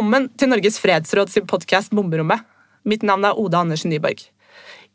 Velkommen 0.00 0.30
til 0.40 0.48
Norges 0.48 0.78
fredsråd 0.80 1.28
sin 1.28 1.44
podkast 1.44 1.90
Bomberommet. 1.92 2.40
Mitt 2.88 3.02
navn 3.04 3.26
er 3.28 3.36
Oda 3.36 3.58
Andersen 3.60 3.90
Nyborg. 3.92 4.22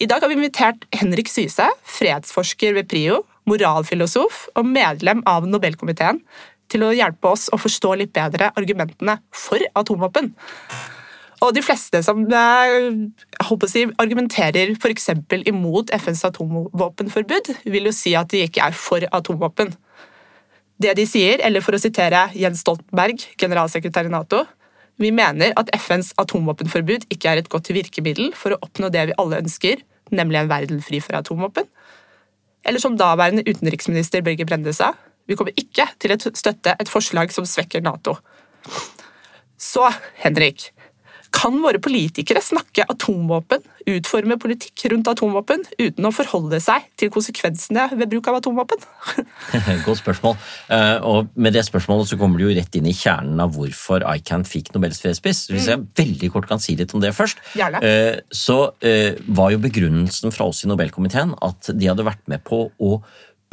I 0.01 0.07
dag 0.09 0.23
har 0.23 0.31
vi 0.31 0.33
invitert 0.33 0.87
Henrik 0.97 1.29
Syse, 1.29 1.67
fredsforsker 1.85 2.73
ved 2.73 2.87
PRIO, 2.89 3.19
moralfilosof 3.45 4.47
og 4.57 4.65
medlem 4.65 5.21
av 5.29 5.45
Nobelkomiteen, 5.45 6.23
til 6.73 6.87
å 6.87 6.89
hjelpe 6.97 7.35
oss 7.35 7.45
å 7.53 7.61
forstå 7.61 7.93
litt 8.01 8.15
bedre 8.17 8.49
argumentene 8.57 9.19
for 9.29 9.61
atomvåpen. 9.77 10.31
Og 11.45 11.53
de 11.53 11.61
fleste 11.69 12.01
som 12.01 12.25
eh, 12.25 12.89
si, 13.69 13.85
argumenterer 14.01 14.73
f.eks. 14.73 15.11
imot 15.53 15.93
FNs 16.01 16.25
atomvåpenforbud, 16.31 17.53
vil 17.69 17.91
jo 17.91 17.93
si 17.93 18.17
at 18.17 18.33
de 18.33 18.41
ikke 18.49 18.71
er 18.71 18.81
for 18.81 19.05
atomvåpen. 19.13 19.69
Det 20.81 20.97
de 20.97 21.05
sier, 21.05 21.45
eller 21.45 21.61
for 21.61 21.77
å 21.77 21.85
sitere 21.85 22.25
Jens 22.33 22.65
Stoltenberg, 22.65 23.21
generalsekretær 23.37 24.09
i 24.09 24.17
Nato, 24.17 24.47
vi 25.01 25.11
mener 25.11 25.53
at 25.59 25.71
FNs 25.75 26.13
atomvåpenforbud 26.21 27.07
ikke 27.11 27.31
er 27.31 27.41
et 27.41 27.49
godt 27.51 27.71
virkemiddel 27.75 28.31
for 28.37 28.55
å 28.55 28.61
oppnå 28.63 28.89
det 28.93 29.09
vi 29.09 29.17
alle 29.21 29.41
ønsker, 29.43 29.81
nemlig 30.15 30.39
en 30.39 30.51
verden 30.51 30.83
fri 30.85 31.01
for 31.03 31.17
atomvåpen. 31.19 31.67
Eller 32.65 32.81
som 32.81 32.95
daværende 32.97 33.43
utenriksminister 33.45 34.23
Børge 34.25 34.47
Brende 34.47 34.73
sa, 34.73 34.93
vi 35.27 35.35
kommer 35.37 35.57
ikke 35.59 35.87
til 36.01 36.13
å 36.13 36.19
støtte 36.21 36.75
et 36.79 36.91
forslag 36.91 37.33
som 37.33 37.47
svekker 37.49 37.83
Nato. 37.85 38.15
Så, 39.57 39.87
Henrik, 40.21 40.69
kan 41.35 41.57
våre 41.63 41.79
politikere 41.83 42.41
snakke 42.43 42.85
atomvåpen, 42.89 43.63
utforme 43.91 44.37
politikk 44.41 44.85
rundt 44.93 45.09
atomvåpen, 45.11 45.65
uten 45.77 46.07
å 46.07 46.11
forholde 46.15 46.61
seg 46.63 46.85
til 46.99 47.11
konsekvensene 47.13 47.89
ved 47.93 48.11
bruk 48.13 48.29
av 48.31 48.39
atomvåpen? 48.39 48.85
Godt 49.87 50.01
spørsmål. 50.01 50.37
Eh, 50.73 50.95
og 51.05 51.33
med 51.35 51.55
det 51.57 51.65
spørsmålet 51.67 52.11
så 52.11 52.19
kommer 52.19 52.39
du 52.39 52.47
jo 52.47 52.55
rett 52.55 52.79
inn 52.79 52.87
i 52.89 52.95
kjernen 52.95 53.41
av 53.43 53.53
hvorfor 53.57 54.05
ICAN 54.15 54.47
fikk 54.47 54.71
Nobels 54.75 55.01
fredspris. 55.03 55.45
Hvis 55.51 55.69
jeg 55.71 55.83
veldig 55.99 56.31
kort 56.33 56.49
kan 56.49 56.63
si 56.63 56.77
litt 56.79 56.95
om 56.95 57.03
det 57.03 57.13
først, 57.17 57.43
Gjerne. 57.55 57.83
Eh, 57.83 58.23
så 58.31 58.57
eh, 58.85 59.19
var 59.27 59.51
jo 59.53 59.61
begrunnelsen 59.63 60.33
fra 60.35 60.47
oss 60.49 60.63
i 60.63 60.71
Nobelkomiteen 60.71 61.35
at 61.45 61.71
de 61.73 61.91
hadde 61.91 62.07
vært 62.07 62.23
med 62.31 62.45
på 62.47 62.67
å 62.79 62.97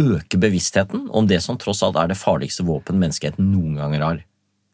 øke 0.02 0.38
bevisstheten 0.40 1.08
om 1.14 1.26
det 1.28 1.42
som 1.44 1.58
tross 1.60 1.82
alt 1.84 1.98
er 2.00 2.08
det 2.10 2.18
farligste 2.18 2.64
våpen 2.66 2.98
menneskeheten 3.02 3.52
noen 3.52 3.76
ganger 3.82 4.06
har 4.06 4.24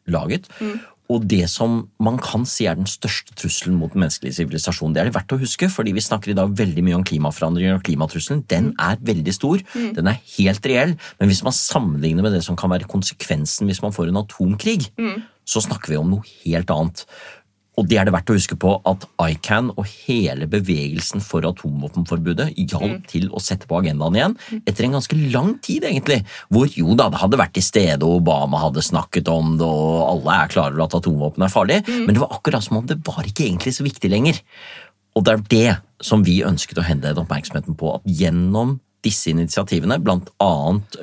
laget. 0.09 0.47
Mm 0.61 0.79
og 1.09 1.25
det 1.25 1.47
som 1.49 1.79
man 2.05 2.19
kan 2.21 2.45
si 2.45 2.67
er 2.69 2.77
den 2.77 2.89
største 2.89 3.33
trusselen 3.37 3.79
mot 3.79 3.95
den 3.95 4.03
menneskelige 4.03 4.37
sivilisasjon. 4.37 4.93
Det 4.93 5.01
er 5.01 5.09
det 5.09 5.15
verdt 5.15 5.33
å 5.33 5.39
huske, 5.41 5.69
fordi 5.73 5.95
vi 5.97 6.03
snakker 6.05 6.33
i 6.33 6.37
dag 6.37 6.53
veldig 6.53 6.83
mye 6.85 6.99
om 6.99 7.05
klimaforandringer 7.07 7.79
og 7.79 7.85
klimatrusselen. 7.87 8.43
Den 8.51 8.71
mm. 8.71 8.83
er 8.85 9.01
veldig 9.09 9.33
stor, 9.33 9.63
mm. 9.73 9.89
den 9.97 10.11
er 10.11 10.21
helt 10.35 10.69
reell, 10.69 10.93
men 11.17 11.31
hvis 11.31 11.41
man 11.47 11.55
sammenligner 11.57 12.25
med 12.25 12.37
det 12.37 12.43
som 12.45 12.59
kan 12.59 12.69
være 12.73 12.89
konsekvensen 12.89 13.69
hvis 13.69 13.81
man 13.81 13.95
får 13.95 14.11
en 14.11 14.21
atomkrig, 14.21 14.91
mm. 15.01 15.17
så 15.49 15.65
snakker 15.65 15.95
vi 15.95 15.99
om 15.99 16.13
noe 16.13 16.35
helt 16.43 16.69
annet. 16.75 17.05
Og 17.79 17.87
det 17.87 17.99
er 17.99 18.07
det 18.07 18.13
verdt 18.13 18.31
å 18.33 18.35
huske 18.35 18.57
på 18.59 18.73
at 18.89 19.05
ICAN 19.23 19.71
og 19.77 19.87
hele 20.05 20.49
bevegelsen 20.51 21.23
for 21.23 21.47
atomvåpenforbudet 21.47 22.49
hjalp 22.57 22.97
mm. 22.97 23.05
til 23.07 23.29
å 23.31 23.41
sette 23.43 23.69
på 23.69 23.79
agendaen 23.79 24.17
igjen, 24.17 24.35
etter 24.67 24.87
en 24.87 24.97
ganske 24.97 25.19
lang 25.31 25.53
tid, 25.63 25.87
egentlig. 25.87 26.19
Hvor 26.51 26.67
jo 26.75 26.97
da, 26.99 27.07
det 27.13 27.21
hadde 27.21 27.39
vært 27.39 27.55
til 27.55 27.65
stede, 27.65 28.01
og 28.03 28.19
Obama 28.19 28.65
hadde 28.65 28.83
snakket 28.83 29.31
om 29.31 29.55
det, 29.59 29.69
og 29.69 30.03
alle 30.09 30.35
er 30.43 30.51
klar 30.51 30.73
over 30.73 30.85
at 30.89 30.99
atomvåpen 30.99 31.47
er 31.47 31.53
farlig, 31.53 31.79
mm. 31.87 32.03
men 32.03 32.17
det 32.17 32.23
var 32.25 32.35
akkurat 32.35 32.65
som 32.65 32.81
om 32.81 32.89
det 32.89 32.99
var 33.07 33.23
ikke 33.23 33.47
egentlig 33.47 33.75
så 33.77 33.87
viktig 33.87 34.11
lenger. 34.11 34.43
Og 35.15 35.25
det 35.25 35.33
er 35.33 35.47
det 35.55 35.71
som 36.05 36.23
vi 36.25 36.41
ønsket 36.47 36.79
å 36.79 36.85
henlede 36.85 37.23
oppmerksomheten 37.23 37.79
på, 37.79 37.95
at 37.97 38.05
gjennom 38.19 38.77
disse 39.05 39.31
initiativene, 39.31 39.99
bl.a. 40.03 40.51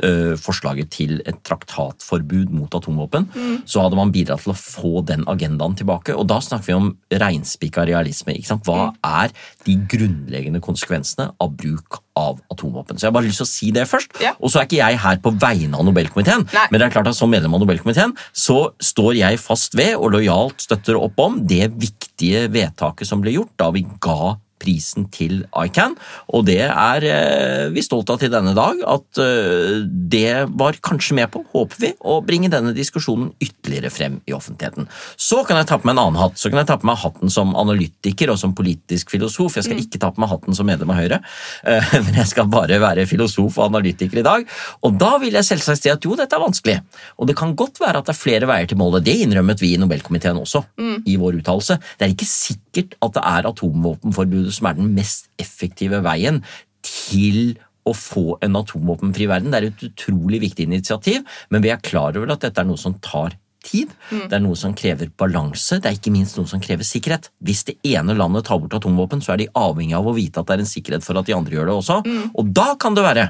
Uh, 0.05 0.35
forslaget 0.41 0.91
til 0.95 1.19
et 1.25 1.39
traktatforbud 1.47 2.53
mot 2.55 2.73
atomvåpen, 2.77 3.29
mm. 3.33 3.57
så 3.69 3.85
hadde 3.85 3.99
man 3.99 4.13
bidratt 4.15 4.45
til 4.45 4.53
å 4.53 4.59
få 4.59 5.03
den 5.09 5.25
agendaen 5.31 5.77
tilbake. 5.79 6.17
Og 6.17 6.29
da 6.31 6.41
snakker 6.45 6.71
vi 6.71 6.77
om 6.77 6.91
reinspikka 7.11 7.87
realisme. 7.89 8.37
Hva 8.67 8.91
er 9.05 9.33
de 9.67 9.77
grunnleggende 9.91 10.63
konsekvensene 10.65 11.31
av 11.43 11.55
bruk 11.59 12.01
av 12.19 12.41
atomvåpen? 12.53 12.99
Så 12.99 13.07
jeg 13.07 13.13
har 13.13 13.17
bare 13.19 13.29
lyst 13.29 13.43
til 13.43 13.49
å 13.49 13.53
si 13.53 13.73
det 13.75 13.87
først. 13.91 14.17
Ja. 14.23 14.35
Og 14.41 14.53
så 14.53 14.61
er 14.61 14.69
ikke 14.69 14.81
jeg 14.81 15.03
her 15.03 15.21
på 15.23 15.33
vegne 15.41 15.79
av 15.79 15.87
Nobelkomiteen, 15.89 16.47
Nei. 16.53 16.67
men 16.71 16.81
det 16.81 16.89
er 16.89 16.97
klart 16.97 17.11
at 17.11 17.19
som 17.19 17.33
medlem 17.33 17.57
av 17.57 17.63
Nobelkomiteen 17.63 18.17
så 18.37 18.73
står 18.83 19.17
jeg 19.21 19.41
fast 19.43 19.77
ved 19.79 19.97
og 19.97 20.13
lojalt 20.17 20.65
støtter 20.65 20.99
opp 21.01 21.21
om 21.23 21.41
det 21.49 21.71
viktige 21.77 22.47
vedtaket 22.53 23.09
som 23.09 23.23
ble 23.25 23.37
gjort 23.37 23.55
da 23.61 23.71
vi 23.75 23.85
ga 24.03 24.37
prisen 24.63 25.07
til 25.13 25.45
ICAN, 25.53 25.97
og 26.35 26.47
det 26.49 26.63
er 26.67 27.07
eh, 27.07 27.67
vi 27.75 27.85
stolt 27.85 28.11
av 28.13 28.21
til 28.21 28.33
denne 28.33 28.55
dag. 28.57 28.81
At 28.89 29.21
eh, 29.23 29.83
det 29.87 30.47
var 30.57 30.79
kanskje 30.85 31.17
med 31.19 31.31
på, 31.33 31.43
håper 31.53 31.83
vi, 31.83 31.93
å 32.01 32.19
bringe 32.27 32.51
denne 32.53 32.75
diskusjonen 32.77 33.33
ytterligere 33.43 33.93
frem 33.93 34.19
i 34.27 34.35
offentligheten. 34.37 34.89
Så 35.17 35.43
kan 35.49 35.61
jeg 35.61 35.69
ta 35.71 35.81
på 35.81 35.89
meg 35.89 35.97
en 35.97 36.05
annen 36.07 36.21
hatt. 36.21 36.39
Så 36.41 36.51
kan 36.53 36.63
jeg 36.63 36.71
ta 36.71 36.79
på 36.81 36.89
meg 36.89 37.01
hatten 37.03 37.33
som 37.33 37.55
analytiker 37.59 38.33
og 38.33 38.41
som 38.41 38.55
politisk 38.57 39.13
filosof. 39.15 39.59
Jeg 39.59 39.69
skal 39.69 39.79
mm. 39.79 39.85
ikke 39.87 40.03
ta 40.03 40.13
på 40.15 40.23
meg 40.23 40.33
hatten 40.33 40.57
som 40.57 40.69
medlem 40.69 40.93
av 40.93 41.01
Høyre, 41.01 41.21
men 42.07 42.21
jeg 42.23 42.31
skal 42.33 42.49
bare 42.51 42.81
være 42.83 43.07
filosof 43.09 43.59
og 43.59 43.69
analytiker 43.69 44.23
i 44.23 44.27
dag. 44.27 44.47
Og 44.87 44.97
da 45.01 45.17
vil 45.23 45.37
jeg 45.37 45.49
selvsagt 45.51 45.85
si 45.85 45.93
at 45.93 46.05
jo, 46.07 46.17
dette 46.19 46.37
er 46.37 46.43
vanskelig. 46.43 46.79
Og 47.21 47.29
det 47.29 47.37
kan 47.39 47.55
godt 47.59 47.81
være 47.83 48.01
at 48.01 48.09
det 48.09 48.15
er 48.15 48.21
flere 48.21 48.49
veier 48.49 48.69
til 48.71 48.81
målet. 48.81 49.05
Det 49.07 49.17
innrømmet 49.25 49.63
vi 49.63 49.75
i 49.75 49.81
Nobelkomiteen 49.81 50.41
også 50.41 50.63
mm. 50.81 50.97
i 51.09 51.17
vår 51.21 51.41
uttalelse. 51.41 51.79
Det 51.99 52.07
er 52.07 52.15
ikke 52.15 52.29
sikkert 52.31 52.97
at 53.05 53.17
det 53.17 53.25
er 53.27 53.51
atomvåpenforbudet 53.51 54.46
som 54.55 54.69
er 54.71 54.79
den 54.79 54.93
mest 54.97 55.31
effektive 55.43 56.03
veien 56.07 56.43
til 56.87 57.57
å 57.87 57.95
få 57.95 58.37
en 58.43 58.59
atomvåpenfri 58.59 59.29
verden. 59.31 59.53
Det 59.53 59.61
er 59.61 59.69
et 59.71 59.89
utrolig 59.89 60.43
viktig 60.43 60.67
initiativ, 60.67 61.27
men 61.51 61.63
vi 61.65 61.73
er 61.73 61.83
klar 61.83 62.17
over 62.19 62.35
at 62.35 62.43
dette 62.47 62.63
er 62.63 62.69
noe 62.69 62.81
som 62.81 62.97
tar 63.03 63.37
tid. 63.67 63.93
Mm. 64.11 64.27
Det 64.31 64.37
er 64.39 64.43
noe 64.45 64.59
som 64.59 64.75
krever 64.79 65.11
balanse, 65.19 65.81
det 65.83 65.91
er 65.91 65.99
ikke 65.99 66.15
minst 66.15 66.39
noe 66.39 66.51
som 66.51 66.63
krever 66.63 66.87
sikkerhet. 66.87 67.31
Hvis 67.47 67.65
det 67.69 67.79
ene 67.87 68.15
landet 68.19 68.47
tar 68.49 68.61
bort 68.63 68.77
atomvåpen, 68.79 69.23
så 69.25 69.35
er 69.35 69.43
de 69.43 69.51
avhengig 69.59 69.97
av 69.99 70.07
å 70.07 70.15
vite 70.17 70.43
at 70.43 70.51
det 70.51 70.59
er 70.59 70.67
en 70.67 70.71
sikkerhet 70.71 71.07
for 71.07 71.19
at 71.19 71.27
de 71.29 71.35
andre 71.37 71.59
gjør 71.59 71.71
det 71.71 71.77
også. 71.81 71.99
Mm. 72.07 72.31
Og 72.35 72.55
da 72.57 72.69
kan 72.81 72.99
det 72.99 73.07
være 73.07 73.29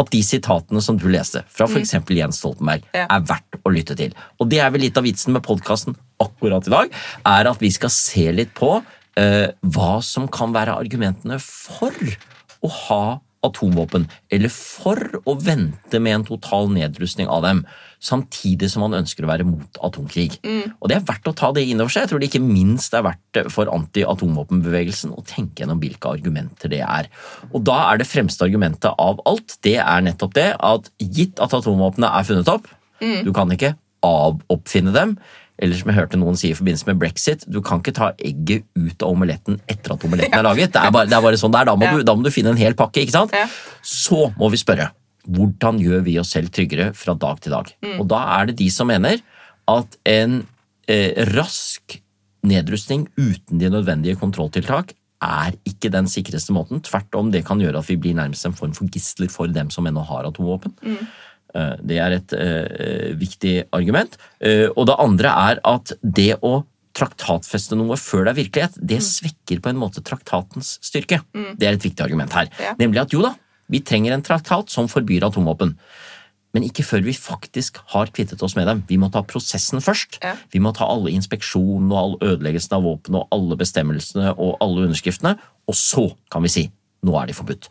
at 0.00 0.10
de 0.10 0.20
sitatene 0.24 0.80
som 0.82 0.98
du 0.98 1.06
leste 1.12 1.42
fra 1.52 1.68
f.eks. 1.68 1.92
Mm. 2.00 2.14
Jens 2.16 2.40
Stoltenberg, 2.40 2.86
ja. 2.96 3.04
er 3.06 3.26
verdt 3.28 3.60
å 3.62 3.72
lytte 3.74 3.96
til. 3.98 4.14
Og 4.40 4.48
det 4.50 4.62
er 4.64 4.72
vel 4.74 4.86
litt 4.86 4.98
av 4.98 5.06
vitsen 5.06 5.36
med 5.36 5.44
podkasten 5.46 5.98
akkurat 6.22 6.66
i 6.66 6.72
dag, 6.72 6.96
er 7.28 7.50
at 7.50 7.62
vi 7.62 7.70
skal 7.74 7.92
se 7.94 8.26
litt 8.34 8.54
på 8.56 8.78
hva 9.60 9.92
som 10.04 10.28
kan 10.32 10.54
være 10.54 10.78
argumentene 10.80 11.36
for 11.42 11.96
å 12.64 12.70
ha 12.86 13.04
atomvåpen, 13.46 14.04
eller 14.32 14.52
for 14.52 15.00
å 15.24 15.34
vente 15.40 16.00
med 16.02 16.18
en 16.18 16.26
total 16.28 16.68
nedrustning 16.74 17.28
av 17.32 17.44
dem, 17.46 17.62
samtidig 18.00 18.68
som 18.72 18.84
man 18.84 18.96
ønsker 19.00 19.24
å 19.24 19.30
være 19.30 19.46
mot 19.48 19.80
atomkrig. 19.84 20.38
Mm. 20.44 20.76
Og 20.76 20.88
Det 20.88 20.96
er 20.98 21.06
verdt 21.08 21.30
å 21.30 21.36
ta 21.36 21.50
det 21.56 21.64
inn 21.68 21.80
over 21.80 21.92
seg. 21.92 22.04
Jeg 22.04 22.12
tror 22.12 22.20
det 22.20 22.30
ikke 22.30 22.44
minst 22.44 22.96
er 22.96 23.04
verdt 23.06 23.40
for 23.52 23.72
anti-atomvåpenbevegelsen 23.72 25.14
å 25.16 25.24
tenke 25.28 25.64
gjennom 25.64 25.80
hvilke 25.80 26.12
argumenter 26.12 26.72
det 26.72 26.82
er. 26.84 27.08
Og 27.52 27.64
Da 27.64 27.78
er 27.90 28.00
det 28.00 28.08
fremste 28.08 28.44
argumentet 28.44 28.92
av 28.92 29.20
alt 29.28 29.56
det 29.64 29.78
er 29.80 30.04
nettopp 30.04 30.36
det 30.36 30.50
at 30.56 30.92
gitt 31.00 31.40
at 31.40 31.56
atomvåpnene 31.56 32.12
er 32.12 32.28
funnet 32.28 32.52
opp, 32.52 32.68
mm. 33.00 33.22
du 33.24 33.32
kan 33.36 33.52
ikke 33.52 33.76
avoppfinne 34.04 34.92
dem, 34.96 35.18
eller 35.60 35.76
som 35.76 35.90
jeg 35.92 35.98
hørte 35.98 36.20
noen 36.20 36.38
si 36.40 36.50
i 36.50 36.56
forbindelse 36.56 36.88
med 36.88 37.00
brexit, 37.02 37.44
du 37.44 37.60
kan 37.64 37.82
ikke 37.82 37.92
ta 37.96 38.10
egget 38.16 38.64
ut 38.78 39.04
av 39.04 39.12
omeletten 39.12 39.58
etter 39.68 39.94
at 39.94 40.06
omeletten 40.08 40.38
er 40.38 40.46
laget. 40.46 40.72
Det 40.72 40.80
er 40.80 40.94
bare, 40.94 41.08
det 41.10 41.18
er 41.18 41.24
bare 41.26 41.40
sånn 41.40 41.52
det 41.52 41.60
er. 41.60 41.68
Da 41.68 41.76
må, 41.76 41.90
du, 41.92 42.04
da 42.06 42.14
må, 42.16 42.24
du, 42.24 42.32
finne 42.32 42.54
en 42.54 42.60
hel 42.60 42.76
pakke. 42.78 43.04
ikke 43.04 43.16
sant? 43.18 43.34
Så 43.84 44.30
må 44.40 44.48
vi 44.52 44.60
spørre 44.60 44.88
hvordan 45.30 45.76
gjør 45.82 46.00
vi 46.06 46.16
oss 46.20 46.32
selv 46.32 46.48
tryggere 46.54 46.94
fra 46.96 47.12
dag 47.12 47.42
til 47.44 47.52
dag? 47.52 47.68
Mm. 47.84 47.98
Og 48.00 48.08
da 48.08 48.22
er 48.38 48.48
det 48.48 48.56
de 48.62 48.70
som 48.72 48.88
mener 48.88 49.20
at 49.70 49.98
en 50.08 50.40
eh, 50.88 51.12
rask 51.34 52.00
nedrustning 52.48 53.04
uten 53.20 53.60
de 53.60 53.68
nødvendige 53.68 54.16
kontrolltiltak 54.18 54.94
er 55.20 55.56
ikke 55.68 55.90
den 55.92 56.08
sikreste 56.08 56.54
måten. 56.56 56.80
Tvert 56.84 57.14
om, 57.18 57.28
det 57.32 57.44
kan 57.46 57.60
gjøre 57.60 57.82
at 57.82 57.90
vi 57.90 57.98
blir 58.00 58.16
nærmest 58.16 58.46
en 58.48 58.56
form 58.56 58.72
for 58.76 58.88
gisler 58.88 59.28
for 59.32 59.52
dem 59.52 59.68
som 59.72 59.86
ennå 59.86 60.04
har 60.08 60.28
atomvåpen. 60.28 60.72
Mm. 60.80 61.04
Eh, 61.54 61.76
det 61.82 62.00
er 62.02 62.16
et 62.16 62.34
uh, 62.36 63.12
viktig 63.18 63.54
argument. 63.76 64.16
Uh, 64.38 64.68
og 64.76 64.86
det 64.90 64.98
andre 65.02 65.32
er 65.50 65.62
at 65.66 65.94
det 66.02 66.34
å 66.46 66.60
traktatfeste 66.96 67.78
noe 67.78 67.96
før 68.00 68.26
det 68.26 68.32
er 68.32 68.40
virkelighet, 68.40 68.76
det 68.76 68.98
mm. 68.98 69.06
svekker 69.06 69.60
på 69.62 69.70
en 69.70 69.78
måte 69.78 70.02
traktatens 70.04 70.76
styrke. 70.84 71.20
Mm. 71.36 71.52
Det 71.58 71.68
er 71.68 71.78
et 71.78 71.86
viktig 71.86 72.04
argument 72.04 72.34
her. 72.34 72.50
Nemlig 72.80 73.04
at 73.04 73.14
jo 73.14 73.22
da, 73.24 73.34
vi 73.70 73.82
trenger 73.86 74.16
en 74.16 74.24
traktat 74.26 74.72
som 74.74 74.90
forbyr 74.90 75.28
atomvåpen. 75.28 75.76
Men 76.50 76.66
ikke 76.66 76.82
før 76.82 77.04
vi 77.06 77.14
faktisk 77.14 77.78
har 77.92 78.10
kvittet 78.10 78.42
oss 78.42 78.56
med 78.58 78.66
dem. 78.66 78.82
Vi 78.88 78.98
må 78.98 79.06
ta 79.14 79.22
prosessen 79.22 79.78
først. 79.84 80.18
Ja. 80.24 80.34
Vi 80.50 80.58
må 80.62 80.72
ta 80.74 80.88
alle 80.90 81.12
inspeksjonene 81.14 81.94
og 81.94 82.00
all 82.00 82.32
ødeleggelsen 82.32 82.74
av 82.74 82.88
våpen 82.88 83.20
og 83.20 83.30
alle 83.34 83.58
bestemmelsene 83.60 84.34
og 84.34 84.56
alle 84.58 84.88
underskriftene, 84.88 85.36
og 85.70 85.78
så 85.78 86.08
kan 86.32 86.42
vi 86.42 86.50
si 86.50 86.66
nå 87.06 87.14
er 87.16 87.30
de 87.30 87.36
forbudt. 87.38 87.70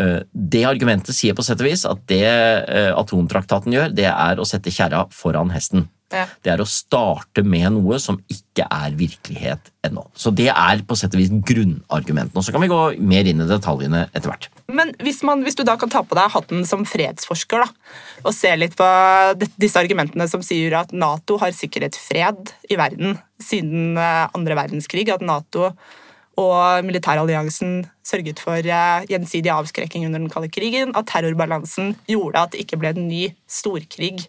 Eh, 0.00 0.20
det 0.32 0.64
argumentet 0.66 1.14
sier 1.14 1.36
på 1.36 1.44
sett 1.46 1.60
og 1.62 1.68
vis 1.68 1.84
at 1.86 2.00
det 2.10 2.24
eh, 2.26 2.92
atomtraktaten 2.96 3.74
gjør, 3.74 3.92
det 3.94 4.08
er 4.10 4.40
å 4.40 4.46
sette 4.48 4.72
kjerra 4.74 5.04
foran 5.14 5.52
hesten. 5.54 5.88
Ja. 6.14 6.26
Det 6.44 6.50
er 6.52 6.60
å 6.62 6.66
starte 6.68 7.42
med 7.46 7.72
noe 7.74 7.98
som 8.02 8.18
ikke 8.30 8.66
er 8.70 8.94
virkelighet 8.98 9.70
ennå. 9.86 10.04
Så 10.14 10.30
det 10.36 10.50
er 10.52 10.82
på 10.86 10.96
sett 10.98 11.14
og 11.16 11.22
vis 11.22 11.32
grunnargumentene. 11.32 12.44
Så 12.44 12.54
kan 12.54 12.62
vi 12.62 12.70
gå 12.70 12.80
mer 13.02 13.30
inn 13.30 13.42
i 13.42 13.48
detaljene 13.48 14.04
etter 14.12 14.30
hvert. 14.30 14.48
Men 14.70 14.92
hvis, 15.02 15.22
man, 15.26 15.42
hvis, 15.46 15.56
du 15.58 15.64
da 15.66 15.76
kan 15.80 15.90
ta 15.90 16.04
på 16.06 16.18
deg 16.18 16.30
hatten 16.34 16.62
som 16.68 16.84
fredsforsker 16.88 17.64
da, 17.64 17.68
og 18.22 18.36
se 18.36 18.52
litt 18.58 18.76
på 18.78 18.88
disse 19.56 19.80
argumentene 19.80 20.28
som 20.30 20.44
sier 20.44 20.76
at 20.84 20.94
Nato 20.94 21.40
har 21.42 21.56
sikret 21.56 21.98
fred 21.98 22.54
i 22.70 22.78
verden 22.78 23.18
siden 23.42 23.98
eh, 23.98 24.24
andre 24.36 24.58
verdenskrig, 24.60 25.08
at 25.10 25.24
Nato 25.24 25.72
og 26.40 26.86
militæralliansen 26.86 27.84
sørget 28.06 28.40
for 28.42 28.58
eh, 28.58 29.06
gjensidig 29.10 29.52
avskrekking 29.54 30.06
under 30.08 30.22
den 30.22 30.32
kalde 30.32 30.50
krigen, 30.52 30.94
at 30.98 31.08
terrorbalansen 31.10 31.94
gjorde 32.10 32.42
at 32.42 32.54
det 32.54 32.64
ikke 32.64 32.80
ble 32.82 32.94
en 32.94 33.06
ny 33.08 33.28
storkrig 33.50 34.26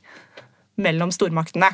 mellom 0.81 1.13
stormaktene. 1.15 1.71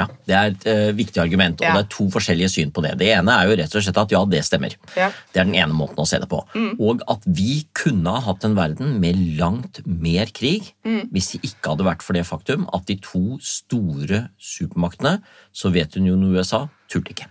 Ja, 0.00 0.06
Det 0.24 0.36
er 0.36 0.52
et 0.52 0.66
uh, 0.70 0.96
viktig 0.96 1.20
argument, 1.20 1.60
og 1.60 1.66
ja. 1.66 1.74
det 1.76 1.82
er 1.84 1.90
to 1.92 2.06
forskjellige 2.12 2.48
syn 2.54 2.70
på 2.72 2.80
det. 2.84 2.94
Det 3.02 3.10
ene 3.12 3.34
er 3.36 3.50
jo 3.50 3.56
rett 3.60 3.74
og 3.76 3.84
slett 3.84 3.98
at 4.00 4.14
ja, 4.14 4.20
det 4.32 4.40
stemmer. 4.46 4.76
Ja. 4.96 5.10
Det 5.32 5.42
er 5.42 5.48
den 5.48 5.58
ene 5.58 5.76
måten 5.76 6.00
å 6.00 6.06
se 6.08 6.20
det 6.22 6.28
på. 6.30 6.40
Mm. 6.54 6.70
Og 6.80 7.04
at 7.10 7.26
vi 7.26 7.66
kunne 7.76 8.14
ha 8.14 8.22
hatt 8.30 8.46
en 8.48 8.56
verden 8.56 8.96
med 9.02 9.18
langt 9.40 9.82
mer 9.84 10.32
krig 10.32 10.72
mm. 10.86 11.10
hvis 11.12 11.34
det 11.34 11.42
ikke 11.50 11.74
hadde 11.74 11.88
vært 11.90 12.06
for 12.06 12.16
det 12.16 12.24
faktum 12.28 12.64
at 12.76 12.86
de 12.88 12.96
to 13.04 13.36
store 13.44 14.24
supermaktene, 14.40 15.18
Sovjetunionen 15.52 16.30
og 16.30 16.40
USA, 16.40 16.64
turte 16.88 17.12
ikke. 17.12 17.28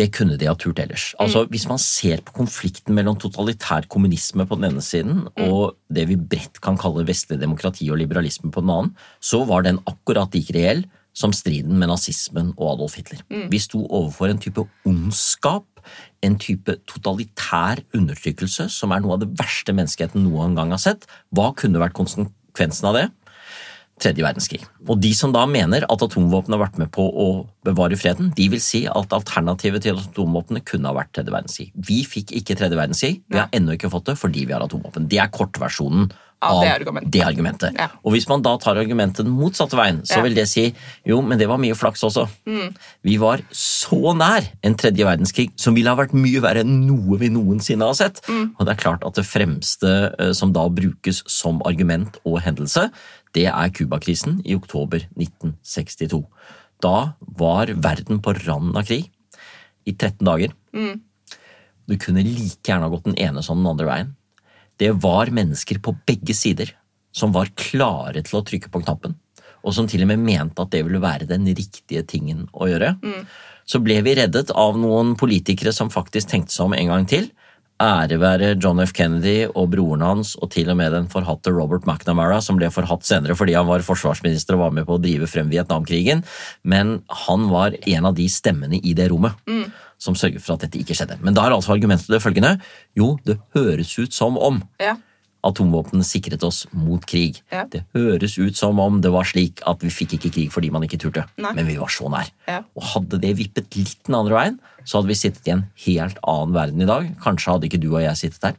Det 0.00 0.06
kunne 0.16 0.38
de 0.40 0.48
ha 0.48 0.54
turt 0.56 0.80
ellers. 0.80 1.10
Altså, 1.20 1.44
mm. 1.44 1.50
Hvis 1.52 1.66
man 1.68 1.80
ser 1.82 2.22
på 2.24 2.32
konflikten 2.38 2.96
mellom 2.96 3.18
totalitær 3.20 3.88
kommunisme 3.92 4.46
på 4.48 4.56
den 4.56 4.70
ene 4.70 4.84
siden 4.84 5.26
mm. 5.26 5.42
og 5.50 5.76
det 5.92 6.06
vi 6.08 6.16
bredt 6.16 6.62
kan 6.64 6.78
kalle 6.80 7.04
vestlig 7.08 7.40
demokrati 7.42 7.90
og 7.92 8.00
liberalisme 8.00 8.52
på 8.54 8.64
den 8.64 8.72
annen, 8.72 8.94
så 9.20 9.42
var 9.48 9.66
den 9.66 9.82
akkurat 9.90 10.32
like 10.36 10.56
reell 10.56 10.86
som 11.16 11.34
striden 11.34 11.76
med 11.78 11.90
nazismen 11.90 12.52
og 12.56 12.76
Adolf 12.76 12.96
Hitler. 12.96 13.20
Mm. 13.28 13.48
Vi 13.52 13.60
sto 13.60 13.82
overfor 13.84 14.30
en 14.30 14.40
type 14.40 14.64
ondskap, 14.88 15.66
en 16.24 16.36
type 16.40 16.76
totalitær 16.88 17.82
undertrykkelse, 17.96 18.68
som 18.72 18.94
er 18.94 19.02
noe 19.02 19.16
av 19.16 19.24
det 19.24 19.32
verste 19.40 19.74
menneskeheten 19.74 20.22
noen 20.24 20.56
gang 20.58 20.72
har 20.74 20.82
sett. 20.82 21.08
Hva 21.34 21.50
kunne 21.58 21.82
vært 21.82 21.98
konsekvensen 21.98 22.90
av 22.92 22.98
det? 22.98 23.06
Tredje 24.00 24.24
verdenskrig. 24.24 24.62
Og 24.88 24.96
de 25.02 25.10
som 25.16 25.32
da 25.34 25.42
mener 25.48 25.84
at 25.84 26.04
atomvåpen 26.06 26.54
har 26.56 26.62
vært 26.62 26.78
med 26.80 26.88
på 26.94 27.04
å 27.04 27.26
bevare 27.66 27.98
freden, 28.00 28.30
de 28.36 28.46
vil 28.52 28.62
si 28.64 28.86
at 28.88 29.12
alternativet 29.12 29.84
til 29.84 30.00
atomvåpnene 30.00 30.64
kunne 30.64 30.88
ha 30.88 30.96
vært 30.96 31.12
tredje 31.16 31.34
verdenskrig. 31.34 31.68
Vi 31.76 32.00
fikk 32.08 32.32
ikke 32.40 32.56
tredje 32.56 32.80
verdenskrig, 32.80 33.20
vi 33.28 33.40
har 33.42 33.52
ennå 33.56 33.76
ikke 33.76 33.92
fått 33.92 34.08
det 34.08 34.16
fordi 34.20 34.46
vi 34.48 34.56
har 34.56 34.64
atomvåpen. 34.64 35.08
Det 35.10 35.20
er 35.20 35.32
kortversjonen 35.34 36.08
av 36.40 36.62
det 36.64 36.70
argumentet. 36.72 37.12
Det 37.12 37.22
argumentet. 37.24 37.76
Ja. 37.76 37.88
Og 38.04 38.14
hvis 38.14 38.26
man 38.30 38.42
da 38.44 38.54
tar 38.60 38.78
argumentet 38.80 39.26
den 39.26 39.34
motsatte 39.36 39.76
veien, 39.76 40.00
så 40.08 40.20
ja. 40.20 40.24
vil 40.24 40.36
det 40.38 40.46
si 40.48 40.66
jo, 41.08 41.20
men 41.24 41.40
det 41.40 41.48
var 41.50 41.60
mye 41.60 41.76
flaks 41.76 42.04
også. 42.08 42.24
Mm. 42.48 42.70
Vi 43.06 43.16
var 43.20 43.42
så 43.56 44.14
nær 44.16 44.48
en 44.66 44.76
tredje 44.80 45.04
verdenskrig 45.06 45.50
som 45.60 45.76
ville 45.76 45.92
ha 45.92 45.98
vært 45.98 46.16
mye 46.16 46.40
verre 46.42 46.64
enn 46.64 46.78
noe 46.86 47.18
vi 47.20 47.28
noensinne 47.32 47.86
har 47.86 47.98
sett. 47.98 48.22
Mm. 48.28 48.54
Og 48.56 48.64
det 48.64 48.74
er 48.74 48.80
klart 48.80 49.04
at 49.06 49.20
det 49.20 49.26
fremste 49.28 49.92
eh, 50.16 50.32
som 50.36 50.54
da 50.56 50.64
brukes 50.72 51.22
som 51.28 51.60
argument 51.68 52.16
og 52.24 52.40
hendelse, 52.44 52.88
det 53.36 53.46
er 53.50 53.74
Cuba-krisen 53.76 54.40
i 54.48 54.56
oktober 54.58 55.04
1962. 55.12 56.22
Da 56.80 57.12
var 57.36 57.74
verden 57.76 58.22
på 58.24 58.34
randen 58.40 58.80
av 58.80 58.88
krig 58.88 59.10
i 59.84 59.92
13 59.92 60.24
dager. 60.24 60.56
Mm. 60.72 61.04
Du 61.90 61.98
kunne 62.00 62.24
like 62.24 62.64
gjerne 62.64 62.86
ha 62.86 62.92
gått 62.92 63.10
den 63.10 63.18
ene 63.20 63.44
som 63.44 63.60
den 63.60 63.68
andre 63.68 63.90
veien 63.90 64.16
det 64.80 64.94
var 65.04 65.32
mennesker 65.34 65.80
på 65.84 65.94
begge 66.08 66.34
sider 66.36 66.72
som 67.12 67.34
var 67.34 67.50
klare 67.58 68.22
til 68.24 68.38
å 68.38 68.44
trykke 68.46 68.70
på 68.72 68.82
knappen, 68.84 69.16
og 69.60 69.74
som 69.76 69.88
til 69.90 70.04
og 70.06 70.12
med 70.12 70.22
mente 70.24 70.62
at 70.62 70.72
det 70.72 70.84
ville 70.86 71.02
være 71.02 71.28
den 71.28 71.48
riktige 71.48 72.04
tingen 72.06 72.46
å 72.54 72.70
gjøre. 72.70 72.94
Mm. 73.02 73.26
Så 73.68 73.82
ble 73.84 73.98
vi 74.06 74.16
reddet 74.18 74.52
av 74.56 74.78
noen 74.80 75.16
politikere 75.18 75.74
som 75.74 75.92
faktisk 75.92 76.30
tenkte 76.30 76.54
seg 76.54 76.70
om 76.70 76.76
en 76.78 76.92
gang 76.94 77.06
til. 77.10 77.28
Ære 77.80 78.18
være 78.20 78.48
John 78.60 78.80
F. 78.82 78.92
Kennedy 78.96 79.46
og 79.48 79.70
broren 79.72 80.04
hans, 80.04 80.34
og 80.36 80.50
til 80.52 80.68
og 80.72 80.76
med 80.80 80.92
den 80.92 81.06
forhatte 81.12 81.52
Robert 81.54 81.86
McNamara, 81.88 82.40
som 82.44 82.58
ble 82.60 82.68
forhatt 82.72 83.06
senere 83.08 83.36
fordi 83.38 83.56
han 83.56 83.68
var 83.68 83.84
forsvarsminister 83.84 84.56
og 84.56 84.66
var 84.66 84.74
med 84.76 84.88
på 84.88 84.98
å 84.98 85.02
drive 85.02 85.28
frem 85.30 85.52
Vietnamkrigen. 85.52 86.24
Men 86.62 86.98
han 87.26 87.48
var 87.52 87.76
en 87.80 88.10
av 88.10 88.18
de 88.18 88.28
stemmene 88.32 88.80
i 88.80 88.96
det 88.96 89.08
rommet. 89.12 89.38
Mm 89.48 89.70
som 90.00 90.16
sørger 90.16 90.42
for 90.42 90.56
at 90.56 90.64
dette 90.64 90.80
ikke 90.80 90.96
skjedde. 90.96 91.20
Men 91.24 91.36
da 91.36 91.44
er 91.46 91.54
altså 91.54 91.74
argumentet 91.74 92.10
det 92.10 92.22
følgende. 92.24 92.56
Jo, 92.98 93.14
det 93.26 93.38
høres 93.56 93.92
ut 94.00 94.16
som 94.16 94.38
om 94.40 94.62
ja. 94.80 94.96
atomvåpnene 95.46 96.06
sikret 96.06 96.44
oss 96.46 96.62
mot 96.72 97.04
krig. 97.08 97.42
Ja. 97.52 97.66
Det 97.70 97.84
høres 97.96 98.38
ut 98.40 98.56
som 98.58 98.80
om 98.80 99.02
det 99.04 99.12
var 99.12 99.28
slik 99.28 99.60
at 99.68 99.84
vi 99.84 99.92
fikk 99.92 100.16
ikke 100.16 100.32
krig 100.38 100.54
fordi 100.54 100.72
man 100.72 100.86
ikke 100.88 101.00
turte. 101.04 101.26
Nei. 101.40 101.52
Men 101.58 101.68
vi 101.68 101.76
var 101.80 101.92
så 101.92 102.08
nær. 102.12 102.32
Ja. 102.48 102.62
Og 102.78 102.88
hadde 102.94 103.20
det 103.22 103.36
vippet 103.42 103.76
litt 103.76 104.00
den 104.08 104.18
andre 104.18 104.38
veien, 104.38 104.58
så 104.84 104.98
hadde 104.98 105.12
vi 105.12 105.20
sittet 105.20 105.50
i 105.50 105.54
en 105.58 105.68
helt 105.86 106.20
annen 106.24 106.56
verden 106.56 106.84
i 106.84 106.88
dag. 106.88 107.12
Kanskje 107.22 107.54
hadde 107.54 107.70
ikke 107.70 107.82
du 107.84 107.90
og 107.92 108.02
jeg 108.04 108.22
sittet 108.24 108.48
der. 108.48 108.58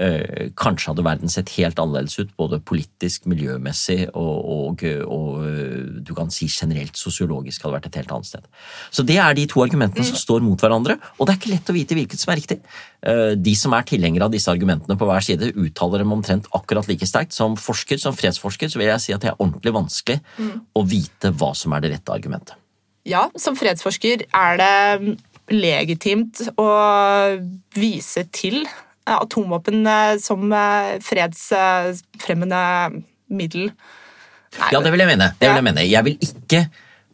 Eh, 0.00 0.48
kanskje 0.56 0.88
hadde 0.88 1.04
verden 1.04 1.28
sett 1.28 1.50
helt 1.58 1.76
annerledes 1.76 2.14
ut, 2.16 2.30
både 2.40 2.62
politisk, 2.64 3.26
miljømessig 3.28 4.06
og, 4.16 4.38
og, 4.54 4.84
og 5.04 5.42
eh, 5.44 5.98
du 6.00 6.14
kan 6.16 6.30
si 6.32 6.46
generelt 6.48 6.96
sosiologisk 6.96 7.66
hadde 7.66 7.74
vært 7.76 7.88
et 7.90 7.98
helt 8.00 8.14
annet 8.16 8.30
sted. 8.30 8.46
Så 8.88 9.04
det 9.04 9.18
er 9.20 9.36
de 9.36 9.44
to 9.52 9.60
argumentene 9.60 10.06
som 10.08 10.16
mm. 10.16 10.22
står 10.22 10.46
mot 10.46 10.62
hverandre, 10.64 10.96
og 11.18 11.28
det 11.28 11.34
er 11.34 11.40
ikke 11.42 11.52
lett 11.52 11.68
å 11.68 11.76
vite 11.76 11.98
hvilket 11.98 12.22
som 12.22 12.32
er 12.32 12.40
riktig. 12.40 12.56
Eh, 13.04 13.34
de 13.36 13.54
som 13.58 13.76
er 13.76 13.84
tilhengere 13.90 14.30
av 14.30 14.32
disse 14.32 14.48
argumentene 14.52 14.96
på 14.96 15.08
hver 15.10 15.26
side, 15.26 15.50
uttaler 15.60 16.00
dem 16.00 16.14
omtrent 16.16 16.48
akkurat 16.56 16.88
like 16.88 17.08
sterkt. 17.08 17.36
Som 17.36 17.58
forsker, 17.60 18.00
som 18.00 18.16
fredsforsker, 18.16 18.70
så 18.72 18.80
vil 18.80 18.88
jeg 18.88 19.04
si 19.04 19.12
at 19.12 19.20
det 19.26 19.34
er 19.34 19.36
ordentlig 19.36 19.74
vanskelig 19.76 20.22
mm. 20.38 20.54
å 20.72 20.86
vite 20.88 21.34
hva 21.36 21.50
som 21.58 21.76
er 21.76 21.84
det 21.84 21.92
rette 21.98 22.14
argumentet. 22.16 22.56
Ja, 23.04 23.26
som 23.36 23.58
fredsforsker 23.58 24.24
er 24.24 24.56
det 24.62 25.18
legitimt 25.52 26.40
å 26.56 26.70
vise 27.76 28.24
til 28.32 28.62
atomvåpen 29.08 29.86
eh, 29.86 30.16
som 30.22 30.52
eh, 30.52 30.98
fredsfremmende 31.02 32.62
middel. 33.32 33.70
Nei, 34.58 34.70
ja, 34.74 34.82
det 34.84 34.92
vil 34.92 35.02
jeg 35.02 35.12
mene. 35.14 35.32
Det 35.38 35.48
vil 35.48 35.60
jeg, 35.60 35.66
mene. 35.70 35.86
jeg 35.88 36.06
vil 36.08 36.28
ikke 36.28 36.66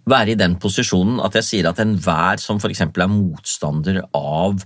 være 0.08 0.32
i 0.32 0.40
den 0.40 0.56
posisjonen 0.60 1.20
at 1.22 1.36
jeg 1.38 1.46
sier 1.46 1.70
at 1.70 1.80
enhver 1.84 2.40
som 2.42 2.58
f.eks. 2.58 2.86
er 2.88 3.10
motstander 3.12 4.02
av 4.16 4.62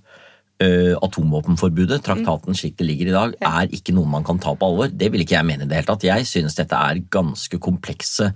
atomvåpenforbudet, 0.62 2.04
traktaten 2.06 2.54
slik 2.54 2.76
det 2.78 2.84
ligger 2.86 3.08
i 3.08 3.14
dag, 3.16 3.32
er 3.42 3.72
ikke 3.74 3.90
noe 3.96 4.06
man 4.06 4.22
kan 4.22 4.38
ta 4.38 4.52
på 4.54 4.68
alvor. 4.68 4.92
Det 4.94 5.08
vil 5.10 5.24
ikke 5.24 5.34
jeg 5.34 5.48
mene 5.48 5.66
i 5.66 5.66
det 5.66 5.80
hele 5.80 5.88
tatt. 5.88 6.06
Jeg 6.06 6.28
synes 6.30 6.54
dette 6.54 6.78
er 6.78 7.00
ganske 7.10 7.58
komplekse 7.58 8.28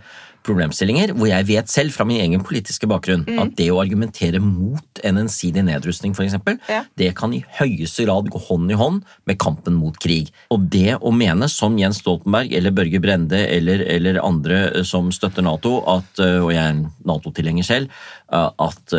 problemstillinger 0.47 1.13
hvor 1.17 1.31
jeg 1.31 1.49
vet 1.49 1.71
selv 1.71 1.95
fra 1.95 2.07
min 2.09 2.21
egen 2.23 2.45
politiske 2.47 2.89
bakgrunn 2.91 3.25
mm. 3.27 3.41
at 3.43 3.55
det 3.59 3.69
å 3.73 3.81
argumentere 3.83 4.41
mot 4.43 5.03
en 5.07 5.21
ensidig 5.23 5.65
nedrustning 5.67 6.15
f.eks., 6.17 6.37
ja. 6.71 6.83
det 6.99 7.13
kan 7.19 7.35
i 7.35 7.43
høyeste 7.59 8.07
grad 8.07 8.31
gå 8.33 8.41
hånd 8.49 8.73
i 8.73 8.79
hånd 8.79 9.03
med 9.29 9.41
kampen 9.43 9.77
mot 9.79 9.97
krig. 10.03 10.31
Og 10.55 10.69
det 10.73 10.97
å 11.01 11.13
mene, 11.15 11.49
som 11.53 11.77
Jens 11.81 12.01
Stoltenberg 12.03 12.55
eller 12.57 12.75
Børge 12.77 13.01
Brende 13.03 13.43
eller, 13.51 13.83
eller 13.97 14.21
andre 14.23 14.61
eh, 14.71 14.87
som 14.87 15.11
støtter 15.15 15.45
Nato, 15.47 15.79
at, 15.91 16.23
eh, 16.23 16.39
og 16.43 16.53
jeg 16.55 16.63
er 16.63 16.75
en 16.75 16.85
Nato-tilhenger 17.09 17.67
selv, 17.67 18.03
eh, 18.33 18.51
at 18.67 18.97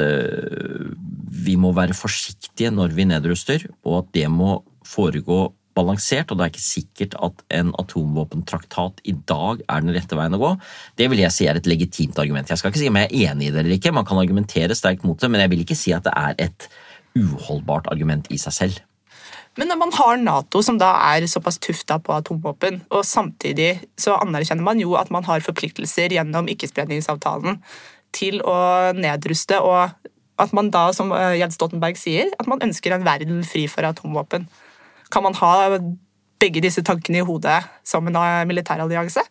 vi 1.47 1.55
må 1.59 1.71
være 1.75 1.95
forsiktige 1.97 2.71
når 2.73 2.95
vi 2.97 3.07
nedruster, 3.07 3.63
og 3.87 4.01
at 4.01 4.11
det 4.17 4.27
må 4.31 4.59
foregå 4.87 5.47
balansert, 5.77 6.31
og 6.31 6.39
det 6.39 6.47
er 6.47 6.53
ikke 6.53 6.65
sikkert 6.65 7.15
at 7.29 7.45
en 7.59 7.71
atomvåpentraktat 7.79 8.99
i 9.07 9.15
dag 9.29 9.63
er 9.63 9.85
den 9.85 9.95
rette 9.95 10.17
veien 10.17 10.37
å 10.37 10.41
gå. 10.41 10.51
Det 10.99 11.07
vil 11.11 11.23
jeg 11.23 11.35
si 11.35 11.47
er 11.47 11.59
et 11.59 11.69
legitimt 11.69 12.19
argument. 12.21 12.49
Jeg 12.49 12.61
skal 12.61 12.73
ikke 12.73 12.81
si 12.81 12.91
om 12.91 12.99
jeg 12.99 13.11
er 13.11 13.31
enig 13.31 13.49
i 13.49 13.53
det 13.53 13.63
eller 13.63 13.77
ikke, 13.77 13.95
man 13.95 14.07
kan 14.09 14.21
argumentere 14.21 14.77
sterkt 14.77 15.05
mot 15.07 15.19
det, 15.21 15.31
men 15.31 15.45
jeg 15.45 15.53
vil 15.53 15.63
ikke 15.65 15.79
si 15.79 15.95
at 15.95 16.05
det 16.07 16.15
er 16.17 16.37
et 16.49 16.69
uholdbart 17.17 17.89
argument 17.93 18.29
i 18.33 18.39
seg 18.41 18.55
selv. 18.55 18.83
Men 19.57 19.71
når 19.71 19.79
man 19.81 19.93
har 19.97 20.19
Nato, 20.21 20.61
som 20.61 20.77
da 20.77 20.91
er 21.15 21.25
såpass 21.29 21.57
tufta 21.57 21.97
på 21.97 22.13
atomvåpen, 22.13 22.83
og 22.93 23.05
samtidig 23.07 23.71
så 23.97 24.19
anerkjenner 24.21 24.65
man 24.65 24.81
jo 24.81 24.93
at 24.99 25.09
man 25.13 25.25
har 25.25 25.41
forpliktelser 25.45 26.13
gjennom 26.13 26.49
ikkespredningsavtalen 26.53 27.57
til 28.13 28.37
å 28.45 28.93
nedruste, 28.93 29.57
og 29.57 29.97
at 30.37 30.53
man 30.53 30.69
da, 30.73 30.91
som 30.93 31.09
eh, 31.15 31.39
Jens 31.41 31.57
Stoltenberg 31.57 31.97
sier, 31.97 32.29
at 32.37 32.49
man 32.49 32.61
ønsker 32.61 32.93
en 32.93 33.05
verden 33.07 33.41
fri 33.47 33.65
for 33.71 33.87
atomvåpen. 33.87 34.45
Kan 35.13 35.25
man 35.27 35.37
ha 35.39 35.53
begge 36.41 36.61
disse 36.63 36.83
tankene 36.85 37.21
i 37.21 37.25
hodet 37.25 37.61
som 37.87 38.07
en 38.09 38.19
eh, 38.19 38.43
militærallianse? 38.49 39.23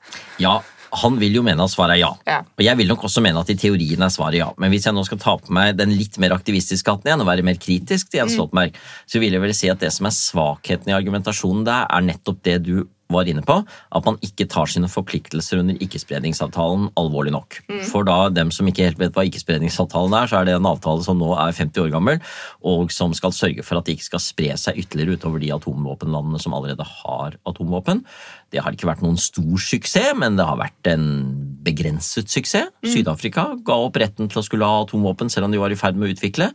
Ja, 0.42 0.58
han 0.96 1.18
vil 1.20 1.38
jo 1.38 1.42
mene 1.44 1.64
at 1.64 1.72
svaret 1.72 1.96
er 1.96 2.02
ja. 2.02 2.10
ja. 2.28 2.40
Og 2.56 2.62
jeg 2.64 2.78
vil 2.78 2.90
nok 2.90 3.04
også 3.08 3.22
mene 3.24 3.40
at 3.42 3.50
i 3.52 3.58
teorien 3.58 4.02
er 4.02 4.12
svaret 4.12 4.38
ja. 4.40 4.48
Men 4.62 4.72
hvis 4.72 4.86
jeg 4.88 4.96
nå 4.96 5.04
skal 5.06 5.20
ta 5.22 5.36
på 5.40 5.54
meg 5.54 5.76
den 5.78 5.94
litt 5.98 6.18
mer 6.22 6.34
aktivistiske 6.36 6.92
hatten 6.92 7.10
igjen 7.10 7.24
og 7.24 7.30
være 7.30 7.46
mer 7.46 7.58
kritisk 7.60 8.10
til 8.10 8.22
Jens 8.22 8.34
mm. 8.34 8.38
Stoltenberg, 8.38 8.76
mm. 8.76 8.92
så 9.12 9.22
vil 9.22 9.36
jeg 9.36 9.44
vel 9.44 9.56
si 9.56 9.70
at 9.72 9.82
det 9.82 9.92
som 9.94 10.08
er 10.08 10.16
svakheten 10.16 10.92
i 10.92 10.96
argumentasjonen 10.96 11.66
der, 11.66 11.88
er 11.90 12.06
nettopp 12.06 12.42
det 12.46 12.60
du 12.66 12.76
var 13.12 13.28
inne 13.30 13.42
på, 13.46 13.58
at 13.62 14.06
man 14.08 14.18
ikke 14.24 14.48
tar 14.50 14.70
sine 14.70 14.88
forpliktelser 14.90 15.60
under 15.62 15.78
ikkespredningsavtalen 15.82 16.88
alvorlig 16.98 17.34
nok. 17.34 17.60
Mm. 17.70 17.82
For 17.86 18.06
da 18.06 18.18
dem 18.34 18.50
som 18.54 18.68
ikke 18.68 18.88
helt 18.88 19.00
vet 19.00 19.14
hva 19.16 19.26
ikkespredningsavtalen 19.28 20.16
er, 20.18 20.30
så 20.30 20.40
er 20.40 20.48
det 20.48 20.56
en 20.56 20.68
avtale 20.68 21.04
som 21.06 21.20
nå 21.20 21.30
er 21.38 21.54
50 21.56 21.84
år 21.84 21.92
gammel, 21.94 22.20
og 22.66 22.92
som 22.94 23.14
skal 23.16 23.34
sørge 23.36 23.64
for 23.66 23.78
at 23.78 23.86
det 23.86 23.96
ikke 23.96 24.08
skal 24.10 24.24
spre 24.24 24.50
seg 24.60 24.82
ytterligere 24.82 25.20
utover 25.20 25.42
de 25.42 25.52
atomvåpenlandene 25.54 26.42
som 26.42 26.56
allerede 26.56 26.86
har 26.90 27.38
atomvåpen. 27.46 28.02
Det 28.54 28.62
har 28.62 28.74
ikke 28.74 28.90
vært 28.90 29.04
noen 29.06 29.18
stor 29.20 29.62
suksess, 29.62 30.12
men 30.18 30.38
det 30.38 30.46
har 30.48 30.58
vært 30.60 30.90
en 30.90 31.06
begrenset 31.66 32.30
suksess. 32.32 32.72
Mm. 32.82 32.92
Syd-Afrika 32.92 33.48
ga 33.66 33.80
opp 33.86 33.98
retten 34.00 34.30
til 34.30 34.42
å 34.42 34.46
skulle 34.46 34.66
ha 34.66 34.82
atomvåpen 34.84 35.30
selv 35.32 35.48
om 35.48 35.54
de 35.54 35.62
var 35.62 35.74
i 35.74 35.78
ferd 35.78 35.98
med 35.98 36.08
å 36.08 36.14
utvikle 36.16 36.52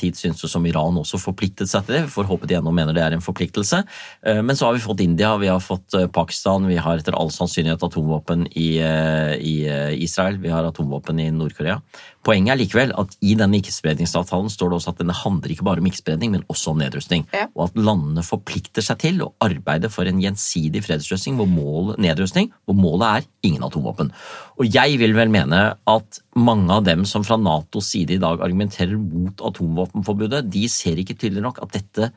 tid 0.00 0.18
syntes 0.18 0.42
det 0.44 0.50
som 0.52 0.66
Iran 0.66 0.98
også 1.00 1.20
forpliktet 1.22 1.70
seg 1.70 1.86
til 1.86 1.96
det. 1.96 2.02
Vi 2.06 2.14
får 2.14 2.28
håpe 2.30 2.48
de 2.50 2.58
ennå 2.58 2.72
mener 2.74 2.96
det 2.96 3.04
er 3.04 3.16
en 3.16 3.24
forpliktelse. 3.24 3.82
Eh, 4.26 4.40
men 4.42 4.58
så 4.58 4.68
har 4.68 4.76
vi 4.76 4.84
fått 4.84 5.02
India, 5.04 5.34
vi 5.40 5.50
har 5.50 5.62
fått 5.62 5.96
eh, 5.98 6.08
Pakistan, 6.10 6.68
vi 6.70 6.80
har 6.80 7.00
etter 7.00 7.16
all 7.18 7.32
sannsynlighet 7.34 7.84
atomvåpen 7.86 8.46
i, 8.52 8.70
eh, 8.82 9.34
i 9.38 9.56
Israel, 10.04 10.40
vi 10.42 10.52
har 10.52 10.66
atomvåpen 10.68 11.22
i 11.22 11.30
Nord-Korea. 11.34 11.80
Poenget 12.24 12.54
er 12.54 12.60
likevel 12.62 12.92
at 12.96 13.14
i 13.20 13.34
denne 13.36 13.58
ikkespredningsavtalen 13.60 14.48
står 14.52 14.70
det 14.72 14.78
også 14.78 14.94
at 14.94 15.00
denne 15.02 15.16
handler 15.16 15.52
ikke 15.52 15.66
bare 15.66 15.82
om 15.82 15.88
ikke-spredning, 15.90 16.32
men 16.32 16.46
også 16.52 16.72
om 16.72 16.80
nedrustning. 16.80 17.26
Ja. 17.36 17.46
Og 17.52 17.66
at 17.68 17.78
landene 17.78 18.24
forplikter 18.24 18.84
seg 18.84 19.02
til 19.02 19.20
å 19.24 19.30
arbeide 19.44 19.90
for 19.92 20.08
en 20.08 20.22
gjensidig 20.22 20.84
fredsløsning 20.86 21.36
hvor 21.38 21.50
målet, 21.50 22.00
nedrustning, 22.00 22.50
hvor 22.64 22.78
målet 22.78 23.06
er 23.10 23.28
ingen 23.50 23.66
atomvåpen. 23.66 24.12
Og 24.56 24.68
jeg 24.72 24.98
vil 25.02 25.16
vel 25.16 25.32
mene 25.32 25.62
at 25.76 26.20
mange 26.34 26.72
av 26.72 26.86
dem 26.88 27.04
som 27.08 27.26
fra 27.26 27.36
Natos 27.40 27.92
side 27.92 28.16
i 28.16 28.22
dag 28.22 28.40
argumenterer 28.40 28.96
mot 28.96 29.44
atomvåpenforbudet, 29.50 30.46
de 30.48 30.64
ser 30.72 31.00
ikke 31.00 31.18
tydelig 31.18 31.44
nok 31.44 31.60
at 31.64 31.76
dette 31.76 32.14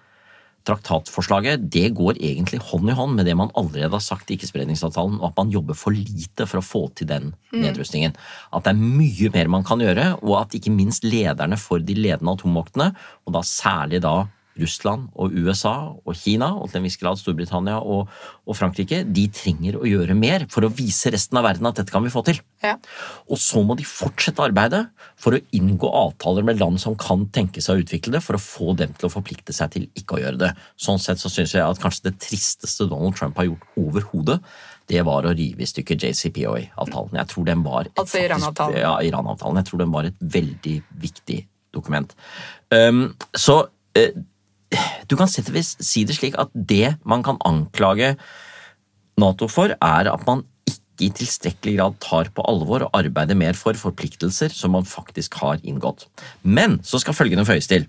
traktatforslaget 0.67 1.67
det 1.71 1.89
går 1.97 2.19
egentlig 2.19 2.59
hånd 2.69 2.91
i 2.91 2.95
hånd 2.97 3.17
med 3.17 3.27
det 3.29 3.35
man 3.39 3.51
allerede 3.57 3.93
har 3.95 4.03
sagt 4.03 4.31
i 4.31 4.37
ikkespredningsavtalen, 4.37 5.19
og 5.21 5.31
at 5.31 5.39
man 5.39 5.53
jobber 5.53 5.77
for 5.77 5.95
lite 5.95 6.47
for 6.49 6.61
å 6.61 6.65
få 6.65 6.83
til 6.97 7.09
den 7.09 7.31
nedrustningen. 7.55 8.15
At 8.51 8.67
det 8.67 8.73
er 8.75 8.81
mye 8.81 9.31
mer 9.33 9.51
man 9.51 9.67
kan 9.67 9.83
gjøre, 9.83 10.09
og 10.21 10.33
at 10.41 10.57
ikke 10.57 10.73
minst 10.75 11.07
lederne 11.07 11.59
for 11.61 11.83
de 11.83 11.95
ledende 11.97 12.35
atommaktene, 12.37 12.91
og 13.25 13.37
da 13.37 13.45
særlig 13.47 14.03
da 14.05 14.17
Russland 14.59 15.07
og 15.15 15.33
USA 15.35 15.75
og 15.93 16.17
Kina, 16.17 16.49
og 16.57 16.71
til 16.71 16.81
en 16.81 16.87
viss 16.87 16.99
grad 16.99 17.19
Storbritannia 17.19 17.79
og, 17.79 18.11
og, 18.45 18.53
Frankrike, 18.57 19.03
de 19.05 19.27
trenger 19.33 19.79
å 19.79 19.87
gjøre 19.87 20.15
mer 20.17 20.47
for 20.53 20.67
å 20.67 20.71
vise 20.73 21.11
resten 21.13 21.39
av 21.39 21.47
verden 21.47 21.69
at 21.69 21.79
dette 21.79 21.93
kan 21.93 22.05
vi 22.05 22.13
få 22.13 22.23
til. 22.27 22.39
Ja. 22.63 22.75
Og 23.29 23.41
så 23.41 23.61
må 23.65 23.77
de 23.77 23.85
fortsette 23.87 24.43
arbeidet 24.43 24.85
for 25.19 25.37
å 25.37 25.41
inngå 25.55 25.91
avtaler 26.01 26.47
med 26.47 26.61
land 26.61 26.81
som 26.81 26.97
kan 26.99 27.27
tenke 27.33 27.63
seg 27.63 27.77
å 27.77 27.85
utvikle 27.85 28.17
det, 28.17 28.23
for 28.25 28.37
å 28.37 28.43
få 28.43 28.77
dem 28.79 28.95
til 28.97 29.09
å 29.09 29.13
forplikte 29.13 29.55
seg 29.55 29.75
til 29.75 29.89
ikke 29.97 30.17
å 30.17 30.23
gjøre 30.23 30.41
det. 30.47 30.53
Sånn 30.81 31.01
sett 31.01 31.21
så 31.21 31.31
syns 31.31 31.55
jeg 31.55 31.65
at 31.65 31.81
kanskje 31.81 32.09
det 32.09 32.17
tristeste 32.23 32.89
Donald 32.89 33.17
Trump 33.19 33.37
har 33.39 33.49
gjort 33.49 33.69
overhodet, 33.79 34.41
det 34.87 35.03
var 35.03 35.27
å 35.27 35.33
rive 35.35 35.63
i 35.63 35.67
stykker 35.67 35.99
JCPOA-avtalen. 35.99 37.19
Jeg 37.19 37.31
tror 37.33 37.47
den 37.49 37.63
var 37.65 37.89
et, 37.89 37.93
Altså 37.99 38.21
Iran-avtalen. 38.23 38.79
Ja, 38.79 38.93
Iran-avtalen. 39.03 39.59
Jeg 39.59 39.69
tror 39.69 39.83
den 39.83 39.93
var 39.93 40.07
et 40.07 40.21
veldig 40.37 40.75
viktig 41.03 41.41
dokument. 41.75 42.15
Um, 42.71 43.09
så 43.35 43.65
uh, 43.67 44.21
du 45.07 45.15
kan 45.15 45.29
si 45.29 45.41
det 46.05 46.17
slik 46.17 46.37
at 46.39 46.51
det 46.53 46.97
man 47.07 47.23
kan 47.23 47.39
anklage 47.47 48.15
Nato 49.17 49.47
for, 49.49 49.73
er 49.73 50.09
at 50.11 50.25
man 50.27 50.43
ikke 50.67 51.07
i 51.07 51.13
tilstrekkelig 51.13 51.75
grad 51.77 51.95
tar 52.03 52.29
på 52.33 52.43
alvor 52.49 52.85
og 52.85 52.97
arbeider 52.97 53.37
mer 53.37 53.57
for 53.57 53.77
forpliktelser 53.77 54.53
som 54.53 54.75
man 54.75 54.85
faktisk 54.85 55.39
har 55.41 55.61
inngått. 55.63 56.05
Men 56.43 56.79
så 56.85 57.01
skal 57.01 57.17
følgende 57.17 57.45
føyes 57.47 57.69
til. 57.69 57.87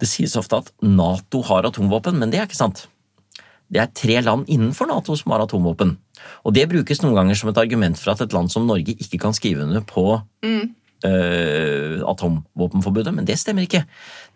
Det 0.00 0.08
sies 0.08 0.34
ofte 0.38 0.62
at 0.62 0.72
Nato 0.82 1.42
har 1.46 1.68
atomvåpen, 1.68 2.18
men 2.18 2.32
det 2.32 2.40
er 2.40 2.48
ikke 2.48 2.58
sant. 2.58 2.86
Det 3.70 3.78
er 3.82 3.92
tre 3.94 4.18
land 4.24 4.48
innenfor 4.50 4.90
Nato 4.90 5.14
som 5.18 5.34
har 5.34 5.44
atomvåpen. 5.44 5.94
Og 6.42 6.54
det 6.56 6.66
brukes 6.70 7.02
noen 7.04 7.18
ganger 7.18 7.38
som 7.38 7.52
et 7.52 7.62
argument 7.62 7.98
for 7.98 8.14
at 8.14 8.24
et 8.24 8.34
land 8.34 8.50
som 8.50 8.66
Norge 8.66 8.96
ikke 8.96 9.20
kan 9.22 9.36
skrive 9.36 9.66
under 9.66 9.84
på 9.86 10.06
mm 10.42 10.79
uh, 11.06 12.04
atomvåpenforbudet, 12.10 13.12
men 13.16 13.26
det 13.28 13.38
stemmer 13.40 13.66
ikke. 13.66 13.82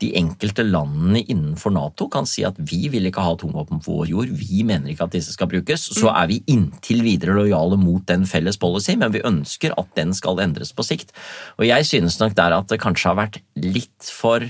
De 0.02 0.10
enkelte 0.18 0.64
landene 0.66 1.22
innenfor 1.22 1.74
Nato 1.74 2.08
kan 2.12 2.28
si 2.28 2.44
at 2.46 2.58
vi 2.58 2.88
vil 2.92 3.08
ikke 3.10 3.24
ha 3.24 3.34
atomvåpen 3.36 3.82
på 3.84 4.00
vår 4.00 4.12
jord, 4.12 4.34
vi 4.34 4.64
mener 4.66 4.92
ikke 4.92 5.08
at 5.08 5.16
disse 5.16 5.34
skal 5.36 5.50
brukes. 5.52 5.88
Så 5.96 6.10
er 6.12 6.28
vi 6.30 6.42
inntil 6.50 7.04
videre 7.06 7.36
lojale 7.38 7.78
mot 7.80 8.04
den 8.10 8.28
felles 8.30 8.60
policy, 8.60 8.96
men 9.00 9.14
vi 9.14 9.24
ønsker 9.24 9.76
at 9.80 9.90
den 9.98 10.14
skal 10.16 10.42
endres 10.44 10.74
på 10.74 10.86
sikt. 10.86 11.14
Og 11.58 11.68
jeg 11.68 11.88
synes 11.88 12.20
nok 12.20 12.36
der 12.38 12.58
at 12.58 12.70
det 12.72 12.82
kanskje 12.82 13.12
har 13.12 13.20
vært 13.24 13.42
litt 13.60 14.12
for 14.12 14.46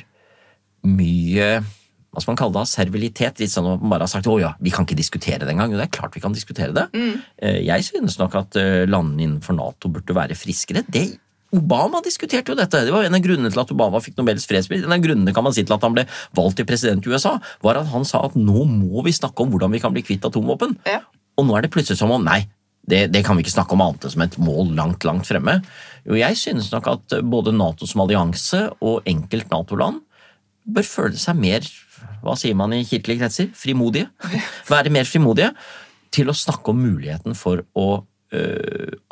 mye 0.85 1.56
hva 2.14 2.23
skal 2.23 2.30
man 2.30 2.38
kalle 2.38 2.54
det, 2.54 2.71
servilitet. 2.71 3.40
Litt 3.42 3.50
sånn 3.50 3.66
at 3.66 3.83
man 3.83 3.90
bare 3.90 4.06
har 4.06 4.12
sagt 4.12 4.28
å 4.30 4.37
ja, 4.38 4.52
vi 4.62 4.71
kan 4.71 4.87
ikke 4.87 4.99
diskutere 4.99 5.42
det 5.42 5.50
engang. 5.50 5.73
Jo, 5.75 5.80
det 5.80 5.88
er 5.88 5.97
klart 5.97 6.14
vi 6.14 6.23
kan 6.23 6.35
diskutere 6.35 6.71
det. 6.76 6.87
Mm. 6.94 7.16
Jeg 7.66 7.87
synes 7.88 8.18
nok 8.21 8.37
at 8.38 8.59
eh, 8.61 8.85
landene 8.87 9.26
innenfor 9.26 9.56
Nato 9.59 9.90
burde 9.90 10.14
være 10.14 10.38
friskere. 10.38 10.85
Det 10.87 11.09
Obama 11.54 12.00
diskuterte 12.04 12.52
jo 12.52 12.58
dette. 12.58 12.84
Det 12.87 12.92
var 12.94 13.06
En 13.06 13.16
av 13.16 13.23
grunnene 13.25 13.52
til 13.52 13.62
at 13.62 13.73
Obama 13.75 14.00
fikk 14.02 14.18
Nobels 14.18 14.46
fredspris, 14.50 14.84
en 14.84 14.96
av 14.96 15.02
grunnene 15.04 15.34
kan 15.34 15.46
man 15.46 15.54
si 15.54 15.64
til 15.64 15.76
at 15.76 15.87
han 15.87 15.94
ble 15.94 16.06
valgt 16.37 16.58
til 16.61 16.68
president 16.68 17.06
i 17.06 17.12
USA, 17.12 17.37
var 17.64 17.80
at 17.80 17.90
han 17.92 18.06
sa 18.08 18.25
at 18.26 18.37
nå 18.38 18.66
må 18.70 19.04
vi 19.06 19.14
snakke 19.14 19.44
om 19.44 19.52
hvordan 19.52 19.75
vi 19.75 19.82
kan 19.82 19.94
bli 19.94 20.04
kvitt 20.06 20.26
atomvåpen. 20.26 20.76
Ja. 20.88 21.02
Og 21.38 21.46
nå 21.49 21.56
er 21.56 21.66
det 21.66 21.73
plutselig 21.75 21.99
som 22.00 22.12
om 22.14 22.25
nei, 22.25 22.44
det, 22.84 23.06
det, 23.14 23.23
kan 23.25 23.37
vi 23.37 23.44
ikke 23.44 23.54
snakke 23.54 23.76
om 23.76 23.82
annet 23.84 24.04
enn 24.04 24.12
som 24.12 24.25
et 24.26 24.37
mål 24.42 24.75
langt, 24.76 25.06
langt 25.08 25.28
fremme. 25.28 25.56
Jo, 26.04 26.18
jeg 26.20 26.37
synes 26.37 26.68
nok 26.73 26.90
at 26.92 27.14
både 27.25 27.54
Nato 27.56 27.88
som 27.88 28.02
allianse 28.04 28.66
og 28.84 29.06
enkelt 29.08 29.49
Nato-land 29.52 30.02
bør 30.64 30.87
føle 30.88 31.20
seg 31.20 31.38
mer, 31.40 31.64
hva 32.25 32.37
sier 32.40 32.56
man 32.56 32.73
i 32.76 32.84
kirkelige 32.88 33.23
kretser, 33.23 33.49
frimodige. 33.56 34.11
Være 34.68 34.92
mer 34.92 35.08
frimodige 35.08 35.52
til 36.14 36.30
å 36.30 36.37
snakke 36.37 36.73
om 36.73 36.82
muligheten 36.84 37.37
for 37.38 37.64
å 37.76 38.04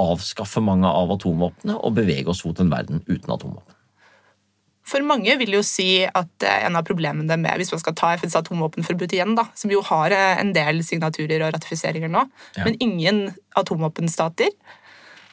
avskaffe 0.02 0.62
mange 0.64 0.88
av 0.88 1.12
atomvåpnene 1.16 1.78
og 1.78 1.94
bevege 1.98 2.28
oss 2.32 2.44
mot 2.46 2.58
en 2.62 2.72
verden 2.72 3.02
uten 3.08 3.30
atomvåpen. 3.34 3.78
For 4.92 5.04
mange 5.06 5.36
vil 5.38 5.54
jo 5.54 5.62
si 5.64 6.02
at 6.04 6.44
en 6.48 6.76
av 6.76 6.84
problemene 6.84 7.36
med 7.38 7.60
hvis 7.60 7.70
man 7.72 7.80
skal 7.80 7.94
ta 7.96 8.10
FNs 8.18 8.34
atomvåpenforbud 8.40 9.14
igjen, 9.14 9.36
da, 9.38 9.46
som 9.56 9.70
jo 9.72 9.80
har 9.86 10.10
eh, 10.12 10.40
en 10.42 10.50
del 10.56 10.82
signaturer 10.84 11.44
og 11.46 11.54
ratifiseringer 11.54 12.10
nå, 12.12 12.26
Ja. 12.58 12.64
men 12.66 12.76
ingen 12.82 13.22
atomvåpenstater, 13.56 14.50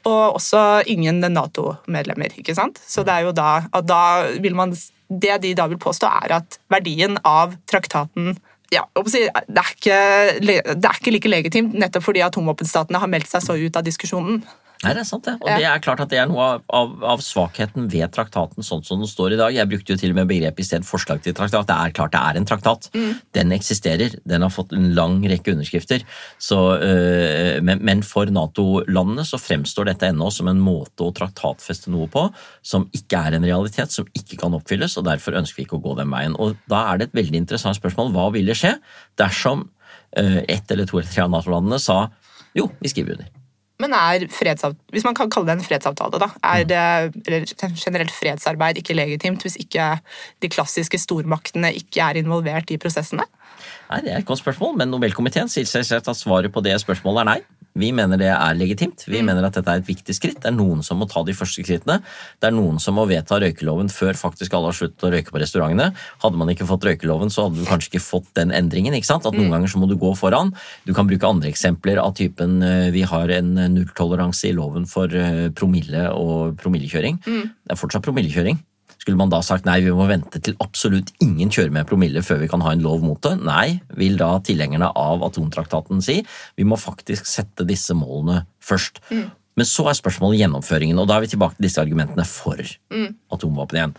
og 0.08 0.38
også 0.38 0.84
ingen 0.88 1.19
Nato-medlemmer. 1.19 2.31
ikke 2.39 2.55
sant? 2.55 2.79
Så 2.88 3.03
det 3.03 3.12
er 3.17 3.25
jo 3.27 3.34
da 3.36 3.65
at 3.74 3.86
da 3.89 4.03
vil 4.39 4.55
man 4.55 4.75
Det 5.10 5.41
de 5.41 5.55
da 5.58 5.65
vil 5.67 5.79
påstå, 5.81 6.05
er 6.24 6.31
at 6.36 6.60
verdien 6.69 7.17
av 7.25 7.55
traktaten 7.65 8.38
ja, 8.74 8.84
det, 8.96 9.30
er 9.34 9.72
ikke, 9.74 10.00
det 10.42 10.90
er 10.90 10.98
ikke 11.00 11.14
like 11.14 11.32
legitimt, 11.32 11.78
nettopp 11.78 12.06
fordi 12.06 12.22
atomvåpenstatene 12.26 13.02
har 13.02 13.12
meldt 13.12 13.32
seg 13.32 13.46
så 13.46 13.58
ut 13.58 13.80
av 13.80 13.86
diskusjonen. 13.88 14.44
Nei, 14.79 14.93
det 14.95 15.01
er 15.01 15.07
sant 15.09 15.25
det. 15.27 15.33
Og 15.43 15.50
det 15.59 15.65
er 15.67 15.81
klart 15.83 16.00
at 16.00 16.12
det 16.12 16.21
er 16.21 16.27
noe 16.29 16.43
av, 16.45 16.62
av, 16.71 16.91
av 17.15 17.24
svakheten 17.24 17.89
ved 17.91 18.13
traktaten 18.15 18.63
sånn 18.63 18.83
som 18.88 19.01
den 19.01 19.09
står 19.12 19.33
i 19.36 19.39
dag. 19.41 19.51
Jeg 19.51 19.67
brukte 19.67 19.91
jo 19.91 20.00
til 20.00 20.13
og 20.13 20.19
med 20.21 20.29
begrepet 20.29 20.63
i 20.63 20.67
stedet 20.69 20.88
forslag 20.88 21.19
til 21.25 21.33
traktat. 21.36 21.67
Det 21.67 21.75
er 21.75 21.95
klart 21.98 22.13
det 22.13 22.21
er 22.21 22.39
en 22.39 22.48
traktat. 22.48 22.88
Den 23.36 23.51
eksisterer. 23.51 24.15
Den 24.24 24.45
har 24.45 24.53
fått 24.55 24.71
en 24.77 24.93
lang 24.95 25.17
rekke 25.27 25.51
underskrifter. 25.51 26.05
Så, 26.39 26.59
øh, 26.79 27.59
men, 27.59 27.83
men 27.83 28.03
for 28.07 28.31
Nato-landene 28.31 29.25
så 29.27 29.41
fremstår 29.41 29.89
dette 29.89 30.13
ennå 30.13 30.29
som 30.31 30.48
en 30.48 30.62
måte 30.63 31.03
å 31.03 31.12
traktatfeste 31.17 31.91
noe 31.91 32.07
på 32.13 32.29
som 32.63 32.88
ikke 32.95 33.19
er 33.19 33.36
en 33.36 33.48
realitet, 33.50 33.91
som 33.91 34.07
ikke 34.15 34.39
kan 34.39 34.55
oppfylles, 34.55 34.95
og 34.95 35.09
derfor 35.09 35.36
ønsker 35.41 35.59
vi 35.59 35.67
ikke 35.67 35.81
å 35.81 35.83
gå 35.89 35.98
den 36.00 36.13
veien. 36.13 36.38
Og 36.39 36.55
da 36.71 36.86
er 36.93 37.01
det 37.01 37.09
et 37.09 37.19
veldig 37.19 37.41
interessant 37.43 37.75
spørsmål. 37.75 38.13
Hva 38.15 38.29
ville 38.38 38.55
skje 38.55 38.77
dersom 39.19 39.67
øh, 40.15 40.39
ett 40.48 40.71
eller 40.71 40.88
to 40.88 41.01
eller 41.01 41.12
tre 41.12 41.27
av 41.27 41.36
Nato-landene 41.36 41.81
sa 41.83 42.05
jo, 42.55 42.71
vi 42.79 42.95
skriver 42.95 43.19
under. 43.19 43.38
Men 43.79 43.95
er 43.95 44.25
fredsavtale, 44.33 44.75
hvis 44.91 45.05
man 45.07 45.15
kan 45.15 45.29
kalle 45.31 45.48
det 45.48 45.55
en 45.55 45.63
fredsavtale, 45.63 46.19
da, 46.19 46.27
er 46.43 46.65
det 46.67 46.79
eller 47.25 47.45
generelt 47.79 48.12
fredsarbeid 48.12 48.81
ikke 48.81 48.98
legitimt 48.98 49.45
hvis 49.45 49.55
ikke 49.62 49.93
de 50.43 50.50
klassiske 50.51 51.00
stormaktene 51.00 51.71
ikke 51.77 52.03
er 52.03 52.19
involvert 52.19 52.74
i 52.75 52.79
prosessene? 52.81 53.24
Nei, 53.89 54.01
Det 54.03 54.12
er 54.12 54.19
et 54.19 54.27
godt 54.27 54.43
spørsmål, 54.43 54.75
men 54.81 54.91
Nobelkomiteen 54.91 55.50
sier 55.51 55.67
seg 55.67 55.95
at 55.95 56.12
svaret 56.17 56.51
på 56.51 56.63
det 56.65 56.75
spørsmålet 56.83 57.24
er 57.24 57.29
nei. 57.31 57.39
Vi 57.78 57.92
mener 57.96 58.20
det 58.20 58.30
er 58.34 58.58
legitimt. 58.58 59.04
Vi 59.08 59.22
mener 59.26 59.46
at 59.46 59.58
dette 59.58 59.72
er 59.72 59.82
et 59.82 59.88
viktig 59.88 60.16
skritt. 60.16 60.40
Det 60.42 60.50
er 60.50 60.56
noen 60.56 60.82
som 60.86 61.00
må 61.00 61.08
ta 61.10 61.22
de 61.26 61.36
første 61.38 61.64
skrittene. 61.64 62.00
Det 62.42 62.50
er 62.50 62.56
noen 62.56 62.80
som 62.82 62.98
må 62.98 63.06
vedta 63.10 63.40
røykeloven 63.42 63.92
før 63.94 64.18
faktisk 64.20 64.56
alle 64.58 64.72
har 64.72 64.78
sluttet 64.78 65.06
å 65.06 65.12
røyke 65.14 65.34
på 65.34 65.42
restaurantene. 65.42 65.92
Hadde 66.24 66.42
man 66.42 66.52
ikke 66.54 66.68
fått 66.70 66.88
røykeloven, 66.88 67.32
så 67.34 67.48
hadde 67.48 67.62
du 67.62 67.70
kanskje 67.70 67.94
ikke 67.94 68.04
fått 68.06 68.32
den 68.40 68.54
endringen. 68.56 68.98
ikke 68.98 69.12
sant? 69.12 69.28
At 69.30 69.38
Noen 69.38 69.54
ganger 69.54 69.72
så 69.72 69.82
må 69.82 69.90
du 69.90 69.98
gå 70.00 70.14
foran. 70.20 70.54
Du 70.88 70.94
kan 70.98 71.08
bruke 71.10 71.30
andre 71.30 71.52
eksempler 71.52 72.02
av 72.02 72.16
typen 72.20 72.60
eh, 72.66 72.90
vi 72.96 73.06
har 73.08 73.32
en 73.38 73.54
nulltoleranse 73.76 74.50
i 74.50 74.56
loven 74.56 74.90
for 74.90 75.14
eh, 75.14 75.48
promille 75.56 76.10
og 76.16 76.58
promillekjøring. 76.60 77.22
Det 77.26 77.76
er 77.76 77.80
fortsatt 77.80 78.06
promillekjøring. 78.06 78.60
Skulle 79.10 79.24
man 79.24 79.32
da 79.34 79.39
sagt 79.42 79.66
nei, 79.66 79.80
vi 79.82 79.89
må 79.89 80.06
vente 80.06 80.38
til 80.38 80.54
absolutt 80.62 81.08
ingen 81.24 81.50
kjører 81.50 81.72
med 81.74 81.88
promille 81.89 82.22
før 82.22 82.44
vi 82.44 82.50
kan 82.51 82.62
ha 82.62 82.75
en 82.75 82.84
lov 82.86 83.01
mot 83.01 83.18
det? 83.25 83.32
Nei, 83.42 83.80
vil 83.98 84.20
da 84.20 84.36
tilhengerne 84.46 84.92
av 84.94 85.24
atomtraktaten 85.25 86.04
si. 86.06 86.20
Vi 86.54 86.68
må 86.68 86.78
faktisk 86.78 87.25
sette 87.25 87.66
disse 87.66 87.98
målene 87.98 88.44
først. 88.62 89.01
Men 89.10 89.66
så 89.66 89.88
er 89.89 89.98
spørsmålet 89.98 90.44
gjennomføringen, 90.44 91.01
og 91.01 91.10
da 91.10 91.18
er 91.18 91.25
vi 91.25 91.32
tilbake 91.34 91.58
til 91.58 91.66
disse 91.66 91.82
argumentene 91.82 92.28
for 92.30 92.62
atomvåpen 93.34 93.82
igjen. 93.82 93.98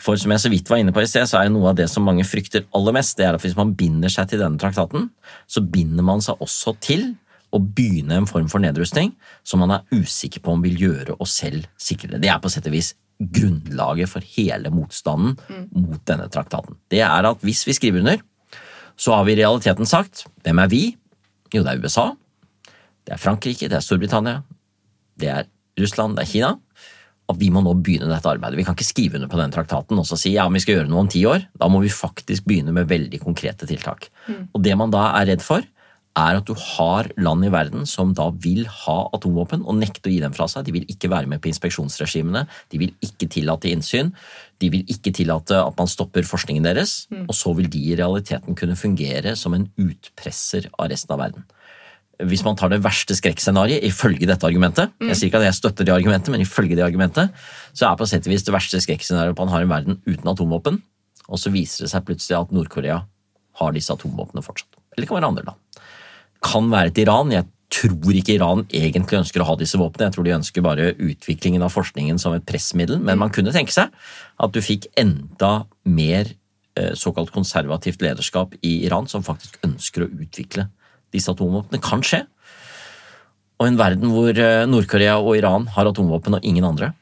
For 0.00 0.16
som 0.24 0.32
jeg 0.32 0.46
så 0.46 0.54
vidt 0.56 0.72
var 0.72 0.80
inne 0.80 0.96
på 0.96 1.04
i 1.04 1.12
sted, 1.12 1.28
så 1.28 1.42
er 1.42 1.52
noe 1.52 1.74
av 1.74 1.76
det 1.76 1.90
som 1.92 2.08
mange 2.08 2.24
frykter 2.24 2.64
aller 2.72 2.96
mest, 2.96 3.20
det 3.20 3.28
er 3.28 3.36
at 3.36 3.44
hvis 3.44 3.60
man 3.60 3.76
binder 3.76 4.12
seg 4.12 4.32
til 4.32 4.40
denne 4.40 4.56
traktaten, 4.60 5.10
så 5.44 5.60
binder 5.60 6.08
man 6.14 6.24
seg 6.24 6.40
også 6.40 6.78
til 6.80 7.10
å 7.52 7.60
begynne 7.60 8.22
en 8.22 8.28
form 8.28 8.48
for 8.48 8.64
nedrustning 8.64 9.12
som 9.44 9.60
man 9.60 9.76
er 9.76 9.84
usikker 9.92 10.40
på 10.40 10.56
om 10.56 10.64
vil 10.64 10.80
gjøre 10.80 11.20
oss 11.20 11.42
selv 11.44 11.68
sikrere. 11.76 12.24
Det 12.24 12.32
er 12.32 12.40
på 12.40 12.52
sett 12.52 12.72
og 12.72 12.80
vis 12.80 12.96
grunnlaget 13.20 14.10
for 14.10 14.24
hele 14.36 14.70
motstanden 14.74 15.36
mot 15.72 16.02
denne 16.08 16.28
traktaten. 16.32 16.76
Det 16.92 17.00
er 17.04 17.28
at 17.30 17.44
hvis 17.46 17.64
vi 17.68 17.74
skriver 17.76 18.04
under, 18.04 18.20
så 18.96 19.16
har 19.16 19.24
vi 19.24 19.34
i 19.34 19.40
realiteten 19.40 19.88
sagt 19.88 20.26
hvem 20.44 20.60
er 20.62 20.70
vi? 20.72 20.84
Jo, 21.54 21.62
det 21.62 21.72
er 21.72 21.82
USA, 21.84 22.10
det 23.06 23.14
er 23.16 23.22
Frankrike, 23.22 23.68
det 23.70 23.78
er 23.78 23.84
Storbritannia, 23.84 24.42
det 25.20 25.32
er 25.32 25.50
Russland, 25.80 26.16
det 26.16 26.26
er 26.26 26.32
Kina. 26.32 26.56
at 27.26 27.38
vi 27.40 27.48
må 27.50 27.58
nå 27.64 27.72
begynne 27.82 28.06
dette 28.06 28.30
arbeidet. 28.30 28.54
Vi 28.60 28.64
kan 28.66 28.76
ikke 28.76 28.86
skrive 28.86 29.18
under 29.18 29.30
på 29.30 29.38
den 29.40 29.50
traktaten 29.50 29.98
og 29.98 30.06
så 30.06 30.14
si 30.20 30.36
ja, 30.36 30.44
vi 30.46 30.60
skal 30.62 30.76
gjøre 30.76 30.90
noe 30.92 31.02
om 31.02 31.08
ti 31.10 31.24
år. 31.26 31.48
Da 31.58 31.66
må 31.66 31.80
vi 31.82 31.90
faktisk 31.90 32.46
begynne 32.46 32.74
med 32.74 32.86
veldig 32.86 33.18
konkrete 33.18 33.66
tiltak. 33.66 34.06
Og 34.54 34.62
det 34.62 34.76
man 34.78 34.94
da 34.94 35.08
er 35.18 35.32
redd 35.32 35.42
for, 35.42 35.64
er 36.16 36.38
at 36.38 36.48
du 36.48 36.54
har 36.56 37.08
land 37.20 37.44
i 37.44 37.50
verden 37.52 37.84
som 37.88 38.14
da 38.16 38.30
vil 38.42 38.64
ha 38.84 38.96
atomvåpen 39.16 39.64
og 39.68 39.76
nekte 39.78 40.08
å 40.08 40.12
gi 40.14 40.20
dem 40.22 40.34
fra 40.36 40.46
seg. 40.48 40.64
De 40.66 40.74
vil 40.74 40.86
ikke 40.92 41.10
være 41.12 41.28
med 41.28 41.42
på 41.44 41.50
inspeksjonsregimene, 41.50 42.46
de 42.72 42.80
vil 42.80 42.94
ikke 43.04 43.28
tillate 43.32 43.70
innsyn, 43.70 44.14
de 44.62 44.70
vil 44.72 44.86
ikke 44.92 45.12
tillate 45.16 45.58
at 45.60 45.76
man 45.76 45.90
stopper 45.90 46.24
forskningen 46.26 46.64
deres, 46.64 47.04
og 47.26 47.34
så 47.36 47.52
vil 47.58 47.68
de 47.72 47.82
i 47.90 47.98
realiteten 47.98 48.56
kunne 48.56 48.78
fungere 48.80 49.36
som 49.36 49.56
en 49.56 49.68
utpresser 49.76 50.70
av 50.78 50.88
resten 50.92 51.12
av 51.12 51.20
verden. 51.26 51.44
Hvis 52.24 52.46
man 52.46 52.56
tar 52.56 52.72
det 52.72 52.80
verste 52.80 53.12
skrekkscenarioet 53.18 53.84
ifølge 53.84 54.24
dette 54.24 54.48
argumentet, 54.48 54.94
jeg 55.04 55.18
sier 55.18 55.28
ikke 55.28 55.42
at 55.42 55.50
jeg 55.50 55.58
støtter 55.58 55.84
det 55.84 55.92
argumentet, 55.92 56.32
men 56.32 56.40
ifølge 56.40 56.78
det 56.78 56.86
argumentet, 56.86 57.34
så 57.76 57.90
er 57.90 58.00
på 58.00 58.08
sett 58.08 58.24
og 58.24 58.32
vis 58.32 58.46
det 58.46 58.56
verste 58.56 58.80
skrekkscenarioet 58.80 59.36
at 59.36 59.42
man 59.44 59.52
har 59.52 59.66
en 59.66 59.74
verden 59.74 60.00
uten 60.08 60.32
atomvåpen, 60.32 60.80
og 61.28 61.42
så 61.42 61.52
viser 61.52 61.84
det 61.84 61.92
seg 61.92 62.08
plutselig 62.08 62.38
at 62.40 62.56
Nord-Korea 62.56 63.02
har 63.60 63.76
disse 63.76 63.92
atomvåpnene 63.92 64.44
fortsatt. 64.46 64.80
Eller 64.94 65.04
det 65.04 65.10
kan 65.10 65.18
være 65.20 65.32
andre 65.34 65.48
land 65.50 65.65
kan 66.44 66.70
være 66.72 66.92
et 66.92 67.00
Iran. 67.04 67.32
Jeg 67.34 67.46
tror 67.72 68.14
ikke 68.14 68.36
Iran 68.36 68.64
egentlig 68.70 69.20
ønsker 69.20 69.42
å 69.42 69.48
ha 69.48 69.56
disse 69.58 69.78
våpnene. 69.80 70.08
Jeg 70.08 70.16
tror 70.16 70.26
de 70.26 70.36
ønsker 70.36 70.64
bare 70.64 70.92
utviklingen 70.94 71.64
av 71.66 71.74
forskningen 71.74 72.20
som 72.22 72.36
et 72.36 72.46
pressmiddel. 72.46 73.00
Men 73.02 73.20
man 73.22 73.32
kunne 73.34 73.54
tenke 73.54 73.74
seg 73.74 73.92
at 73.92 74.54
du 74.54 74.60
fikk 74.64 74.88
enda 75.00 75.66
mer 75.88 76.30
eh, 76.78 76.92
såkalt 76.98 77.32
konservativt 77.34 78.04
lederskap 78.04 78.54
i 78.62 78.78
Iran 78.86 79.10
som 79.10 79.26
faktisk 79.26 79.58
ønsker 79.66 80.06
å 80.06 80.10
utvikle 80.12 80.68
disse 81.14 81.32
atomvåpnene. 81.32 81.82
Kan 81.84 82.04
skje. 82.06 82.24
Og 83.56 83.70
en 83.70 83.80
verden 83.80 84.12
hvor 84.12 84.30
eh, 84.36 84.66
Nord-Korea 84.68 85.18
og 85.22 85.34
Iran 85.38 85.66
har 85.74 85.88
atomvåpen 85.90 86.38
og 86.38 86.46
ingen 86.46 86.66
andre, 86.68 86.92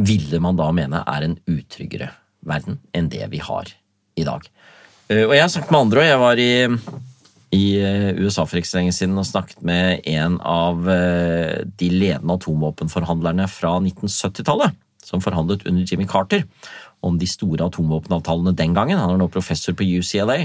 ville 0.00 0.40
man 0.40 0.56
da 0.56 0.70
mene 0.72 1.02
er 1.04 1.26
en 1.26 1.36
utryggere 1.50 2.08
verden 2.48 2.78
enn 2.96 3.10
det 3.12 3.26
vi 3.32 3.40
har 3.44 3.68
i 4.16 4.24
dag. 4.26 4.46
Eh, 5.10 5.26
og 5.26 5.34
jeg 5.36 5.44
har 5.44 5.52
snakket 5.52 5.74
med 5.74 5.82
andre, 5.84 6.02
og 6.02 6.08
jeg 6.08 6.22
var 6.24 6.40
i 6.40 6.52
i 7.50 7.64
eh, 7.82 8.10
USA 8.20 8.44
for 8.46 8.60
ikke 8.60 8.70
så 8.70 8.78
lenge 8.78 8.94
siden 8.94 9.18
og 9.18 9.26
snakket 9.26 9.62
med 9.66 10.06
en 10.08 10.38
av 10.46 10.86
eh, 10.90 11.62
de 11.80 11.88
ledende 11.90 12.36
atomvåpenforhandlerne 12.38 13.46
fra 13.50 13.74
1970-tallet, 13.80 14.76
som 15.02 15.22
forhandlet 15.24 15.66
under 15.66 15.82
Jimmy 15.86 16.06
Carter 16.10 16.44
om 17.06 17.18
de 17.18 17.26
store 17.26 17.66
atomvåpenavtalene 17.66 18.54
den 18.54 18.76
gangen. 18.76 19.00
Han 19.00 19.16
er 19.16 19.18
nå 19.18 19.26
professor 19.32 19.74
på 19.74 19.86
UCLA. 19.98 20.44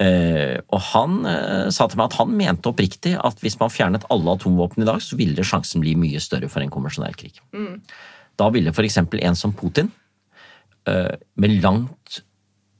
Eh, 0.00 0.56
og 0.72 0.80
han 0.92 1.20
sa 1.72 1.86
til 1.88 2.00
meg 2.00 2.10
at 2.10 2.18
han 2.20 2.34
mente 2.36 2.68
oppriktig 2.68 3.14
at 3.16 3.40
hvis 3.44 3.56
man 3.60 3.72
fjernet 3.72 4.04
alle 4.12 4.36
atomvåpen 4.38 4.84
i 4.84 4.88
dag, 4.88 5.02
så 5.04 5.18
ville 5.20 5.44
sjansen 5.44 5.84
bli 5.84 5.96
mye 6.00 6.22
større 6.22 6.48
for 6.52 6.64
en 6.64 6.72
konvensjonell 6.72 7.16
krig. 7.18 7.42
Mm. 7.52 7.82
Da 8.40 8.48
ville 8.54 8.72
f.eks. 8.72 9.02
en 9.04 9.36
som 9.36 9.52
Putin, 9.56 9.92
med 10.86 11.56
langt 11.64 12.20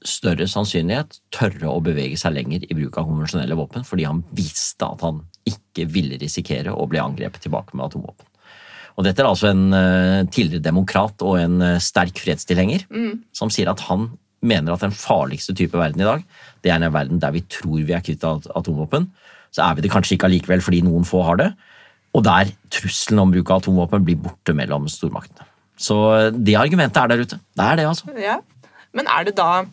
større 0.09 0.47
sannsynlighet 0.51 1.19
tørre 1.35 1.71
å 1.71 1.83
bevege 1.85 2.19
seg 2.21 2.37
lenger 2.37 2.65
i 2.67 2.77
bruk 2.79 2.97
av 2.99 3.09
konvensjonelle 3.09 3.59
våpen, 3.59 3.85
fordi 3.87 4.07
han 4.09 4.23
visste 4.37 4.89
at 4.89 5.05
han 5.07 5.23
ikke 5.49 5.87
ville 5.93 6.19
risikere 6.21 6.75
å 6.75 6.87
bli 6.91 7.03
angrepet 7.03 7.47
tilbake 7.47 7.77
med 7.77 7.89
atomvåpen. 7.89 8.29
Og 8.97 9.05
Dette 9.05 9.21
er 9.21 9.29
altså 9.29 9.51
en 9.51 9.67
uh, 9.77 10.25
tidligere 10.33 10.65
demokrat 10.65 11.21
og 11.27 11.37
en 11.37 11.59
uh, 11.61 11.83
sterk 11.83 12.17
fredstilhenger 12.23 12.87
mm. 12.89 13.27
som 13.37 13.53
sier 13.53 13.69
at 13.69 13.83
han 13.91 14.09
mener 14.47 14.73
at 14.73 14.85
den 14.85 14.95
farligste 14.95 15.53
type 15.57 15.77
verden 15.77 16.01
i 16.01 16.09
dag, 16.09 16.23
det 16.65 16.73
er 16.73 16.81
en 16.81 16.95
verden 16.95 17.21
der 17.21 17.35
vi 17.35 17.45
tror 17.51 17.83
vi 17.83 17.93
er 17.93 18.05
kvitt 18.05 18.25
atomvåpen. 18.25 19.11
Så 19.53 19.65
er 19.65 19.77
vi 19.77 19.85
det 19.85 19.93
kanskje 19.93 20.17
ikke 20.17 20.31
allikevel 20.31 20.65
fordi 20.65 20.83
noen 20.87 21.07
få 21.09 21.23
har 21.27 21.41
det, 21.41 21.51
og 22.17 22.25
der 22.25 22.53
trusselen 22.73 23.21
om 23.21 23.33
bruk 23.35 23.51
av 23.51 23.61
atomvåpen 23.61 24.05
blir 24.07 24.21
borte 24.21 24.55
mellom 24.57 24.89
stormaktene. 24.89 25.45
Så 25.77 25.97
eh, 26.17 26.31
det 26.33 26.57
argumentet 26.57 27.03
er 27.03 27.11
der 27.13 27.25
ute. 27.25 27.39
Det 27.57 27.65
er 27.65 27.81
det, 27.81 27.89
altså. 27.89 28.15
Ja. 28.21 28.39
Men 28.97 29.11
er 29.13 29.27
det 29.29 29.37
da 29.37 29.67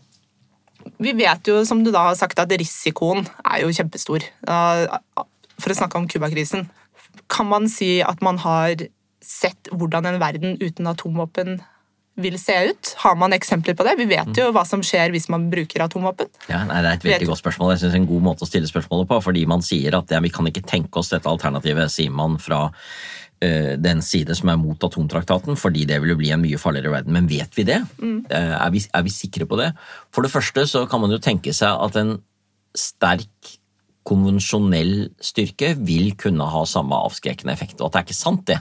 vi 1.04 1.14
vet 1.18 1.50
jo, 1.50 1.60
som 1.68 1.84
du 1.84 1.92
da 1.94 2.08
har 2.10 2.18
sagt, 2.20 2.40
at 2.40 2.52
risikoen 2.60 3.26
er 3.44 3.64
jo 3.64 3.74
kjempestor. 3.76 4.26
For 4.48 5.74
å 5.74 5.78
snakke 5.78 6.00
om 6.00 6.08
Cuba-krisen. 6.10 6.68
Kan 7.32 7.50
man 7.52 7.70
si 7.72 7.98
at 8.06 8.24
man 8.26 8.40
har 8.44 8.88
sett 9.24 9.70
hvordan 9.72 10.10
en 10.10 10.20
verden 10.22 10.58
uten 10.62 10.90
atomvåpen 10.90 11.62
vil 12.16 12.36
se 12.38 12.54
ut? 12.70 12.94
Har 13.02 13.16
man 13.18 13.34
eksempler 13.34 13.74
på 13.78 13.86
det? 13.88 13.96
Vi 13.98 14.06
vet 14.10 14.38
jo 14.38 14.52
hva 14.54 14.66
som 14.68 14.84
skjer 14.86 15.14
hvis 15.14 15.30
man 15.34 15.48
bruker 15.54 15.86
atomvåpen. 15.86 16.30
Ja, 16.50 16.62
nei, 16.70 16.82
Det 16.84 16.90
er 16.90 17.00
et 17.00 17.08
veldig 17.08 17.30
godt 17.32 17.42
spørsmål. 17.42 17.74
Jeg 17.74 17.84
synes 17.84 17.94
det 17.94 18.00
er 18.00 18.04
En 18.04 18.12
god 18.12 18.26
måte 18.28 18.46
å 18.46 18.50
stille 18.50 18.70
spørsmålet 18.70 19.10
på, 19.10 19.22
fordi 19.30 19.46
man 19.50 19.66
sier 19.66 19.98
at 19.98 20.12
ja, 20.14 20.22
vi 20.22 20.30
kan 20.34 20.50
ikke 20.50 20.66
tenke 20.68 21.02
oss 21.02 21.10
dette 21.14 21.30
alternativet, 21.30 21.90
sier 21.92 22.14
man 22.14 22.38
fra 22.38 22.68
den 23.84 24.00
side 24.06 24.36
som 24.38 24.52
er 24.52 24.60
mot 24.62 24.84
atomtraktaten, 24.86 25.58
fordi 25.60 25.88
det 25.90 25.98
ville 26.04 26.16
bli 26.20 26.30
en 26.32 26.42
mye 26.44 26.60
farligere 26.62 26.94
verden. 26.94 27.16
Men 27.16 27.28
vet 27.28 27.58
vi 27.58 27.66
det? 27.68 27.80
Mm. 28.00 28.22
Er, 28.30 28.70
vi, 28.72 28.84
er, 28.88 29.04
vi, 29.04 29.12
sikre 29.12 29.48
på 29.50 29.58
det? 29.60 29.72
For 30.16 30.24
det 30.24 30.32
første 30.32 30.64
så 30.70 30.86
kan 30.88 31.02
man 31.04 31.12
jo 31.12 31.20
tenke 31.24 31.52
seg 31.56 31.82
at 31.84 31.98
en 32.00 32.14
sterk 32.78 33.56
konvensjonell 34.08 35.10
styrke 35.24 35.74
vil 35.80 36.14
kunne 36.20 36.48
ha 36.54 36.64
samme 36.68 36.98
avskrekkende 37.08 37.56
effekt, 37.56 37.80
og 37.80 37.90
at 37.90 37.96
det 37.96 38.02
er 38.02 38.08
ikke 38.08 38.20
sant, 38.20 38.46
det. 38.50 38.60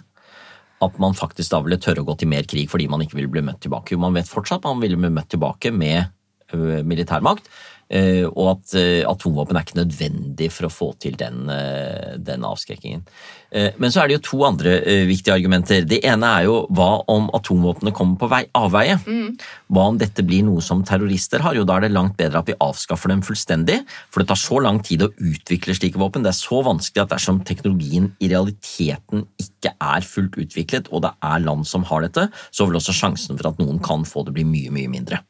At 0.83 0.99
man 1.03 1.15
faktisk 1.19 1.53
da 1.53 1.63
ville 1.63 1.79
tørre 1.83 2.03
å 2.03 2.09
gå 2.09 2.17
til 2.19 2.31
mer 2.33 2.47
krig 2.51 2.71
fordi 2.71 2.89
man 2.91 3.05
ikke 3.05 3.21
ville 3.21 3.31
bli 3.31 3.45
møtt 3.47 3.63
tilbake. 3.63 3.99
Man 4.01 4.17
vet 4.19 4.31
fortsatt 4.31 4.65
at 4.65 4.71
man 4.71 4.83
ville 4.83 4.99
bli 4.99 5.13
møtt 5.15 5.31
tilbake 5.35 5.75
med 5.75 6.11
militærmakt, 6.53 7.47
Eh, 7.93 8.25
og 8.25 8.55
at 8.55 8.73
eh, 8.81 9.03
atomvåpen 9.05 9.59
er 9.59 9.67
ikke 9.67 9.81
nødvendig 9.83 10.49
for 10.55 10.69
å 10.69 10.73
få 10.73 10.89
til 11.03 11.17
den, 11.21 11.45
eh, 11.53 12.15
den, 12.17 12.47
avskrekkingen. 12.49 13.05
Men 13.53 13.93
så 13.93 14.01
er 14.03 14.09
det 14.09 14.17
jo 14.17 14.23
to 14.25 14.39
andre 14.47 14.79
viktige 15.09 15.35
argumenter. 15.35 15.85
Det 15.85 15.99
ene 16.09 16.29
er 16.39 16.47
jo 16.47 16.55
hva 16.73 17.03
om 17.13 17.27
atomvåpnene 17.37 17.93
kommer 17.97 18.17
på 18.21 18.29
vei, 18.33 18.43
avveie? 18.57 18.97
Mm. 19.05 19.35
Hva 19.73 19.85
om 19.91 19.99
dette 20.01 20.25
blir 20.25 20.47
noe 20.47 20.63
som 20.65 20.81
terrorister 20.89 21.45
har? 21.45 21.57
Jo, 21.59 21.67
da 21.69 21.77
er 21.77 21.87
det 21.87 21.93
langt 21.93 22.17
bedre 22.17 22.41
at 22.41 22.49
vi 22.49 22.57
avskaffer 22.57 23.13
dem 23.13 23.21
fullstendig. 23.27 23.83
For 24.09 24.23
det 24.23 24.31
tar 24.33 24.41
så 24.41 24.63
lang 24.65 24.81
tid 24.85 25.05
å 25.05 25.11
utvikle 25.21 25.77
slike 25.77 26.01
våpen. 26.01 26.25
Det 26.25 26.33
er 26.33 26.39
så 26.39 26.63
vanskelig 26.65 27.05
at 27.05 27.13
dersom 27.13 27.43
teknologien 27.45 28.09
i 28.25 28.31
realiteten 28.33 29.27
ikke 29.37 29.75
er 29.77 30.07
fullt 30.07 30.39
utviklet, 30.41 30.89
og 30.89 31.05
det 31.05 31.13
er 31.21 31.45
land 31.45 31.69
som 31.69 31.85
har 31.91 32.07
dette, 32.07 32.29
så 32.51 32.67
vil 32.67 32.81
også 32.81 32.95
sjansen 32.97 33.37
for 33.37 33.53
at 33.53 33.61
noen 33.61 33.83
kan 33.85 34.07
få 34.09 34.25
det, 34.27 34.35
bli 34.39 34.47
mye, 34.49 34.73
mye 34.73 34.91
mindre. 34.91 35.21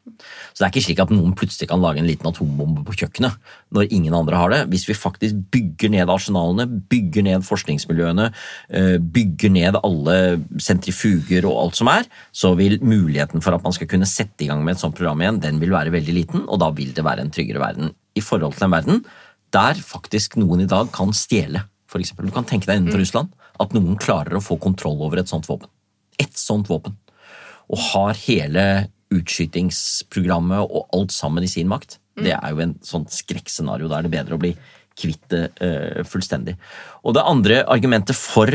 Så 0.53 0.61
det 0.61 0.67
er 0.67 0.73
ikke 0.73 0.85
slik 0.87 1.01
at 1.03 1.11
noen 1.11 1.33
plutselig 1.35 1.67
kan 1.71 1.83
lage 1.83 1.99
en 1.99 2.07
liten 2.07 2.29
atombombe 2.29 2.85
på 2.87 2.95
kjøkkenet 3.01 3.35
når 3.75 3.91
ingen 3.97 4.15
andre 4.15 4.39
har 4.39 4.53
det. 4.53 4.61
Hvis 4.71 4.85
vi 4.87 4.95
faktisk 4.95 5.35
bygger 5.51 5.91
ned 5.91 6.13
arsenalene, 6.13 6.69
bygger 6.93 7.25
ned 7.27 7.47
forskningsmiljøene, 7.49 8.12
eh, 8.21 8.99
bygger 8.99 9.53
ned 9.55 9.79
alle 9.81 10.17
sentrifuger 10.61 11.47
og 11.49 11.59
alt 11.65 11.81
som 11.81 11.91
er, 11.93 12.07
så 12.33 12.53
vil 12.59 12.79
muligheten 12.85 13.45
for 13.45 13.57
at 13.57 13.65
man 13.65 13.75
skal 13.77 13.89
kunne 13.91 14.09
sette 14.09 14.45
i 14.45 14.51
gang 14.51 14.65
med 14.65 14.77
et 14.77 14.83
sånt 14.85 14.97
program 14.99 15.23
igjen, 15.23 15.43
den 15.43 15.61
vil 15.63 15.75
være 15.75 15.95
veldig 15.95 16.17
liten, 16.17 16.47
og 16.47 16.61
da 16.63 16.71
vil 16.77 16.93
det 16.97 17.05
være 17.07 17.25
en 17.25 17.33
tryggere 17.33 17.63
verden 17.63 17.93
i 18.19 18.25
forhold 18.25 18.59
til 18.59 18.69
en 18.69 18.77
verden 18.77 19.05
der 19.53 19.79
faktisk 19.85 20.39
noen 20.41 20.65
i 20.65 20.71
dag 20.71 20.91
kan 20.95 21.13
stjele. 21.17 21.67
For 21.93 22.01
eksempel. 22.01 22.27
du 22.27 22.33
kan 22.33 22.47
tenke 22.49 22.69
deg 22.69 22.81
innenfor 22.81 23.01
mm. 23.01 23.05
Russland 23.05 23.33
at 23.61 23.75
noen 23.77 23.99
klarer 24.01 24.39
å 24.39 24.45
få 24.45 24.57
kontroll 24.61 25.03
over 25.05 25.21
et 25.21 25.29
sånt 25.29 25.49
våpen. 25.49 25.69
Et 26.21 26.33
sånt 26.39 26.71
våpen. 26.73 26.97
Og 27.69 27.81
har 27.93 28.17
hele 28.25 28.65
utskytingsprogrammet 29.13 30.65
og 30.65 30.89
alt 30.97 31.13
sammen 31.13 31.45
i 31.45 31.51
sin 31.53 31.69
makt. 31.69 31.99
Mm. 32.17 32.25
Det 32.25 32.33
er 32.37 32.55
jo 32.55 32.63
en 32.65 32.75
sånn 32.87 33.05
skrekkscenario. 33.13 33.91
Da 33.91 34.01
er 34.01 34.09
det 34.09 34.15
bedre 34.15 34.39
å 34.39 34.41
bli 34.41 34.55
kvitt 34.99 35.23
det 35.33 35.49
uh, 35.63 36.03
fullstendig. 36.09 36.57
Og 37.07 37.17
det 37.17 37.27
andre 37.27 37.63
argumentet 37.71 38.19
for 38.19 38.51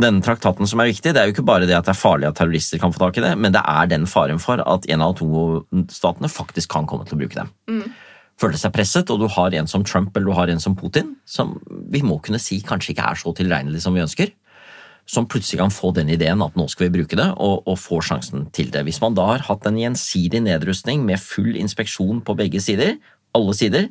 denne 0.00 0.24
traktaten 0.24 0.68
som 0.68 0.80
er 0.80 0.88
viktig, 0.88 1.12
det 1.12 1.20
er 1.20 1.28
jo 1.28 1.34
ikke 1.34 1.46
bare 1.48 1.66
det 1.68 1.76
at 1.76 1.88
det 1.88 1.92
er 1.92 2.00
farlig 2.00 2.30
at 2.30 2.38
terrorister 2.40 2.80
kan 2.80 2.92
få 2.94 3.02
tak 3.02 3.18
i 3.20 3.24
det, 3.24 3.34
men 3.36 3.52
det 3.52 3.60
er 3.60 3.90
den 3.90 4.06
faren 4.08 4.40
for 4.40 4.62
at 4.64 4.86
en 4.88 5.04
av 5.04 5.12
atomstatene 5.12 6.30
faktisk 6.32 6.72
kan 6.72 6.88
komme 6.88 7.04
til 7.08 7.18
å 7.18 7.20
bruke 7.20 7.36
dem. 7.36 7.52
Mm. 7.68 7.90
Føle 8.40 8.56
seg 8.56 8.72
presset, 8.72 9.10
og 9.12 9.20
du 9.20 9.28
har 9.28 9.52
en 9.58 9.68
som 9.68 9.84
Trump 9.84 10.16
eller 10.16 10.32
du 10.32 10.38
har 10.38 10.48
en 10.48 10.62
som 10.62 10.76
Putin, 10.78 11.12
som 11.28 11.58
vi 11.92 12.00
må 12.06 12.16
kunne 12.24 12.40
si 12.40 12.62
kanskje 12.64 12.94
ikke 12.94 13.10
er 13.12 13.20
så 13.20 13.34
tilregnelig 13.36 13.84
som 13.84 13.96
vi 13.96 14.06
ønsker 14.06 14.32
som 15.10 15.26
plutselig 15.26 15.58
kan 15.58 15.72
få 15.74 15.90
den 15.96 16.10
ideen 16.12 16.42
at 16.44 16.56
nå 16.58 16.66
skal 16.70 16.86
vi 16.86 17.00
bruke 17.00 17.18
det, 17.18 17.26
og, 17.42 17.66
og 17.68 17.78
få 17.80 18.00
sjansen 18.04 18.46
til 18.54 18.70
det. 18.74 18.84
Hvis 18.86 19.00
man 19.02 19.16
da 19.18 19.26
har 19.32 19.46
hatt 19.48 19.66
en 19.66 19.78
gjensidig 19.78 20.42
nedrustning 20.44 21.02
med 21.06 21.22
full 21.22 21.56
inspeksjon 21.58 22.22
på 22.26 22.36
begge 22.38 22.62
sider, 22.62 22.96
alle 23.36 23.54
sider, 23.56 23.88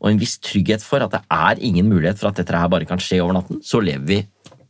og 0.00 0.10
en 0.10 0.20
viss 0.20 0.38
trygghet 0.40 0.84
for 0.84 1.04
at 1.04 1.12
det 1.12 1.20
er 1.28 1.60
ingen 1.60 1.88
mulighet 1.90 2.20
for 2.20 2.30
at 2.30 2.40
dette 2.40 2.56
her 2.56 2.72
bare 2.72 2.88
kan 2.88 3.00
skje 3.02 3.20
over 3.20 3.36
natten, 3.36 3.60
så 3.64 3.82
lever 3.84 4.06
vi 4.08 4.22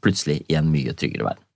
plutselig 0.03 0.43
i 0.51 0.59
en 0.59 0.71
mye 0.73 0.95
tryggere 0.97 1.31
verden. 1.31 1.47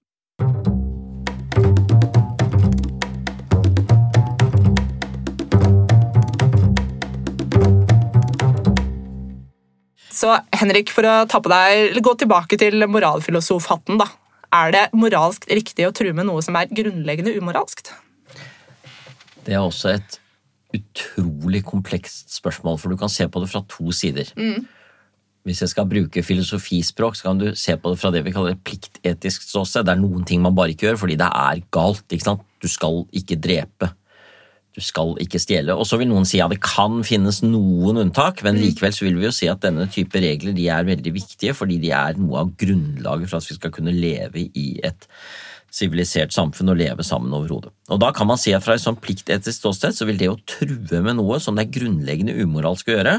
Så 10.14 10.30
Henrik, 10.54 10.92
for 10.94 11.04
å 11.04 11.14
ta 11.28 11.40
på 11.42 11.50
deg, 11.50 11.98
gå 12.00 12.12
tilbake 12.16 12.56
til 12.60 12.86
moralfilosofhatten. 12.88 13.98
da. 13.98 14.06
Er 14.54 14.70
det 14.70 14.84
moralsk 14.94 15.48
riktig 15.50 15.88
å 15.88 15.92
true 15.92 16.14
med 16.14 16.28
noe 16.28 16.42
som 16.46 16.54
er 16.56 16.70
grunnleggende 16.70 17.34
umoralskt? 17.34 17.90
Det 19.44 19.56
er 19.56 19.64
også 19.64 19.96
et 19.96 20.20
utrolig 20.74 21.64
komplekst 21.66 22.32
spørsmål, 22.34 22.78
for 22.80 22.92
du 22.92 22.98
kan 23.00 23.12
se 23.12 23.26
på 23.28 23.42
det 23.42 23.50
fra 23.52 23.64
to 23.70 23.92
sider. 23.94 24.30
Mm. 24.36 24.66
hvis 25.44 25.60
jeg 25.60 25.74
skal 25.74 25.84
bruke 25.84 26.22
filosofispråk, 26.24 27.18
så 27.18 27.26
kan 27.26 27.38
du 27.38 27.50
se 27.54 27.74
på 27.76 27.90
det 27.92 27.98
fra 28.00 28.10
det 28.10 28.22
vi 28.24 28.32
kaller 28.32 28.56
pliktetisk 28.64 29.42
ståsted. 29.44 29.84
Det 29.84 29.92
er 29.92 30.00
noen 30.00 30.24
ting 30.24 30.40
man 30.40 30.54
bare 30.56 30.72
ikke 30.72 30.86
gjør 30.86 31.02
fordi 31.02 31.18
det 31.20 31.28
er 31.28 31.60
galt. 31.68 32.06
ikke 32.08 32.24
sant? 32.24 32.46
Du 32.64 32.68
skal 32.68 33.02
ikke 33.12 33.36
drepe. 33.36 33.90
Du 34.74 34.80
skal 34.80 35.12
ikke 35.22 35.38
stjele. 35.38 35.76
Og 35.76 35.86
så 35.86 35.98
vil 36.00 36.08
noen 36.10 36.24
si 36.26 36.40
at 36.40 36.46
ja, 36.46 36.50
det 36.50 36.62
kan 36.64 37.04
finnes 37.06 37.42
noen 37.44 38.00
unntak, 38.02 38.40
men 38.42 38.56
likevel 38.58 38.94
så 38.96 39.04
vil 39.06 39.20
vi 39.20 39.28
jo 39.28 39.34
si 39.36 39.50
at 39.52 39.62
denne 39.62 39.86
type 39.92 40.18
regler 40.18 40.56
de 40.56 40.66
er 40.72 40.88
veldig 40.88 41.12
viktige, 41.14 41.54
fordi 41.54 41.76
de 41.82 41.92
er 41.94 42.16
noe 42.18 42.42
av 42.42 42.54
grunnlaget 42.58 43.30
for 43.30 43.38
at 43.38 43.50
vi 43.52 43.58
skal 43.60 43.74
kunne 43.74 43.94
leve 43.94 44.48
i 44.48 44.68
et 44.82 45.06
sivilisert 45.74 46.34
samfunn 46.34 46.70
og 46.70 46.78
leve 46.78 47.04
sammen 47.06 47.34
overhodet. 47.34 47.72
Og 47.90 47.98
da 48.02 48.12
kan 48.14 48.28
man 48.30 48.38
si 48.40 48.54
at 48.54 48.62
fra 48.64 48.76
et 48.76 48.84
sånt 48.84 49.02
pliktetisk 49.02 49.58
ståsted 49.58 49.96
så 49.96 50.06
vil 50.08 50.20
det 50.20 50.30
å 50.30 50.38
true 50.48 51.02
med 51.02 51.18
noe 51.18 51.40
som 51.42 51.58
det 51.58 51.66
er 51.66 51.74
grunnleggende 51.80 52.36
umoralsk 52.38 52.90
å 52.90 52.96
gjøre, 52.96 53.18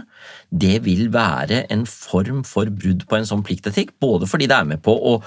det 0.52 0.80
vil 0.88 1.10
være 1.13 1.65
en 1.74 1.86
form 1.89 2.44
for 2.48 2.72
brudd 2.72 3.06
på 3.10 3.20
en 3.20 3.28
sånn 3.28 3.44
pliktetikk, 3.46 3.96
både 4.02 4.30
fordi 4.30 4.48
det 4.52 4.60
er 4.60 4.70
med 4.72 4.84
på 4.86 4.96
å 4.96 5.18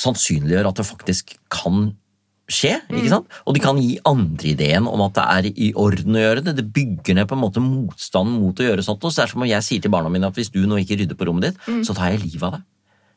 sannsynliggjøre 0.00 0.70
at 0.70 0.80
det 0.80 0.88
faktisk 0.88 1.34
kan 1.52 1.90
skje, 2.50 2.72
ikke 2.90 3.12
sant? 3.12 3.38
og 3.46 3.54
de 3.54 3.62
kan 3.62 3.78
gi 3.78 3.92
andre 4.08 4.52
ideen 4.52 4.88
om 4.90 5.04
at 5.04 5.14
det 5.18 5.26
er 5.36 5.48
i 5.50 5.70
orden 5.78 6.16
å 6.18 6.24
gjøre 6.24 6.42
det. 6.46 6.56
Det 6.58 6.66
bygger 6.74 7.18
ned 7.18 7.28
på 7.30 7.36
en 7.36 7.44
måte 7.44 7.62
motstanden 7.62 8.40
mot 8.42 8.58
å 8.58 8.66
gjøre 8.66 8.84
sånt. 8.86 9.04
Og 9.06 9.14
så 9.14 9.22
er 9.22 9.28
det 9.28 9.34
som 9.36 9.44
om 9.44 9.50
jeg 9.50 9.66
sier 9.66 9.84
til 9.84 9.92
barna 9.94 10.10
mine 10.12 10.30
at 10.30 10.38
hvis 10.38 10.50
du 10.54 10.64
nå 10.66 10.80
ikke 10.82 10.98
rydder 10.98 11.18
på 11.18 11.28
rommet 11.28 11.50
ditt, 11.50 11.70
så 11.86 11.94
tar 11.94 12.14
jeg 12.14 12.24
livet 12.24 12.48
av 12.48 12.56
deg. 12.58 12.66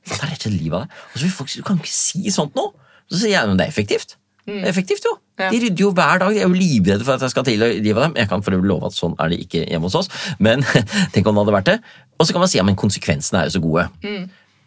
Det 0.03 0.17
tar 0.17 0.31
rett 0.31 0.41
og 0.41 0.45
slett 0.47 0.59
livet 0.59 0.77
av 0.77 0.85
deg. 0.85 0.99
Og 1.11 1.17
så 1.17 1.25
vil 1.25 1.35
folk 1.37 1.51
si 1.51 1.61
du 1.61 1.67
kan 1.67 1.79
ikke 1.79 1.95
si 1.95 2.23
sånt 2.33 2.57
nå. 2.59 2.67
Så 3.11 3.23
sier 3.23 3.35
jeg 3.35 3.49
men 3.49 3.59
det 3.59 3.67
er 3.67 3.73
effektivt. 3.73 4.17
Det 4.43 4.59
er 4.59 4.69
effektivt, 4.73 5.05
jo. 5.07 5.15
Ja. 5.39 5.47
De 5.49 5.59
rydder 5.63 5.81
jo 5.85 5.89
hver 5.95 6.19
dag. 6.19 6.33
De 6.35 6.41
er 6.41 6.49
jo 6.49 6.55
livredde 6.55 7.05
for 7.07 7.15
at 7.15 7.23
jeg 7.23 7.31
skal 7.31 7.45
til 7.47 7.61
livet 7.63 7.95
av 7.95 8.09
dem. 8.09 8.17
Jeg 8.19 8.29
kan 8.29 8.43
for 8.43 8.55
øvrig 8.57 8.69
love 8.69 8.89
at 8.89 8.95
sånn 8.97 9.15
er 9.23 9.31
det 9.31 9.39
ikke 9.45 9.63
hjemme 9.63 9.87
hos 9.87 9.95
oss, 10.01 10.09
men 10.43 10.65
tenk 11.15 11.27
om 11.27 11.37
det 11.37 11.45
hadde 11.45 11.55
vært 11.55 11.69
det. 11.71 11.77
Og 12.19 12.27
så 12.27 12.35
kan 12.35 12.43
man 12.43 12.51
si 12.51 12.59
ja, 12.59 12.65
men 12.67 12.79
konsekvensene 12.79 13.41
er 13.41 13.47
jo 13.47 13.55
så 13.55 13.63
gode. 13.63 13.85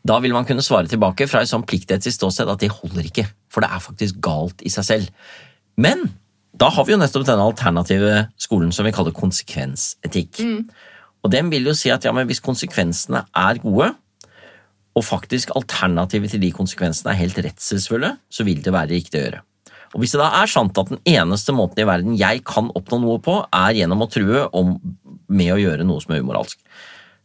Da 0.06 0.16
vil 0.22 0.32
man 0.32 0.46
kunne 0.48 0.64
svare 0.64 0.88
tilbake 0.88 1.26
fra 1.28 1.42
et 1.42 1.50
sånn 1.50 1.66
pliktetisk 1.66 2.14
ståsted 2.16 2.48
at 2.48 2.62
det 2.62 2.72
holder 2.72 3.08
ikke, 3.08 3.26
for 3.52 3.64
det 3.64 3.70
er 3.74 3.84
faktisk 3.84 4.18
galt 4.24 4.64
i 4.64 4.72
seg 4.72 4.86
selv. 4.88 5.28
Men 5.76 6.06
da 6.56 6.70
har 6.72 6.86
vi 6.88 6.94
jo 6.94 7.00
nettopp 7.00 7.26
denne 7.28 7.44
alternative 7.44 8.26
skolen 8.40 8.72
som 8.72 8.86
vi 8.88 8.94
kaller 8.96 9.12
konsekvensetikk. 9.16 10.40
Og 11.26 11.32
den 11.34 11.50
vil 11.52 11.68
jo 11.68 11.74
si 11.76 11.90
at 11.92 12.06
ja, 12.06 12.14
men 12.16 12.28
hvis 12.30 12.40
konsekvensene 12.44 13.26
er 13.36 13.60
gode, 13.60 13.90
og 14.96 15.04
faktisk 15.04 15.52
alternativet 15.58 16.32
til 16.32 16.42
de 16.42 16.52
konsekvensene 16.56 17.12
er 17.12 17.20
helt 17.20 17.38
redselsfulle, 17.44 18.14
så 18.32 18.46
vil 18.48 18.62
det 18.64 18.72
være 18.74 18.94
riktig 18.94 19.20
å 19.20 19.24
gjøre. 19.26 19.42
Og 19.94 20.02
Hvis 20.02 20.12
det 20.12 20.20
da 20.20 20.28
er 20.40 20.50
sant 20.50 20.76
at 20.80 20.90
den 20.90 21.00
eneste 21.08 21.54
måten 21.56 21.80
i 21.80 21.86
verden 21.88 22.16
jeg 22.18 22.42
kan 22.48 22.68
oppnå 22.76 22.98
noe 23.00 23.20
på, 23.22 23.38
er 23.54 23.76
gjennom 23.78 24.04
å 24.04 24.10
true 24.12 24.44
om, 24.56 24.74
med 25.28 25.52
å 25.54 25.60
gjøre 25.60 25.86
noe 25.86 26.02
som 26.02 26.16
er 26.16 26.24
umoralsk, 26.24 26.58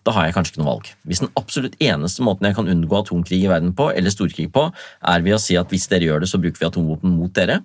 da 0.08 0.14
har 0.16 0.28
jeg 0.28 0.36
kanskje 0.36 0.56
ikke 0.56 0.64
noe 0.64 0.72
valg. 0.72 0.88
Hvis 1.06 1.22
den 1.22 1.34
absolutt 1.38 1.76
eneste 1.84 2.24
måten 2.26 2.48
jeg 2.48 2.58
kan 2.58 2.70
unngå 2.72 3.02
atomkrig 3.02 3.44
i 3.44 3.52
verden 3.52 3.74
på, 3.78 3.90
eller 3.94 4.14
storkrig 4.14 4.48
på, 4.54 4.68
er 5.14 5.26
ved 5.26 5.38
å 5.38 5.42
si 5.42 5.58
at 5.60 5.70
hvis 5.74 5.90
dere 5.92 6.08
gjør 6.08 6.24
det, 6.24 6.32
så 6.32 6.40
bruker 6.42 6.62
vi 6.64 6.70
atomvåpen 6.70 7.14
mot 7.14 7.34
dere, 7.38 7.60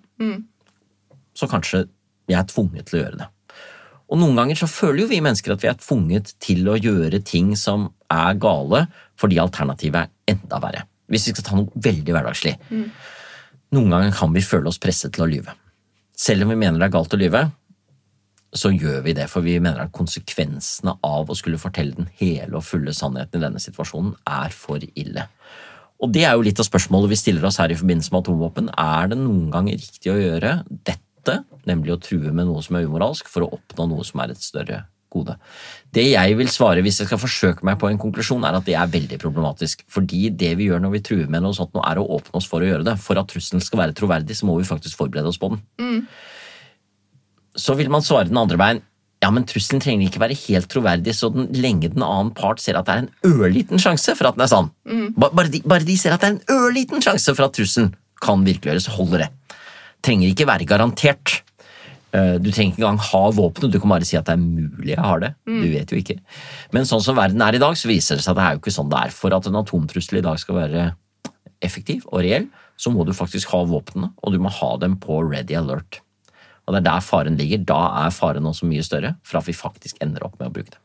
så 1.37 1.49
kanskje 1.49 1.87
jeg 2.29 2.39
er 2.41 2.51
tvunget 2.51 2.91
til 2.91 2.99
å 2.99 3.03
gjøre 3.05 3.23
det. 3.23 3.31
Og 4.07 4.21
noen 4.21 4.39
ganger 4.39 4.59
så 4.61 4.69
føler 4.71 5.03
jo 5.03 5.11
vi 5.11 5.23
mennesker 5.25 5.55
at 5.55 5.65
vi 5.65 5.71
er 5.71 5.79
tvunget 5.81 6.35
til 6.43 6.69
å 6.71 6.79
gjøre 6.79 7.23
ting 7.27 7.55
som 7.59 7.89
er 8.13 8.39
gale, 8.39 8.87
fordi 9.19 9.41
alternativet 9.43 10.07
er 10.07 10.37
enda 10.37 10.61
verre. 10.63 10.87
Hvis 11.11 11.29
vi 11.29 11.35
skal 11.35 11.47
ta 11.47 11.59
noe 11.59 11.83
veldig 11.83 12.15
hverdagslig. 12.15 12.57
Noen 13.75 13.93
ganger 13.93 14.15
kan 14.15 14.35
vi 14.35 14.45
føle 14.47 14.71
oss 14.71 14.79
presset 14.83 15.15
til 15.15 15.27
å 15.27 15.31
lyve. 15.31 15.55
Selv 16.17 16.47
om 16.47 16.53
vi 16.55 16.59
mener 16.59 16.79
det 16.79 16.87
er 16.87 16.95
galt 16.95 17.15
å 17.15 17.21
lyve, 17.21 17.43
så 18.57 18.71
gjør 18.73 19.03
vi 19.05 19.15
det, 19.19 19.27
for 19.29 19.45
vi 19.45 19.59
mener 19.61 19.83
at 19.83 19.95
konsekvensene 19.95 20.95
av 21.05 21.29
å 21.29 21.37
skulle 21.37 21.61
fortelle 21.61 21.97
den 21.97 22.09
hele 22.21 22.57
og 22.57 22.65
fulle 22.65 22.95
sannheten 22.95 23.43
i 23.43 23.45
denne 23.45 23.61
situasjonen 23.61 24.15
er 24.31 24.55
for 24.55 24.81
ille. 24.95 25.27
Og 26.03 26.13
det 26.13 26.27
er 26.29 26.37
jo 26.37 26.45
litt 26.45 26.61
av 26.61 26.69
spørsmålet 26.69 27.13
vi 27.13 27.19
stiller 27.19 27.45
oss 27.49 27.59
her 27.61 27.73
i 27.73 27.79
forbindelse 27.79 28.13
med 28.13 28.23
atomvåpen. 28.23 28.71
Er 28.71 29.11
det 29.13 29.19
noen 29.21 29.51
ganger 29.53 29.79
riktig 29.81 30.13
å 30.13 30.19
gjøre 30.21 30.59
dette, 30.69 31.01
nemlig 31.69 31.95
å 31.95 32.03
true 32.03 32.33
med 32.33 32.49
noe 32.49 32.63
som 32.65 32.79
er 32.79 32.87
umoralsk, 32.87 33.29
for 33.31 33.47
å 33.47 33.51
oppnå 33.59 33.89
noe 33.91 34.07
som 34.07 34.23
er 34.23 34.35
et 34.35 34.43
større 34.43 34.85
gode? 35.13 35.37
Det 35.95 36.07
jeg 36.09 36.39
vil 36.39 36.51
svare 36.53 36.83
hvis 36.85 37.01
jeg 37.03 37.11
skal 37.11 37.21
forsøke 37.23 37.67
meg 37.67 37.79
på 37.81 37.91
en 37.91 38.01
konklusjon, 38.01 38.45
er 38.47 38.59
at 38.59 38.67
det 38.69 38.77
er 38.79 38.91
veldig 38.93 39.21
problematisk. 39.23 39.85
Fordi 39.93 40.29
det 40.31 40.55
vi 40.61 40.71
gjør 40.71 40.83
når 40.85 40.97
vi 40.97 41.05
truer 41.11 41.31
med 41.33 41.45
noe 41.45 41.57
sånt, 41.57 41.75
nå 41.77 41.85
er 41.87 42.01
å 42.01 42.09
åpne 42.19 42.41
oss 42.41 42.49
for 42.51 42.65
å 42.65 42.69
gjøre 42.71 42.87
det. 42.89 42.99
For 43.03 43.19
at 43.21 43.31
trusselen 43.33 43.65
skal 43.65 43.85
være 43.85 43.97
troverdig, 43.99 44.37
så 44.39 44.49
må 44.49 44.59
vi 44.61 44.69
faktisk 44.69 44.99
forberede 45.01 45.33
oss 45.33 45.41
på 45.41 45.55
den. 45.55 45.63
Så 47.57 47.77
vil 47.79 47.89
man 47.93 48.05
svare 48.05 48.29
den 48.29 48.41
andre 48.41 48.61
veien. 48.61 48.85
Ja, 49.25 49.31
men 49.33 49.47
trusselen 49.49 49.81
trenger 49.81 50.11
ikke 50.11 50.21
være 50.21 50.37
helt 50.37 50.69
troverdig, 50.71 51.15
så 51.17 51.31
den, 51.33 51.49
lenge 51.57 51.89
den 51.89 52.05
annen 52.05 52.35
part 52.37 52.61
ser 52.61 52.77
at 52.77 52.87
det 52.87 52.95
er 52.95 53.07
en 53.07 53.13
ørliten 53.25 53.81
sjanse 53.81 54.13
for 54.19 54.29
at 54.29 54.37
den 54.37 54.45
er 54.45 54.51
sann. 54.53 54.69
Mm. 54.85 55.07
Bare, 55.17 55.49
de, 55.51 55.63
bare 55.65 55.89
de 55.89 55.97
ser 55.99 56.13
at 56.15 56.21
det 56.23 56.29
er 56.29 56.35
en 56.37 56.67
ørliten 56.67 57.03
sjanse 57.05 57.33
for 57.33 57.49
at 57.49 57.57
trusselen 57.57 57.95
kan 58.23 58.45
virkeliggjøres, 58.45 58.91
holder 58.97 59.25
det. 59.25 59.31
Trenger 60.07 60.31
ikke 60.31 60.47
være 60.49 60.69
garantert. 60.69 61.41
Eh, 62.15 62.37
Du 62.39 62.51
trenger 62.55 62.73
ikke 62.77 62.83
engang 62.85 63.01
ha 63.03 63.23
våpenet, 63.35 63.73
du 63.75 63.81
kan 63.83 63.91
bare 63.93 64.07
si 64.07 64.17
at 64.19 64.29
det 64.29 64.37
er 64.37 64.43
mulig 64.45 64.93
jeg 64.95 65.03
har 65.03 65.21
det. 65.25 65.33
Du 65.47 65.67
vet 65.73 65.91
jo 65.93 65.99
ikke. 65.99 66.19
Men 66.73 66.87
sånn 66.89 67.03
som 67.03 67.19
verden 67.19 67.43
er 67.43 67.59
i 67.59 67.63
dag, 67.63 67.75
så 67.77 67.91
viser 67.91 68.17
det 68.21 68.25
seg 68.25 68.37
at 68.37 68.39
det 68.41 68.47
er 68.47 68.55
jo 68.57 68.63
ikke 68.63 68.77
sånn 68.79 68.93
det 68.93 69.01
er. 69.09 69.11
For 69.17 69.35
at 69.35 69.47
en 69.51 69.59
atomtrussel 69.61 70.21
i 70.21 70.25
dag 70.25 70.39
skal 70.39 70.61
være 70.63 70.87
effektiv 71.65 72.05
og 72.13 72.23
reell, 72.23 72.47
så 72.77 72.93
må 72.93 73.05
du 73.09 73.13
faktisk 73.17 73.49
ha 73.55 73.63
våpnene, 73.65 74.13
og 74.23 74.33
du 74.35 74.39
må 74.39 74.51
ha 74.53 74.77
dem 74.79 74.99
på 75.01 75.19
ready 75.25 75.57
alert. 75.57 76.01
Og 76.67 76.75
det 76.75 76.81
er 76.83 76.87
der 76.91 77.01
faren 77.05 77.37
ligger. 77.39 77.63
Da 77.65 77.81
er 78.05 78.11
faren 78.15 78.47
også 78.49 78.67
mye 78.69 78.83
større 78.85 79.15
for 79.25 79.39
at 79.41 79.47
vi 79.47 79.55
faktisk 79.57 79.97
ender 80.05 80.25
opp 80.27 80.39
med 80.41 80.49
å 80.51 80.55
bruke 80.55 80.75
det. 80.75 80.81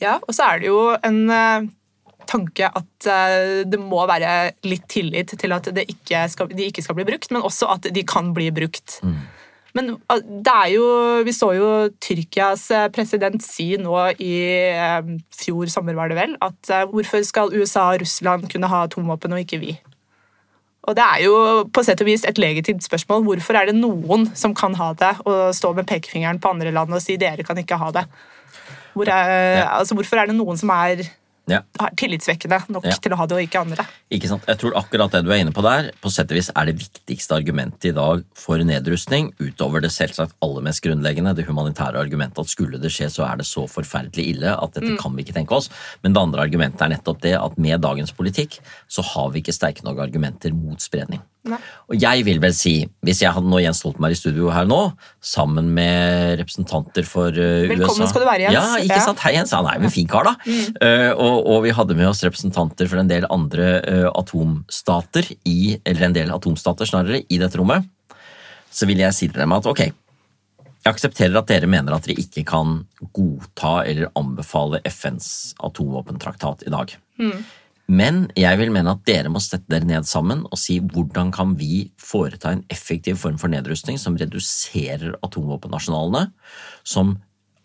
Ja, 0.00 0.18
og 0.20 0.32
så 0.36 0.44
er 0.50 0.60
det 0.60 0.68
jo 0.68 0.80
en 1.04 1.30
eh, 1.32 1.66
tanke 2.28 2.68
at 2.68 3.08
eh, 3.10 3.64
det 3.68 3.80
må 3.80 4.04
være 4.08 4.52
litt 4.66 4.86
tillit 4.92 5.34
til 5.38 5.56
at 5.56 5.70
det 5.76 5.86
ikke 5.92 6.26
skal, 6.32 6.52
de 6.52 6.68
ikke 6.70 6.84
skal 6.84 6.98
bli 6.98 7.08
brukt, 7.08 7.32
men 7.32 7.44
også 7.46 7.70
at 7.76 7.90
de 7.94 8.06
kan 8.06 8.34
bli 8.36 8.50
brukt. 8.54 9.00
Men 9.76 9.92
eh, 9.96 10.22
det 10.44 10.54
er 10.54 10.70
jo 10.74 10.86
Vi 11.26 11.34
så 11.36 11.50
jo 11.56 11.72
Tyrkias 12.02 12.68
eh, 12.74 12.88
president 12.94 13.42
si 13.44 13.72
nå 13.80 13.96
i 14.22 14.32
eh, 14.70 15.10
fjor 15.36 15.72
sommer, 15.72 15.96
var 15.98 16.12
det 16.12 16.18
vel, 16.18 16.36
at 16.44 16.72
hvorfor 16.92 17.24
skal 17.26 17.52
USA 17.54 17.90
og 17.92 18.02
Russland 18.04 18.48
kunne 18.52 18.70
ha 18.70 18.86
atomvåpen 18.86 19.36
og 19.36 19.44
ikke 19.44 19.60
vi? 19.62 19.76
Og 20.86 20.94
det 20.94 21.02
er 21.02 21.22
jo 21.24 21.36
på 21.74 21.82
sett 21.82 22.00
og 22.02 22.06
vis 22.06 22.22
et 22.28 22.38
legitimt 22.38 22.84
spørsmål. 22.84 23.24
Hvorfor 23.26 23.58
er 23.58 23.66
det 23.68 23.74
noen 23.74 24.28
som 24.38 24.52
kan 24.54 24.76
ha 24.78 24.92
det, 24.94 25.16
og 25.26 25.50
stå 25.56 25.72
med 25.74 25.88
pekefingeren 25.90 26.38
på 26.38 26.52
andre 26.54 26.70
land 26.70 26.94
og 26.94 27.02
si 27.02 27.16
dere 27.18 27.42
kan 27.46 27.58
ikke 27.58 27.78
ha 27.80 27.90
det? 27.96 28.04
Hvor 28.94 29.10
er, 29.10 29.64
altså, 29.66 29.98
hvorfor 29.98 30.22
er 30.22 30.30
det 30.30 30.36
noen 30.38 30.56
som 30.60 30.70
er 30.70 31.02
Ja. 31.46 31.60
tillitsvekkende 31.94 32.58
nok 32.74 32.84
Ja. 32.84 32.96
til 32.98 33.12
å 33.12 33.16
ha 33.16 33.26
det, 33.26 33.36
og 33.36 33.42
ikke 33.42 33.60
andre? 33.60 33.86
Ikke 34.10 34.26
sant? 34.26 34.44
Jeg 34.46 34.58
tror 34.58 34.74
akkurat 34.74 35.12
det 35.12 35.24
du 35.24 35.30
er 35.30 35.38
inne 35.44 35.52
på 35.52 35.62
der, 35.62 35.92
på 36.02 36.10
sett 36.10 36.30
og 36.30 36.36
vis 36.36 36.50
er 36.50 36.66
det 36.66 36.76
viktigste 36.78 37.36
argumentet 37.36 37.90
i 37.90 37.94
dag 37.94 38.24
for 38.34 38.58
nedrustning, 38.58 39.32
utover 39.38 39.80
det 39.80 39.90
selvsagt 39.90 40.34
aller 40.42 40.62
mest 40.62 40.82
grunnleggende, 40.82 41.36
det 41.36 41.46
humanitære 41.46 42.02
argumentet 42.02 42.38
at 42.38 42.50
skulle 42.50 42.80
det 42.80 42.90
skje, 42.90 43.06
så 43.10 43.30
er 43.30 43.36
det 43.36 43.46
så 43.46 43.66
forferdelig 43.70 44.26
ille 44.34 44.56
at 44.58 44.74
dette 44.74 44.98
kan 44.98 45.14
vi 45.14 45.22
ikke 45.22 45.34
tenke 45.34 45.52
oss. 45.52 45.70
Men 46.02 46.12
det 46.12 46.22
andre 46.22 46.42
argumentet 46.42 46.82
er 46.82 46.96
nettopp 46.96 47.20
det 47.22 47.36
at 47.38 47.56
med 47.58 47.80
dagens 47.80 48.10
politikk 48.12 48.58
så 48.88 49.02
har 49.02 49.30
vi 49.30 49.40
ikke 49.40 49.54
sterke 49.54 49.84
nok 49.84 49.98
argumenter 49.98 50.52
mot 50.52 50.80
spredning. 50.80 51.22
Nei. 51.46 51.58
Og 51.90 51.96
jeg 52.02 52.24
vil 52.26 52.40
vel 52.42 52.54
si, 52.56 52.72
hvis 53.06 53.20
jeg 53.22 53.30
hadde 53.36 53.46
nå 53.50 53.60
Jens 53.62 53.78
Stoltenberg 53.82 54.16
i 54.16 54.18
studio 54.18 54.48
her 54.50 54.66
nå, 54.66 54.78
sammen 55.22 55.68
med 55.76 56.40
representanter 56.40 57.06
for 57.06 57.30
uh, 57.30 57.66
Velkommen 57.70 58.02
USA 58.02 58.08
skal 58.10 58.24
du 58.24 58.28
være, 58.28 58.46
Jens. 58.48 58.56
Ja, 58.56 58.80
ikke 58.82 58.98
Ja. 58.98 59.04
sant? 59.06 59.22
Hei, 59.22 59.34
Jens. 59.36 59.52
Han 59.54 59.68
er 59.70 59.78
jo 59.78 59.86
en 59.86 59.94
fin 59.94 60.08
kar, 60.10 60.26
da. 60.26 60.34
Eh, 60.46 61.12
og, 61.14 61.46
og 61.46 61.60
vi 61.66 61.74
hadde 61.76 61.94
med 61.98 62.08
oss 62.10 62.24
representanter 62.26 62.90
for 62.90 62.98
en 63.02 63.10
del 63.12 63.26
andre 63.30 63.68
uh, 63.86 64.08
atomstater 64.18 65.28
i, 65.46 65.76
eller 65.86 66.08
en 66.08 66.16
del 66.16 66.32
atomstater 66.34 66.88
snarere, 66.90 67.22
i 67.30 67.38
dette 67.42 67.60
rommet. 67.60 67.86
Så 68.72 68.88
vil 68.90 68.98
jeg 69.00 69.14
si 69.16 69.28
til 69.30 69.40
dem 69.40 69.54
at 69.56 69.66
ok, 69.70 69.84
jeg 69.86 70.92
aksepterer 70.94 71.38
at 71.40 71.48
dere 71.50 71.66
mener 71.70 71.94
at 71.96 72.04
dere 72.06 72.18
ikke 72.22 72.44
kan 72.46 72.80
godta 73.16 73.80
eller 73.88 74.10
anbefale 74.18 74.78
FNs 74.86 75.54
atomvåpentraktat 75.66 76.66
i 76.68 76.74
dag. 76.74 76.92
Men 77.86 78.24
jeg 78.34 78.58
vil 78.58 78.72
mene 78.74 78.96
at 78.96 79.04
dere 79.06 79.30
må 79.30 79.38
sette 79.42 79.70
dere 79.70 79.86
ned 79.86 80.08
sammen 80.08 80.42
og 80.48 80.58
si 80.58 80.80
hvordan 80.82 81.30
kan 81.34 81.54
vi 81.58 81.86
foreta 82.02 82.50
en 82.50 82.64
effektiv 82.72 83.20
form 83.22 83.38
for 83.38 83.52
nedrustning 83.52 84.00
som 84.02 84.18
reduserer 84.18 85.14
atomvåpenarsenalene, 85.22 86.32
som 86.82 87.14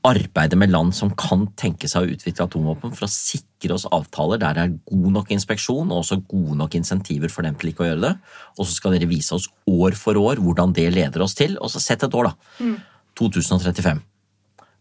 arbeider 0.06 0.58
med 0.58 0.72
land 0.74 0.94
som 0.98 1.12
kan 1.18 1.46
tenke 1.58 1.90
seg 1.90 2.06
å 2.06 2.14
utvikle 2.16 2.46
atomvåpen 2.48 2.94
for 2.98 3.06
å 3.06 3.12
sikre 3.12 3.76
oss 3.76 3.86
avtaler 3.94 4.40
der 4.42 4.58
det 4.58 4.64
er 4.64 4.78
god 4.90 5.10
nok 5.18 5.34
inspeksjon 5.34 5.92
og 5.92 6.02
også 6.02 6.22
gode 6.30 6.58
nok 6.58 6.78
insentiver 6.78 7.30
for 7.30 7.46
dem 7.46 7.58
til 7.58 7.70
ikke 7.70 7.86
å 7.86 7.92
gjøre 7.92 8.06
det. 8.08 8.16
Og 8.58 8.66
så 8.66 8.78
skal 8.78 8.96
dere 8.98 9.10
vise 9.10 9.36
oss 9.38 9.50
år 9.70 9.98
for 9.98 10.18
år 10.22 10.42
hvordan 10.42 10.74
det 10.78 10.88
leder 10.94 11.26
oss 11.26 11.38
til, 11.38 11.58
og 11.62 11.70
så 11.74 11.82
sett 11.82 12.06
et 12.06 12.18
år, 12.18 12.32
da. 12.32 12.72
2035. 13.20 14.02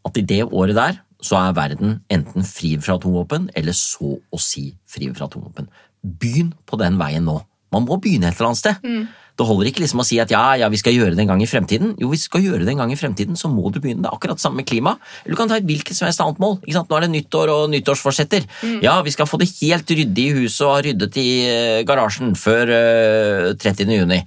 At 0.09 0.17
i 0.17 0.25
det 0.25 0.45
året 0.49 0.79
der 0.79 1.01
så 1.25 1.39
er 1.41 1.57
verden 1.57 2.01
enten 2.13 2.47
fri 2.47 2.75
fra 2.81 2.97
atomvåpen, 2.99 3.51
eller 3.59 3.77
så 3.77 4.17
å 4.19 4.41
si 4.41 4.71
fri 4.91 5.11
fra 5.15 5.29
atomvåpen. 5.29 5.71
Begynn 6.01 6.55
på 6.67 6.79
den 6.81 6.99
veien 7.01 7.27
nå. 7.29 7.41
Man 7.71 7.87
må 7.87 8.01
begynne 8.03 8.31
et 8.31 8.39
eller 8.39 8.51
annet 8.51 8.63
sted. 8.63 8.87
Det 9.41 9.47
holder 9.49 9.71
ikke 9.71 9.81
liksom 9.81 10.03
å 10.03 10.05
si 10.05 10.19
at 10.21 10.33
ja, 10.35 10.43
ja, 10.61 10.69
vi 10.69 10.77
skal 10.81 10.93
gjøre 10.93 11.15
det 11.17 11.23
en 11.25 11.31
gang 11.31 11.41
i 11.41 11.49
fremtiden. 11.49 11.95
Jo, 12.01 12.11
du 12.13 12.21
skal 12.21 12.43
gjøre 12.45 12.67
det 12.67 12.75
en 12.75 12.83
gang 12.83 12.91
i 12.93 12.99
fremtiden, 12.99 13.39
så 13.41 13.49
må 13.49 13.71
du 13.73 13.79
begynne. 13.81 14.03
Det 14.05 14.13
akkurat 14.13 14.43
samme 14.43 14.61
med 14.61 14.69
klima. 14.69 14.97
Eller 15.23 15.33
du 15.33 15.39
kan 15.39 15.49
ta 15.49 15.57
et 15.57 15.69
hvilket 15.69 15.97
som 15.97 16.09
helst 16.09 16.21
annet 16.21 16.43
mål. 16.43 16.59
Nå 16.67 16.99
er 16.99 17.07
det 17.07 17.13
nyttår 17.15 17.53
og 17.55 17.71
nyttårsforsetter. 17.73 18.45
Ja, 18.85 18.99
vi 19.07 19.15
skal 19.15 19.31
få 19.31 19.41
det 19.41 19.49
helt 19.63 19.89
ryddig 19.89 20.27
i 20.27 20.35
huset 20.43 20.67
og 20.67 20.75
ha 20.75 20.83
ryddet 20.85 21.17
i 21.23 21.29
eh, 21.47 21.81
garasjen 21.89 22.35
før 22.37 22.75
eh, 22.75 23.49
30. 23.57 23.97
juni. 23.97 24.21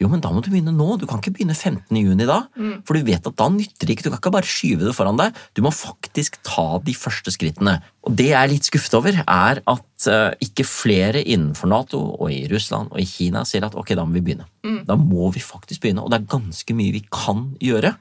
Jo, 0.00 0.08
men 0.10 0.20
da 0.24 0.32
må 0.34 0.40
du 0.42 0.48
begynne 0.50 0.72
nå. 0.74 0.96
Du 0.98 1.04
kan 1.06 1.20
ikke 1.20 1.30
begynne 1.36 1.54
15. 1.54 1.94
juni 1.94 2.24
da. 2.26 2.40
For 2.88 2.96
du 2.98 3.04
vet 3.06 3.26
at 3.28 3.36
da 3.38 3.46
nytter 3.52 3.86
det 3.86 3.94
ikke. 3.94 4.02
Du 4.06 4.10
kan 4.10 4.18
ikke 4.18 4.32
bare 4.34 4.48
skyve 4.50 4.82
det 4.88 4.94
foran 4.96 5.18
deg. 5.20 5.36
Du 5.54 5.60
må 5.62 5.70
faktisk 5.70 6.40
ta 6.42 6.78
de 6.82 6.94
første 6.98 7.30
skrittene. 7.30 7.76
Og 8.02 8.16
det 8.18 8.30
jeg 8.32 8.38
er 8.40 8.50
litt 8.50 8.66
skuffet 8.66 8.96
over, 8.98 9.20
er 9.22 9.60
at 9.62 10.08
uh, 10.10 10.32
ikke 10.42 10.66
flere 10.66 11.22
innenfor 11.22 11.70
Nato 11.70 12.00
og 12.16 12.32
i 12.34 12.48
Russland 12.50 12.90
og 12.90 12.98
i 12.98 13.06
Kina 13.06 13.44
sier 13.46 13.62
at 13.68 13.76
ok, 13.78 13.94
da 13.94 14.02
må 14.08 14.16
vi 14.18 14.24
begynne. 14.26 14.48
Da 14.88 14.96
må 14.98 15.30
vi 15.36 15.44
faktisk 15.44 15.84
begynne, 15.84 16.02
og 16.02 16.10
det 16.10 16.18
er 16.22 16.30
ganske 16.34 16.74
mye 16.74 16.96
vi 16.98 17.04
kan 17.12 17.52
gjøre 17.62 17.94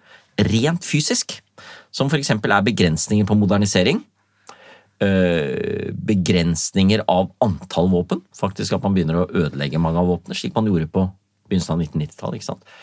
rent 0.50 0.88
fysisk. 0.88 1.38
Som 1.94 2.10
eksempel 2.18 2.50
er 2.56 2.66
begrensninger 2.66 3.28
på 3.30 3.38
modernisering. 3.38 4.02
eh, 5.02 5.92
Begrensninger 5.94 7.04
av 7.10 7.30
antall 7.42 7.90
våpen. 7.94 8.22
Faktisk 8.38 8.74
at 8.74 8.84
man 8.84 8.94
begynner 8.98 9.22
å 9.22 9.30
ødelegge 9.30 9.80
mange 9.82 10.02
av 10.02 10.10
våpnene, 10.10 10.38
slik 10.38 10.56
man 10.58 10.66
gjorde 10.66 10.90
på 10.90 11.12
begynnelsen 11.52 11.76
av 11.76 11.84
1990-tallet. 11.86 12.40
ikke 12.40 12.50
sant? 12.50 12.76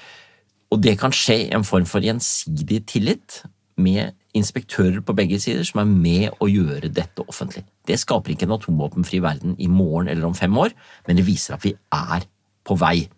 Og 0.69 0.83
det 0.85 0.99
kan 1.01 1.15
skje 1.15 1.39
i 1.47 1.53
en 1.57 1.65
form 1.65 1.87
for 1.89 2.05
gjensidig 2.05 2.83
tillit 2.91 3.43
med 3.79 4.13
inspektører 4.37 5.01
på 5.07 5.15
begge 5.17 5.39
sider 5.41 5.65
som 5.67 5.81
er 5.83 5.89
med 5.89 6.43
å 6.43 6.49
gjøre 6.51 6.91
dette 6.93 7.25
offentlig. 7.25 7.65
Det 7.89 7.97
skaper 8.01 8.35
ikke 8.35 8.49
en 8.49 8.57
atomvåpenfri 8.59 9.23
verden 9.25 9.57
i 9.59 9.71
morgen 9.71 10.11
eller 10.13 10.29
om 10.29 10.37
fem 10.37 10.55
år, 10.61 10.75
men 11.07 11.19
det 11.19 11.27
viser 11.27 11.57
at 11.57 11.65
vi 11.65 11.73
er 11.95 12.27
på 12.69 12.77
vei. 12.79 13.09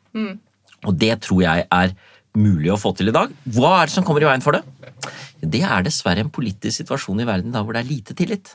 Og 0.87 0.97
det 0.97 1.17
tror 1.27 1.43
jeg 1.45 1.67
er 1.67 1.95
mulig 2.39 2.71
å 2.71 2.79
få 2.79 2.93
til 2.97 3.11
i 3.11 3.17
dag. 3.17 3.33
Hva 3.57 3.73
er 3.81 3.91
det 3.91 3.97
som 3.97 4.07
kommer 4.07 4.23
i 4.23 4.29
veien 4.29 4.45
for 4.45 4.57
det? 4.57 4.63
Det 5.41 5.63
er 5.67 5.85
dessverre 5.85 6.23
en 6.23 6.33
politisk 6.33 6.77
situasjon 6.83 7.23
i 7.25 7.29
verden 7.29 7.55
da 7.55 7.65
hvor 7.65 7.75
det 7.75 7.83
er 7.83 7.91
lite 7.91 8.15
tillit. 8.15 8.55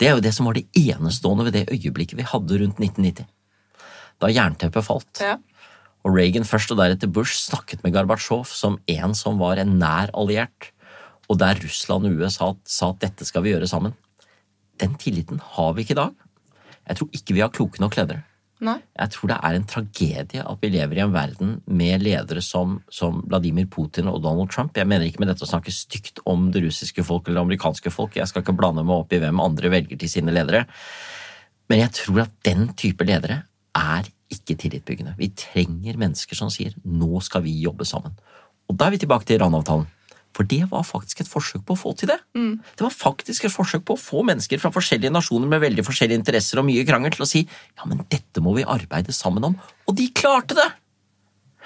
Det 0.00 0.08
er 0.08 0.16
jo 0.16 0.24
det 0.24 0.32
som 0.34 0.48
var 0.48 0.56
det 0.56 0.66
enestående 0.74 1.46
ved 1.46 1.54
det 1.60 1.68
øyeblikket 1.70 2.18
vi 2.18 2.26
hadde 2.26 2.58
rundt 2.62 2.80
1990. 2.82 3.28
Da 4.18 4.32
jernteppet 4.32 4.86
falt. 4.86 5.20
Ja. 5.22 5.36
Og 6.06 6.14
Reagan 6.14 6.46
først 6.46 6.70
og 6.70 6.78
deretter 6.78 7.10
Bush 7.10 7.34
snakket 7.48 7.82
med 7.82 7.96
Gorbatsjov 7.96 8.44
som 8.46 8.78
en 8.86 9.14
som 9.18 9.40
var 9.42 9.58
en 9.58 9.74
nær 9.80 10.12
alliert, 10.14 10.70
og 11.26 11.40
der 11.42 11.58
Russland 11.58 12.06
og 12.06 12.20
USA 12.22 12.52
sa 12.62 12.92
at 12.92 13.02
dette 13.02 13.26
skal 13.26 13.42
vi 13.42 13.50
gjøre 13.50 13.66
sammen. 13.66 13.96
Den 14.78 14.94
tilliten 15.02 15.40
har 15.42 15.74
vi 15.74 15.82
ikke 15.82 15.96
i 15.96 15.98
dag. 15.98 16.14
Jeg 16.86 17.00
tror 17.00 17.18
ikke 17.18 17.34
vi 17.34 17.42
har 17.42 17.50
kloke 17.50 17.82
nok 17.82 17.98
ledere. 17.98 18.22
Nei. 18.62 18.78
Jeg 18.94 19.12
tror 19.12 19.28
det 19.28 19.36
er 19.44 19.56
en 19.58 19.66
tragedie 19.68 20.44
at 20.46 20.62
vi 20.62 20.70
lever 20.72 20.96
i 20.96 21.02
en 21.04 21.12
verden 21.12 21.56
med 21.66 22.04
ledere 22.06 22.40
som, 22.40 22.78
som 22.88 23.18
Vladimir 23.26 23.66
Putin 23.68 24.08
og 24.08 24.22
Donald 24.24 24.52
Trump. 24.54 24.78
Jeg 24.78 24.88
mener 24.88 25.04
ikke 25.04 25.20
med 25.24 25.32
dette 25.32 25.44
å 25.44 25.50
snakke 25.50 25.74
stygt 25.74 26.22
om 26.24 26.48
det 26.54 26.62
russiske 26.64 27.04
folk 27.04 27.26
eller 27.26 27.42
det 27.42 27.48
amerikanske 27.50 27.92
folk. 27.92 28.16
Jeg 28.16 28.30
skal 28.30 28.46
ikke 28.46 28.56
blande 28.56 28.86
meg 28.86 29.02
opp 29.02 29.12
i 29.12 29.20
hvem 29.20 29.42
andre 29.42 29.74
velger 29.74 30.00
til 30.00 30.12
sine 30.12 30.32
ledere. 30.32 30.64
Men 31.68 31.82
jeg 31.82 31.96
tror 31.98 32.24
at 32.24 32.38
den 32.46 32.70
type 32.78 33.04
ledere 33.04 33.42
er 33.76 34.08
ikke 34.32 34.56
tillitbyggende. 34.58 35.14
Vi 35.18 35.30
trenger 35.38 35.98
mennesker 36.00 36.38
som 36.38 36.50
sier 36.50 36.74
'nå 36.84 37.22
skal 37.22 37.42
vi 37.42 37.52
jobbe 37.62 37.84
sammen'. 37.84 38.16
Og 38.68 38.76
da 38.76 38.86
er 38.86 38.90
vi 38.90 38.98
tilbake 38.98 39.24
til 39.24 39.38
Iran-avtalen. 39.38 39.86
For 40.36 40.44
det 40.44 40.66
var 40.70 40.82
faktisk 40.84 41.20
et 41.20 41.30
forsøk 41.30 41.64
på 41.64 41.72
å 41.72 41.80
få 41.80 41.94
til 41.96 42.08
det. 42.08 42.18
Det 42.76 42.84
var 42.84 42.92
faktisk 42.92 43.46
et 43.46 43.54
forsøk 43.54 43.86
på 43.88 43.96
å 43.96 44.00
få 44.00 44.22
mennesker 44.22 44.60
fra 44.60 44.70
forskjellige 44.74 45.14
nasjoner 45.14 45.48
med 45.48 45.60
veldig 45.60 45.84
forskjellige 45.86 46.20
interesser 46.20 46.60
og 46.60 46.66
mye 46.68 46.84
krangel 46.84 47.14
til 47.14 47.24
å 47.24 47.30
si 47.30 47.46
ja, 47.48 47.86
men 47.86 48.04
dette 48.10 48.42
må 48.44 48.52
vi 48.58 48.66
arbeide 48.68 49.14
sammen 49.16 49.44
om. 49.44 49.56
Og 49.88 49.96
de 49.96 50.10
klarte 50.12 50.58
det! 50.58 50.68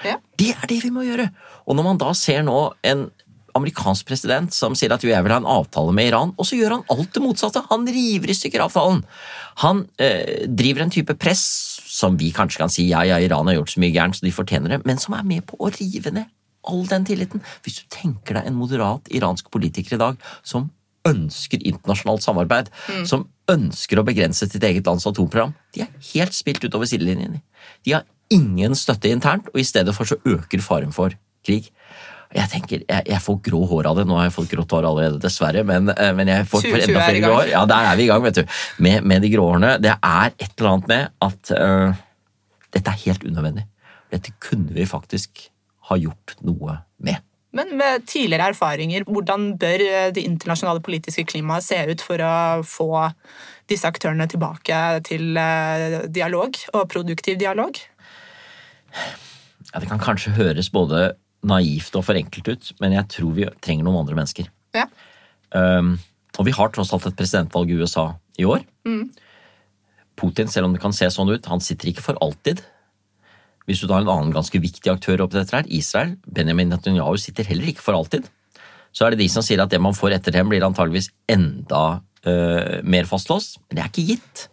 Ja. 0.05 0.17
Det 0.39 0.55
er 0.55 0.67
det 0.71 0.85
vi 0.85 0.93
må 0.95 1.03
gjøre. 1.03 1.29
Og 1.67 1.77
når 1.77 1.85
man 1.85 1.99
da 1.99 2.13
ser 2.17 2.45
nå 2.47 2.73
en 2.87 3.11
amerikansk 3.59 4.07
president 4.07 4.55
som 4.55 4.77
sier 4.79 4.93
at 4.95 5.03
jeg 5.05 5.25
vil 5.25 5.35
ha 5.35 5.41
en 5.41 5.49
avtale 5.49 5.93
med 5.97 6.11
Iran, 6.11 6.35
og 6.39 6.47
så 6.47 6.59
gjør 6.59 6.79
han 6.79 6.87
alt 6.95 7.13
det 7.15 7.23
motsatte. 7.25 7.65
Han 7.71 7.89
river 7.91 8.31
i 8.31 8.37
stykker 8.37 8.63
avtalen. 8.63 9.03
Han 9.65 9.85
eh, 9.99 10.47
driver 10.47 10.87
en 10.87 10.95
type 10.95 11.17
press 11.21 11.70
som 12.01 12.19
vi 12.21 12.33
kanskje 12.35 12.63
kan 12.63 12.73
si 12.73 12.89
ja, 12.89 13.05
ja, 13.07 13.21
Iran 13.21 13.49
har 13.51 13.59
gjort 13.61 13.75
så 13.75 13.83
mye 13.83 13.95
gærent, 13.95 14.19
så 14.19 14.27
de 14.27 14.35
fortjener 14.35 14.75
det, 14.75 14.83
men 14.89 15.01
som 15.01 15.17
er 15.19 15.27
med 15.29 15.45
på 15.49 15.59
å 15.61 15.73
rive 15.77 16.13
ned 16.17 16.29
all 16.69 16.85
den 16.89 17.07
tilliten. 17.09 17.43
Hvis 17.65 17.81
du 17.81 17.89
tenker 17.93 18.37
deg 18.37 18.49
en 18.49 18.59
moderat 18.59 19.09
iransk 19.17 19.49
politiker 19.53 19.97
i 19.97 20.01
dag 20.01 20.21
som 20.43 20.69
ønsker 21.09 21.63
internasjonalt 21.65 22.25
samarbeid, 22.25 22.69
som 23.09 23.25
ønsker 23.51 24.01
å 24.01 24.05
begrense 24.05 24.45
sitt 24.45 24.65
eget 24.67 24.89
lands 24.89 25.07
atomprogram, 25.09 25.55
de 25.75 25.87
er 25.87 26.11
helt 26.13 26.37
spilt 26.37 26.65
utover 26.67 26.89
sidelinjen. 26.91 27.39
De 27.87 27.97
har 27.97 28.05
ingen 28.31 28.77
støtte 28.79 29.11
internt, 29.11 29.49
og 29.55 29.63
i 29.63 29.67
stedet 29.67 29.95
for 29.97 30.09
så 30.09 30.21
øker 30.29 30.61
faren 30.65 30.93
for 30.95 31.17
krig. 31.47 31.71
Jeg 32.31 32.47
tenker, 32.53 32.83
jeg, 32.87 33.03
jeg 33.11 33.19
får 33.25 33.39
grå 33.43 33.61
hår 33.67 33.89
av 33.91 33.97
det. 33.99 34.05
Nå 34.07 34.15
har 34.15 34.29
jeg 34.29 34.35
fått 34.37 34.53
grått 34.53 34.71
hår 34.77 34.87
allerede, 34.87 35.19
dessverre. 35.23 35.65
Men, 35.67 35.91
eh, 35.91 36.13
men 36.15 36.29
jeg 36.31 36.47
får, 36.47 36.63
får 36.63 36.85
2020 36.85 36.93
enda 36.93 37.01
er 37.01 37.09
flere 37.09 37.23
grå 37.25 37.33
hår. 37.35 37.49
Ja, 37.51 37.63
der 37.71 37.89
er 37.89 37.97
vi 37.99 38.05
i 38.05 38.11
gang, 38.11 38.23
vet 38.23 38.37
du. 38.39 38.59
Med, 38.87 39.07
med 39.11 39.25
de 39.25 39.31
grå 39.33 39.47
hårene. 39.49 39.73
Det 39.83 39.97
er 39.97 40.29
et 40.31 40.53
eller 40.53 40.69
annet 40.71 40.93
med 40.93 41.09
at 41.27 41.51
uh, 41.59 42.05
dette 42.77 42.93
er 42.93 43.01
helt 43.03 43.25
unødvendig. 43.27 43.65
Dette 44.15 44.35
kunne 44.43 44.77
vi 44.77 44.87
faktisk 44.87 45.43
ha 45.91 45.99
gjort 45.99 46.37
noe 46.47 46.77
med. 47.03 47.27
Men 47.59 47.73
med 47.81 48.05
tidligere 48.07 48.53
erfaringer, 48.53 49.03
hvordan 49.11 49.49
bør 49.59 49.83
eh, 49.83 50.13
det 50.15 50.23
internasjonale 50.23 50.83
politiske 50.87 51.25
klimaet 51.33 51.67
se 51.67 51.81
ut 51.91 52.05
for 52.05 52.23
å 52.23 52.35
få 52.63 53.09
disse 53.71 53.91
aktørene 53.91 54.29
tilbake 54.31 54.77
til 55.09 55.35
dialog, 56.15 56.61
og 56.79 56.87
produktiv 56.95 57.41
dialog? 57.43 57.83
Ja, 58.95 59.83
det 59.83 59.91
kan 59.91 60.03
kanskje 60.03 60.37
høres 60.39 60.71
både 60.71 61.09
naivt 61.47 61.97
og 61.97 62.05
forenkelt 62.05 62.51
ut, 62.51 62.73
men 62.83 62.95
jeg 62.97 63.09
tror 63.15 63.33
vi 63.37 63.49
trenger 63.65 63.87
noen 63.87 64.03
andre 64.03 64.19
mennesker. 64.19 64.51
Ja. 64.77 64.87
Um, 65.57 65.97
og 66.39 66.47
vi 66.47 66.55
har 66.55 66.71
tross 66.73 66.93
alt 66.95 67.09
et 67.09 67.17
presidentvalg 67.19 67.73
i 67.73 67.79
USA 67.81 68.13
i 68.41 68.47
år. 68.49 68.63
Putin, 70.21 70.51
selv 70.53 70.69
om 70.69 70.77
det 70.77 70.83
kan 70.83 70.95
se 70.95 71.09
sånn 71.13 71.33
ut, 71.33 71.49
han 71.49 71.63
sitter 71.65 71.91
ikke 71.91 72.05
for 72.05 72.21
alltid. 72.25 72.61
Hvis 73.69 73.81
du 73.83 73.89
tar 73.89 74.05
en 74.05 74.13
annen 74.13 74.35
ganske 74.35 74.61
viktig 74.61 74.93
aktør 74.93 75.25
oppi 75.25 75.39
dette 75.39 75.57
her, 75.57 75.69
Israel, 75.73 76.15
Benjamin 76.27 76.73
Netanyahu 76.73 77.17
sitter 77.21 77.49
heller 77.49 77.73
ikke 77.73 77.85
for 77.85 77.97
alltid. 77.97 78.29
Så 78.93 79.07
er 79.07 79.15
det 79.15 79.23
de 79.23 79.29
som 79.33 79.45
sier 79.47 79.63
at 79.63 79.71
det 79.73 79.81
man 79.83 79.97
får 79.97 80.17
etter 80.17 80.35
dem, 80.35 80.51
blir 80.51 80.65
antageligvis 80.67 81.11
enda 81.31 82.01
uh, 82.27 82.81
mer 82.83 83.09
fastlåst. 83.09 83.61
Men 83.69 83.79
det 83.79 83.85
er 83.85 83.93
ikke 83.93 84.09
gitt. 84.15 84.49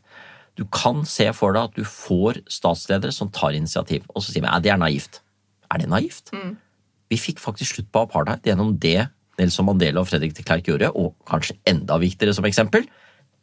Du 0.58 0.66
kan 0.74 1.04
se 1.06 1.28
for 1.38 1.54
deg 1.54 1.70
at 1.70 1.78
du 1.78 1.86
får 1.88 2.42
statsledere 2.52 3.14
som 3.14 3.32
tar 3.34 3.58
initiativ, 3.58 4.06
og 4.14 4.24
så 4.24 4.34
sier 4.34 4.46
vi 4.46 4.52
at 4.52 4.66
det 4.66 4.74
er 4.74 4.82
naivt. 4.82 5.22
Er 5.74 5.84
det 5.84 5.90
naivt? 5.92 6.32
Vi 7.12 7.20
fikk 7.20 7.40
faktisk 7.44 7.78
slutt 7.78 7.90
på 7.94 8.04
apartheid 8.06 8.48
gjennom 8.48 8.74
det 8.82 9.08
Nelson 9.38 9.68
Mandela 9.68 10.02
og 10.02 10.10
Fredrik 10.10 10.34
de 10.38 10.46
Klerk 10.46 10.68
gjorde, 10.68 10.90
og 10.98 11.14
kanskje 11.30 11.58
enda 11.70 12.00
viktigere 12.02 12.34
som 12.36 12.48
eksempel, 12.50 12.88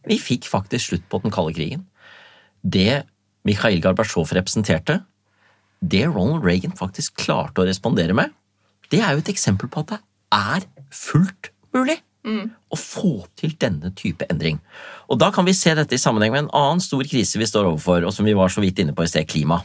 vi 0.05 0.19
fikk 0.21 0.49
faktisk 0.51 0.91
slutt 0.91 1.05
på 1.09 1.21
den 1.23 1.33
kalde 1.33 1.55
krigen. 1.57 1.85
Det 2.61 3.05
Mikhail 3.47 3.81
Gorbatsjov 3.85 4.33
representerte, 4.37 5.01
det 5.85 6.07
Ronald 6.09 6.45
Reagan 6.45 6.75
faktisk 6.77 7.17
klarte 7.21 7.63
å 7.63 7.69
respondere 7.69 8.17
med, 8.17 8.33
det 8.93 9.01
er 9.01 9.15
jo 9.15 9.23
et 9.23 9.31
eksempel 9.33 9.71
på 9.73 9.85
at 9.85 9.95
det 9.95 10.01
er 10.35 10.67
fullt 10.93 11.53
mulig 11.77 12.01
å 12.25 12.77
få 12.79 13.27
til 13.37 13.53
denne 13.61 13.91
type 13.97 14.25
endring. 14.33 14.59
Og 15.13 15.19
da 15.21 15.29
kan 15.35 15.45
vi 15.45 15.53
se 15.57 15.75
dette 15.77 15.97
i 15.97 16.01
sammenheng 16.01 16.33
med 16.33 16.47
en 16.47 16.55
annen 16.57 16.81
stor 16.81 17.05
krise 17.09 17.41
vi 17.41 17.49
står 17.49 17.69
overfor, 17.69 18.07
og 18.09 18.15
som 18.17 18.25
vi 18.25 18.37
var 18.37 18.53
så 18.53 18.65
vidt 18.65 18.81
inne 18.81 18.95
på 18.97 19.05
i 19.05 19.11
sted, 19.11 19.29
klima. 19.29 19.61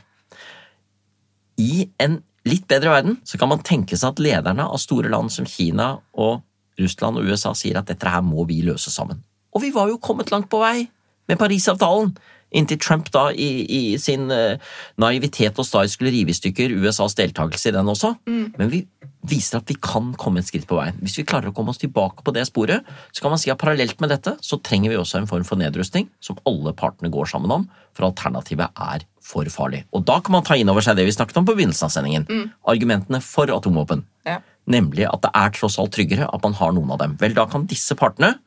I 1.60 1.88
en 2.04 2.20
litt 2.48 2.68
bedre 2.70 2.94
verden 2.94 3.18
så 3.28 3.40
kan 3.40 3.52
man 3.52 3.64
tenke 3.66 3.98
seg 4.00 4.14
at 4.14 4.22
lederne 4.24 4.68
av 4.68 4.80
store 4.82 5.12
land 5.12 5.34
som 5.34 5.48
Kina 5.50 5.96
og 6.14 6.42
Russland 6.80 7.20
og 7.20 7.28
USA 7.28 7.54
sier 7.58 7.80
at 7.80 7.90
dette 7.90 8.08
her 8.08 8.24
må 8.24 8.46
vi 8.48 8.62
løse 8.64 8.92
sammen. 8.94 9.24
Og 9.56 9.64
vi 9.66 9.72
var 9.76 9.90
jo 9.90 10.00
kommet 10.02 10.32
langt 10.32 10.50
på 10.52 10.62
vei 10.62 10.88
med 11.30 11.40
Parisavtalen, 11.40 12.14
inntil 12.56 12.80
Trump 12.82 13.12
da 13.14 13.28
i, 13.30 13.50
i 13.66 13.82
sin 14.02 14.32
eh, 14.34 14.58
naivitet 15.02 15.60
og 15.62 15.68
style 15.68 15.92
skulle 15.92 16.14
rive 16.16 16.34
i 16.34 16.38
stykker 16.38 16.74
USAs 16.80 17.18
deltakelse 17.20 17.70
i 17.70 17.76
den 17.76 17.92
også. 17.92 18.16
Men 18.58 18.72
vi 18.72 18.86
viser 19.28 19.60
at 19.60 19.68
vi 19.68 19.76
kan 19.84 20.14
komme 20.20 20.40
et 20.40 20.48
skritt 20.48 20.68
på 20.70 20.78
veien. 20.78 20.96
Hvis 21.04 21.18
vi 21.20 21.26
klarer 21.28 21.52
å 21.52 21.56
komme 21.56 21.74
oss 21.74 21.82
tilbake 21.82 22.24
på 22.24 22.34
det 22.36 22.46
sporet, 22.48 22.88
så 23.12 23.24
kan 23.24 23.34
man 23.34 23.42
si 23.42 23.52
at 23.52 23.60
parallelt 23.60 24.00
med 24.00 24.14
dette 24.14 24.36
så 24.46 24.60
trenger 24.64 24.94
vi 24.94 25.00
også 25.00 25.20
en 25.20 25.30
form 25.30 25.46
for 25.48 25.60
nedrustning 25.60 26.08
som 26.24 26.40
alle 26.48 26.72
partene 26.78 27.12
går 27.12 27.28
sammen 27.34 27.52
om, 27.52 27.66
for 27.96 28.08
alternativet 28.08 28.72
er 28.80 29.04
for 29.30 29.50
farlig. 29.52 29.84
Og 29.92 30.06
da 30.08 30.20
kan 30.24 30.38
man 30.38 30.46
ta 30.48 30.56
inn 30.58 30.72
over 30.72 30.86
seg 30.86 30.98
det 30.98 31.08
vi 31.10 31.16
snakket 31.16 31.42
om 31.42 31.50
på 31.50 31.58
begynnelsen 31.58 31.90
av 31.90 31.94
sendingen. 31.94 32.30
Argumentene 32.72 33.20
for 33.26 33.52
atomvåpen. 33.54 34.06
Ja. 34.30 34.40
Nemlig 34.70 35.08
at 35.10 35.24
det 35.26 35.34
er 35.36 35.52
tross 35.58 35.80
alt 35.82 35.94
tryggere 35.96 36.30
at 36.30 36.46
man 36.46 36.56
har 36.56 36.74
noen 36.76 36.96
av 36.96 37.02
dem. 37.04 37.18
Vel, 37.20 37.36
da 37.36 37.48
kan 37.50 37.68
disse 37.70 37.98
partene 38.00 38.38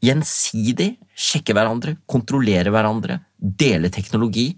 gjensidig 0.00 0.94
sjekke 1.12 1.52
hverandre, 1.56 1.98
kontrollere 2.08 2.72
hverandre, 2.72 3.20
dele 3.36 3.92
teknologi. 3.92 4.54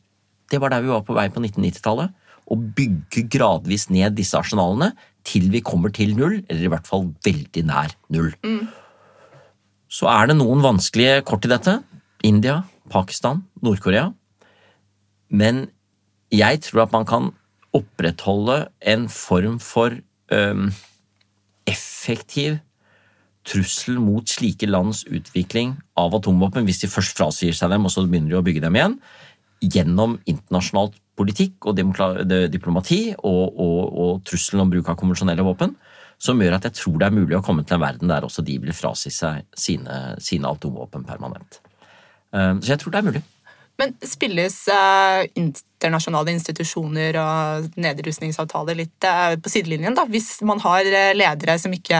Det 0.52 0.60
var 0.62 0.70
der 0.70 0.84
vi 0.84 0.92
var 0.92 1.02
på 1.06 1.16
vei 1.16 1.26
på 1.32 1.42
1990-tallet. 1.42 2.12
Å 2.52 2.58
bygge 2.58 3.24
gradvis 3.32 3.88
ned 3.92 4.16
disse 4.18 4.36
arsenalene 4.36 4.92
til 5.26 5.48
vi 5.52 5.62
kommer 5.64 5.92
til 5.94 6.16
null, 6.18 6.40
eller 6.50 6.66
i 6.66 6.70
hvert 6.72 6.88
fall 6.88 7.08
veldig 7.24 7.64
nær 7.68 7.94
null. 8.12 8.32
Så 9.92 10.08
er 10.10 10.30
det 10.30 10.38
noen 10.38 10.64
vanskelige 10.64 11.22
kort 11.28 11.46
i 11.46 11.52
dette. 11.52 11.78
India, 12.26 12.62
Pakistan, 12.92 13.44
Nord-Korea. 13.64 14.10
Men 15.32 15.66
jeg 16.32 16.62
tror 16.66 16.86
at 16.86 16.94
man 16.94 17.08
kan 17.08 17.30
opprettholde 17.76 18.66
en 18.84 19.08
form 19.08 19.58
for 19.62 19.96
um, 20.32 20.68
effektiv 21.68 22.58
trussel 23.48 23.98
mot 23.98 24.28
slike 24.28 24.68
lands 24.68 25.02
utvikling 25.08 25.74
av 25.98 26.14
atomvåpen, 26.14 26.66
hvis 26.66 26.82
de 26.84 26.90
først 26.90 27.16
frasier 27.18 27.56
seg 27.56 27.72
dem 27.72 27.88
og 27.88 27.94
så 27.94 28.04
begynner 28.06 28.36
de 28.36 28.38
å 28.38 28.44
bygge 28.46 28.62
dem 28.62 28.76
igjen, 28.78 28.98
gjennom 29.62 30.18
internasjonal 30.30 30.92
politikk 31.22 31.70
og 31.70 31.78
diplomati 31.78 33.00
og, 33.16 33.42
og, 33.48 33.80
og 34.04 34.22
trusselen 34.28 34.66
om 34.66 34.72
bruk 34.72 34.90
av 34.92 34.98
konvensjonelle 35.00 35.46
våpen, 35.46 35.76
som 36.22 36.40
gjør 36.42 36.58
at 36.58 36.68
jeg 36.68 36.78
tror 36.78 36.98
det 37.00 37.08
er 37.08 37.16
mulig 37.16 37.38
å 37.38 37.44
komme 37.44 37.64
til 37.66 37.78
en 37.78 37.84
verden 37.84 38.10
der 38.10 38.26
også 38.26 38.44
de 38.46 38.58
vil 38.62 38.74
frasi 38.76 39.10
seg 39.14 39.46
sine, 39.58 40.16
sine 40.22 40.50
atomvåpen 40.50 41.06
permanent. 41.08 41.62
Så 42.32 42.70
jeg 42.70 42.80
tror 42.80 42.94
det 42.94 43.00
er 43.00 43.08
mulig. 43.08 43.22
Men 43.80 43.94
spilles 44.06 44.54
uh, 44.70 45.24
internasjonale 45.38 46.34
institusjoner 46.36 47.16
og 47.18 47.80
nedrustningsavtaler 47.80 48.78
litt 48.78 49.08
uh, 49.08 49.34
på 49.42 49.50
sidelinjen, 49.52 49.96
da, 49.98 50.06
hvis 50.08 50.36
man 50.46 50.62
har 50.62 50.86
ledere 51.16 51.58
som 51.58 51.74
ikke 51.74 51.98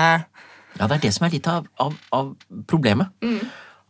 Ja, 0.79 0.87
det 0.87 0.95
er 0.95 1.03
det 1.03 1.13
som 1.17 1.27
er 1.27 1.35
litt 1.35 1.49
av, 1.51 1.67
av, 1.83 1.97
av 2.15 2.33
problemet. 2.71 3.11
Mm. 3.25 3.43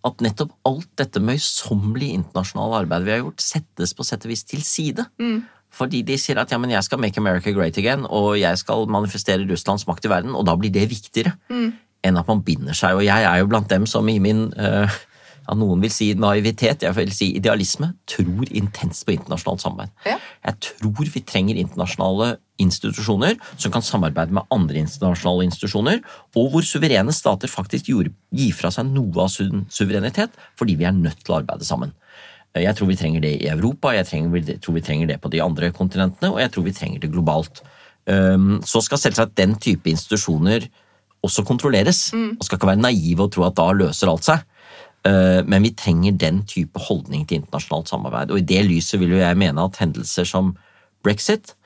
At 0.07 0.23
nettopp 0.25 0.55
alt 0.67 0.89
dette 0.99 1.23
møysommelige 1.23 2.19
internasjonale 2.19 2.83
arbeidet 2.83 3.07
vi 3.07 3.15
har 3.15 3.23
gjort, 3.23 3.45
settes 3.45 3.95
på 3.95 4.07
sett 4.07 4.27
og 4.27 4.33
vis 4.33 4.43
til 4.49 4.65
side. 4.67 5.07
Mm. 5.23 5.45
Fordi 5.73 6.03
de 6.05 6.19
sier 6.21 6.41
at 6.43 6.51
ja, 6.53 6.59
men 6.61 6.75
jeg 6.75 6.85
skal 6.85 7.01
make 7.01 7.21
America 7.21 7.53
great 7.55 7.79
again, 7.81 8.05
og 8.11 8.35
jeg 8.41 8.59
skal 8.61 8.91
manifestere 8.93 9.47
Russlands 9.49 9.87
makt 9.89 10.09
i 10.09 10.13
verden, 10.13 10.35
og 10.37 10.45
da 10.49 10.57
blir 10.59 10.73
det 10.75 10.85
viktigere 10.91 11.33
mm. 11.49 11.71
enn 12.05 12.21
at 12.21 12.29
man 12.29 12.43
binder 12.45 12.77
seg. 12.77 12.99
Og 12.99 13.07
jeg 13.07 13.29
er 13.29 13.41
jo 13.41 13.49
blant 13.49 13.71
dem 13.73 13.87
som 13.89 14.11
i 14.11 14.19
min 14.21 14.51
uh, 14.59 15.01
ja, 15.43 15.57
noen 15.59 15.83
vil 15.83 15.91
si 15.91 16.13
naivitet, 16.15 16.85
jeg 16.87 16.95
vil 16.97 17.13
si 17.15 17.33
idealisme, 17.39 17.93
tror 18.07 18.51
intenst 18.55 19.05
på 19.07 19.17
internasjonalt 19.17 19.65
samarbeid. 19.65 19.95
Ja. 20.07 20.19
Jeg 20.47 20.59
tror 20.69 21.11
vi 21.15 21.23
trenger 21.27 21.59
internasjonale 21.59 22.37
institusjoner 22.63 23.39
som 23.57 23.73
kan 23.75 23.83
samarbeide 23.83 24.37
med 24.37 24.47
andre 24.55 24.85
internasjonale 24.85 25.49
institusjoner, 25.49 25.99
og 26.39 26.53
hvor 26.53 26.67
suverene 26.67 27.15
stater 27.15 27.51
faktisk 27.51 27.91
gir 27.91 28.55
fra 28.55 28.71
seg 28.75 28.93
noe 28.93 29.27
av 29.27 29.33
suverenitet 29.33 30.39
fordi 30.61 30.79
vi 30.79 30.87
er 30.87 30.95
nødt 30.95 31.25
til 31.25 31.35
å 31.35 31.41
arbeide 31.41 31.67
sammen. 31.67 31.95
Jeg 32.53 32.77
tror 32.77 32.91
vi 32.91 32.99
trenger 33.01 33.23
det 33.25 33.33
i 33.41 33.49
Europa, 33.49 33.95
jeg, 33.97 34.07
trenger, 34.11 34.57
tror 34.61 34.77
vi 34.77 34.85
trenger 34.85 35.09
det 35.09 35.19
på 35.23 35.31
de 35.33 35.41
andre 35.41 35.73
kontinentene, 35.73 36.35
og 36.35 36.41
jeg 36.43 36.53
tror 36.53 36.67
vi 36.67 36.75
trenger 36.77 37.01
det 37.01 37.11
globalt. 37.15 37.63
Så 38.69 38.83
skal 38.85 39.01
selvsagt 39.01 39.39
den 39.41 39.57
type 39.63 39.89
institusjoner 39.89 40.67
også 41.25 41.45
kontrolleres, 41.49 42.11
mm. 42.13 42.35
og 42.37 42.45
skal 42.45 42.59
ikke 42.59 42.69
være 42.73 42.83
naive 42.83 43.25
og 43.25 43.33
tro 43.33 43.47
at 43.47 43.57
da 43.57 43.71
løser 43.79 44.11
alt 44.11 44.27
seg. 44.27 44.43
Eh, 45.05 45.45
men 45.45 45.63
vi 45.63 45.73
trenger 45.75 46.15
den 46.15 46.45
type 46.47 46.79
holdning 46.87 47.25
til 47.27 47.41
internasjonalt 47.41 47.91
samarbeid. 47.91 48.31
Og 48.31 48.39
i 48.39 48.47
det 48.47 48.63
lyset 48.69 49.01
vil 49.03 49.17
jo 49.17 49.23
jeg 49.23 49.39
mene 49.41 49.65
at 49.67 49.81
hendelser 49.83 50.29
som 50.29 50.55
brexit 51.03 51.57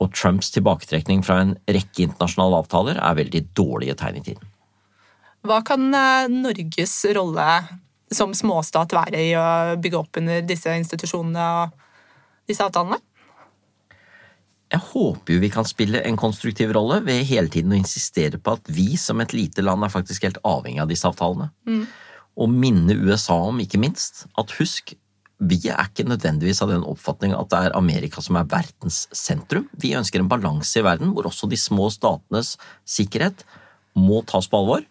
og 0.00 0.14
Trumps 0.14 0.52
tilbaketrekning 0.54 1.24
fra 1.26 1.40
en 1.42 1.56
rekke 1.68 2.06
internasjonale 2.06 2.62
avtaler 2.62 3.00
er 3.02 3.18
veldig 3.18 3.42
dårlige 3.58 3.98
tegn 4.00 4.20
i 4.20 4.24
tiden. 4.30 4.48
Hva 5.46 5.60
kan 5.66 5.88
eh, 5.96 6.30
Norges 6.30 6.94
rolle 7.16 7.50
som 8.10 8.34
småstat 8.34 8.94
være 8.94 9.22
i 9.22 9.30
å 9.38 9.76
bygge 9.80 9.98
opp 9.98 10.18
under 10.20 10.42
disse 10.46 10.72
institusjonene 10.78 11.46
og 11.60 11.74
disse 12.50 12.66
avtalene? 12.66 13.00
Jeg 14.70 14.86
håper 14.92 15.34
jo 15.34 15.42
vi 15.42 15.50
kan 15.50 15.66
spille 15.66 15.98
en 16.06 16.18
konstruktiv 16.18 16.70
rolle 16.76 17.00
ved 17.02 17.24
hele 17.26 17.50
tiden 17.50 17.74
å 17.74 17.78
insistere 17.80 18.38
på 18.38 18.54
at 18.54 18.70
vi 18.70 18.94
som 19.00 19.18
et 19.18 19.34
lite 19.34 19.64
land 19.66 19.82
er 19.82 19.90
faktisk 19.90 20.28
helt 20.28 20.38
avhengig 20.46 20.84
av 20.84 20.92
disse 20.92 21.10
avtalene. 21.10 21.50
Mm 21.66 21.82
og 22.38 22.50
minne 22.52 22.96
USA 23.00 23.36
om, 23.50 23.60
ikke 23.62 23.80
minst, 23.80 24.24
at 24.38 24.52
husk, 24.58 24.94
vi 25.40 25.56
er 25.72 25.88
ikke 25.88 26.04
nødvendigvis 26.04 26.60
av 26.60 26.68
den 26.68 26.84
oppfatning 26.84 27.32
at 27.32 27.48
det 27.52 27.60
er 27.64 27.76
Amerika 27.78 28.20
som 28.20 28.36
er 28.36 28.48
verdens 28.50 29.06
sentrum. 29.16 29.70
Vi 29.80 29.94
ønsker 29.96 30.20
en 30.20 30.28
balanse 30.28 30.80
i 30.80 30.84
verden 30.84 31.14
hvor 31.16 31.30
også 31.30 31.48
de 31.48 31.56
små 31.56 31.88
statenes 31.92 32.56
sikkerhet 32.84 33.46
må 33.96 34.20
tas 34.28 34.46
på 34.50 34.60
alvor, 34.60 34.84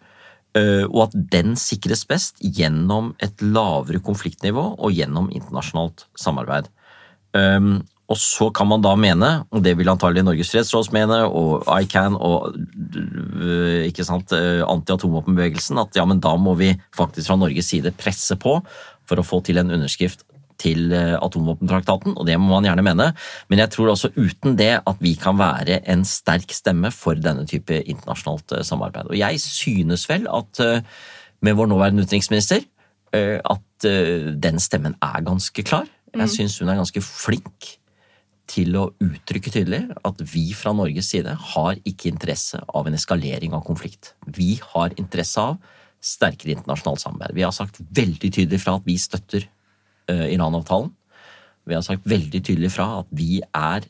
eh, 0.58 0.86
og 0.90 1.04
at 1.06 1.20
den 1.36 1.54
sikres 1.60 2.02
best 2.10 2.42
gjennom 2.42 3.14
et 3.22 3.46
lavere 3.46 4.02
konfliktnivå 4.02 4.66
og 4.74 4.98
gjennom 4.98 5.30
internasjonalt 5.30 6.08
samarbeid. 6.18 6.72
Og 8.10 8.18
så 8.18 8.48
kan 8.54 8.66
man 8.70 8.82
da 8.82 8.96
mene, 8.98 9.30
og 9.54 9.62
det 9.66 9.76
vil 9.78 9.90
antagelig 9.92 10.24
Norges 10.26 10.50
fredsråd 10.50 10.90
mene, 10.96 11.22
og 11.28 11.62
ICAN 11.84 12.18
og 12.18 12.56
øh, 12.56 13.86
ikke 13.86 14.06
sant, 14.08 14.34
øh, 14.34 14.64
anti-atomvåpenbevegelsen, 14.66 15.78
at 15.78 16.00
ja, 16.00 16.06
men 16.10 16.22
da 16.24 16.34
må 16.42 16.56
vi 16.58 16.74
faktisk 16.98 17.30
fra 17.30 17.38
Norges 17.38 17.70
side 17.70 17.94
presse 18.00 18.38
på 18.42 18.58
for 19.10 19.22
å 19.22 19.26
få 19.26 19.44
til 19.46 19.62
en 19.62 19.70
underskrift 19.78 20.26
til 20.60 20.90
øh, 20.92 21.20
atomvåpentraktaten, 21.22 22.18
og 22.18 22.26
det 22.26 22.40
må 22.42 22.50
man 22.56 22.66
gjerne 22.66 22.86
mene. 22.88 23.12
Men 23.52 23.62
jeg 23.62 23.72
tror 23.76 23.94
også 23.94 24.10
uten 24.18 24.58
det 24.58 24.72
at 24.82 25.06
vi 25.06 25.14
kan 25.22 25.38
være 25.40 25.84
en 25.94 26.02
sterk 26.08 26.50
stemme 26.56 26.90
for 26.96 27.20
denne 27.22 27.46
type 27.50 27.78
internasjonalt 27.78 28.58
samarbeid. 28.66 29.14
Og 29.14 29.22
jeg 29.22 29.38
synes 29.44 30.10
vel 30.10 30.26
at 30.34 30.64
med 31.46 31.56
vår 31.56 31.70
nåværende 31.72 32.04
utenriksminister 32.04 32.66
at 33.14 33.86
den 34.44 34.60
stemmen 34.62 34.98
er 35.02 35.24
ganske 35.26 35.64
klar. 35.64 35.88
Jeg 36.12 36.34
synes 36.34 36.58
syns 36.58 36.60
hun 36.60 36.74
er 36.74 36.82
ganske 36.82 37.02
flink 37.06 37.79
til 38.50 38.76
å 38.80 38.88
uttrykke 39.04 39.52
tydelig 39.54 39.82
at 40.06 40.22
vi 40.32 40.50
fra 40.58 40.74
Norges 40.76 41.12
side 41.14 41.36
har 41.54 41.80
ikke 41.88 42.10
interesse 42.10 42.62
av 42.66 42.88
en 42.90 42.98
eskalering 42.98 43.54
av 43.56 43.66
konflikt. 43.68 44.14
Vi 44.26 44.56
har 44.72 44.96
interesse 44.98 45.44
av 45.52 45.60
sterkere 46.00 46.56
internasjonalt 46.56 47.04
samarbeid. 47.04 47.36
Vi 47.38 47.46
har 47.46 47.54
sagt 47.56 47.80
veldig 47.80 48.32
tydelig 48.32 48.62
fra 48.64 48.78
at 48.80 48.88
vi 48.88 48.96
støtter 49.02 49.46
uh, 49.46 50.28
Iran-avtalen. 50.32 50.92
Vi 51.70 51.78
har 51.78 51.86
sagt 51.86 52.08
veldig 52.10 52.42
tydelig 52.42 52.72
fra 52.74 52.88
at 53.02 53.12
vi 53.14 53.42
er 53.44 53.86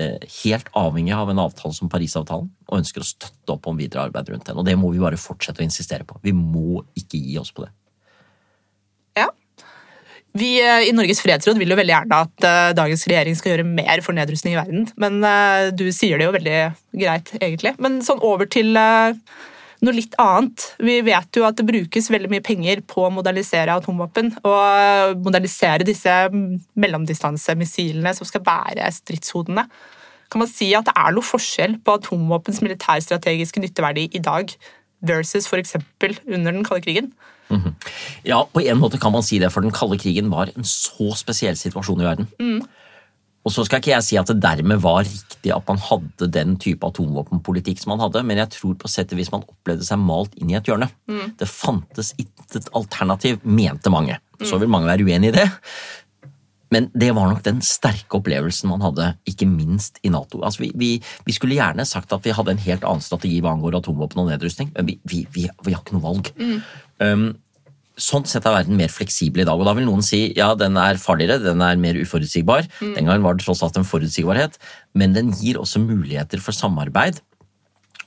uh, 0.00 0.18
helt 0.42 0.72
avhengig 0.78 1.14
av 1.16 1.30
en 1.30 1.44
avtale 1.44 1.76
som 1.76 1.92
Parisavtalen 1.92 2.48
og 2.68 2.80
ønsker 2.80 3.04
å 3.04 3.10
støtte 3.10 3.54
opp 3.54 3.68
om 3.70 3.78
videre 3.78 4.08
arbeid 4.08 4.32
rundt 4.32 4.48
den. 4.48 4.58
Og 4.58 4.66
det 4.66 4.78
må 4.80 4.90
vi 4.94 5.02
bare 5.02 5.20
fortsette 5.20 5.62
å 5.62 5.68
insistere 5.68 6.08
på. 6.08 6.18
Vi 6.24 6.34
må 6.36 6.82
ikke 6.98 7.20
gi 7.20 7.38
oss 7.42 7.52
på 7.54 7.66
det. 7.66 7.74
Vi 10.38 10.50
eh, 10.62 10.88
i 10.88 10.92
Norges 10.96 11.20
fredsråd 11.20 11.60
vil 11.60 11.74
jo 11.74 11.76
veldig 11.76 11.92
gjerne 11.92 12.18
at 12.24 12.44
uh, 12.46 12.72
dagens 12.76 13.04
regjering 13.10 13.36
skal 13.36 13.52
gjøre 13.52 13.68
mer 13.68 14.00
for 14.04 14.16
nedrustning 14.16 14.54
i 14.54 14.60
verden. 14.60 14.86
Men 15.00 15.20
uh, 15.20 15.68
du 15.76 15.90
sier 15.92 16.20
det 16.20 16.28
jo 16.28 16.36
veldig 16.36 16.58
greit, 17.02 17.32
egentlig. 17.40 17.74
Men 17.82 18.00
sånn 18.06 18.22
over 18.24 18.48
til 18.48 18.72
noe 18.72 19.94
litt 19.96 20.14
annet. 20.22 20.64
Vi 20.80 21.00
vet 21.04 21.36
jo 21.36 21.44
at 21.44 21.58
det 21.58 21.66
brukes 21.68 22.08
veldig 22.12 22.30
mye 22.32 22.44
penger 22.44 22.80
på 22.88 23.04
å 23.04 23.12
modernisere 23.12 23.74
atomvåpen. 23.76 24.30
Og 24.46 25.18
modernisere 25.24 25.84
disse 25.86 26.14
mellomdistansemissilene 26.32 28.14
som 28.16 28.28
skal 28.28 28.44
bære 28.46 28.88
stridshodene. 28.94 29.66
Kan 30.32 30.40
man 30.40 30.48
si 30.48 30.70
at 30.78 30.86
det 30.88 30.94
er 30.96 31.12
noe 31.12 31.26
forskjell 31.26 31.76
på 31.84 31.98
atomvåpens 31.98 32.62
militærstrategiske 32.64 33.60
nytteverdi 33.60 34.06
i 34.16 34.22
dag 34.22 34.54
versus 35.04 35.50
f.eks. 35.50 35.76
under 36.24 36.54
den 36.54 36.64
kalde 36.64 36.86
krigen? 36.86 37.12
-hmm. 37.58 37.74
Ja, 38.24 38.44
på 38.44 38.60
en 38.60 38.78
måte 38.78 38.98
kan 38.98 39.12
man 39.12 39.22
si 39.22 39.38
det, 39.38 39.52
for 39.52 39.60
den 39.60 39.72
kalde 39.72 39.98
krigen 39.98 40.30
var 40.30 40.50
en 40.56 40.64
så 40.64 41.14
spesiell 41.16 41.56
situasjon 41.56 42.00
i 42.00 42.04
verden. 42.04 42.28
Mm. 42.40 42.62
Og 43.42 43.50
så 43.50 43.64
skal 43.66 43.80
ikke 43.82 43.90
jeg 43.90 44.06
si 44.06 44.18
at 44.20 44.28
det 44.30 44.42
dermed 44.42 44.78
var 44.82 45.02
riktig 45.02 45.50
at 45.50 45.66
man 45.66 45.78
hadde 45.78 46.28
den 46.30 46.56
type 46.62 46.86
atomvåpenpolitikk 46.86 47.80
som 47.80 47.90
man 47.90 48.04
hadde, 48.04 48.22
men 48.22 48.38
jeg 48.38 48.54
tror 48.54 48.76
på 48.78 48.90
settet 48.90 49.18
hvis 49.18 49.32
man 49.32 49.42
opplevde 49.42 49.84
seg 49.84 49.98
malt 49.98 50.36
inn 50.38 50.52
i 50.52 50.54
et 50.54 50.68
hjørne. 50.70 50.88
Mm. 51.10 51.34
Det 51.40 51.48
fantes 51.50 52.14
ikke 52.22 52.60
et 52.60 52.70
alternativ, 52.78 53.40
mente 53.42 53.90
mange. 53.90 54.18
Så 54.42 54.58
vil 54.58 54.70
mange 54.70 54.90
være 54.90 55.06
uenig 55.06 55.30
i 55.30 55.36
det. 55.36 55.48
Men 56.72 56.88
det 56.96 57.10
var 57.12 57.28
nok 57.28 57.42
den 57.44 57.60
sterke 57.66 58.16
opplevelsen 58.16 58.70
man 58.70 58.82
hadde, 58.84 59.10
ikke 59.28 59.46
minst 59.50 59.98
i 60.06 60.10
Nato. 60.12 60.40
Altså 60.40 60.64
vi, 60.64 60.70
vi, 60.78 60.90
vi, 61.26 61.34
skulle 61.36 61.58
gjerne 61.58 61.84
sagt 61.88 62.14
at 62.16 62.24
vi 62.24 62.32
hadde 62.32 62.54
en 62.54 62.64
helt 62.64 62.86
annen 62.88 63.04
strategi 63.04 63.42
hva 63.44 63.52
angår 63.52 63.76
atomvåpen 63.82 64.22
og 64.22 64.30
nedrustning, 64.30 64.72
men 64.78 64.88
vi, 64.88 65.26
vi, 65.34 65.48
har 65.50 65.74
ikke 65.76 65.98
noe 65.98 66.06
valg. 66.06 66.32
Mm. 66.38 66.62
Um, 67.02 67.26
sånn 68.02 68.26
sett 68.28 68.46
er 68.48 68.56
verden 68.56 68.78
mer 68.78 68.92
fleksibel 68.92 69.44
i 69.44 69.46
dag. 69.48 69.58
Og 69.58 69.68
da 69.68 69.74
vil 69.78 69.86
noen 69.86 70.04
si 70.06 70.24
ja, 70.36 70.52
den 70.58 70.78
er 70.80 71.00
farligere, 71.00 71.40
den 71.42 71.62
er 71.64 71.80
mer 71.80 71.98
uforutsigbar. 72.00 72.66
Mm. 72.80 72.94
Den 72.98 73.08
gangen 73.10 73.26
var 73.26 73.38
det 73.38 73.46
tross 73.46 73.62
alt 73.64 73.78
en 73.78 73.88
forutsigbarhet, 73.88 74.58
men 74.98 75.16
den 75.16 75.32
gir 75.38 75.60
også 75.60 75.82
muligheter 75.82 76.42
for 76.42 76.56
samarbeid 76.56 77.22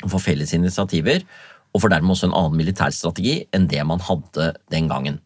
og 0.03 0.09
for 0.11 0.21
felles 0.21 0.51
initiativer, 0.53 1.23
og 1.75 1.81
for 1.83 1.91
dermed 1.91 2.13
også 2.13 2.29
en 2.29 2.37
annen 2.37 2.59
militærstrategi 2.59 3.39
enn 3.55 3.67
det 3.71 3.83
man 3.87 4.03
hadde 4.03 4.51
den 4.71 4.89
gangen. 4.91 5.19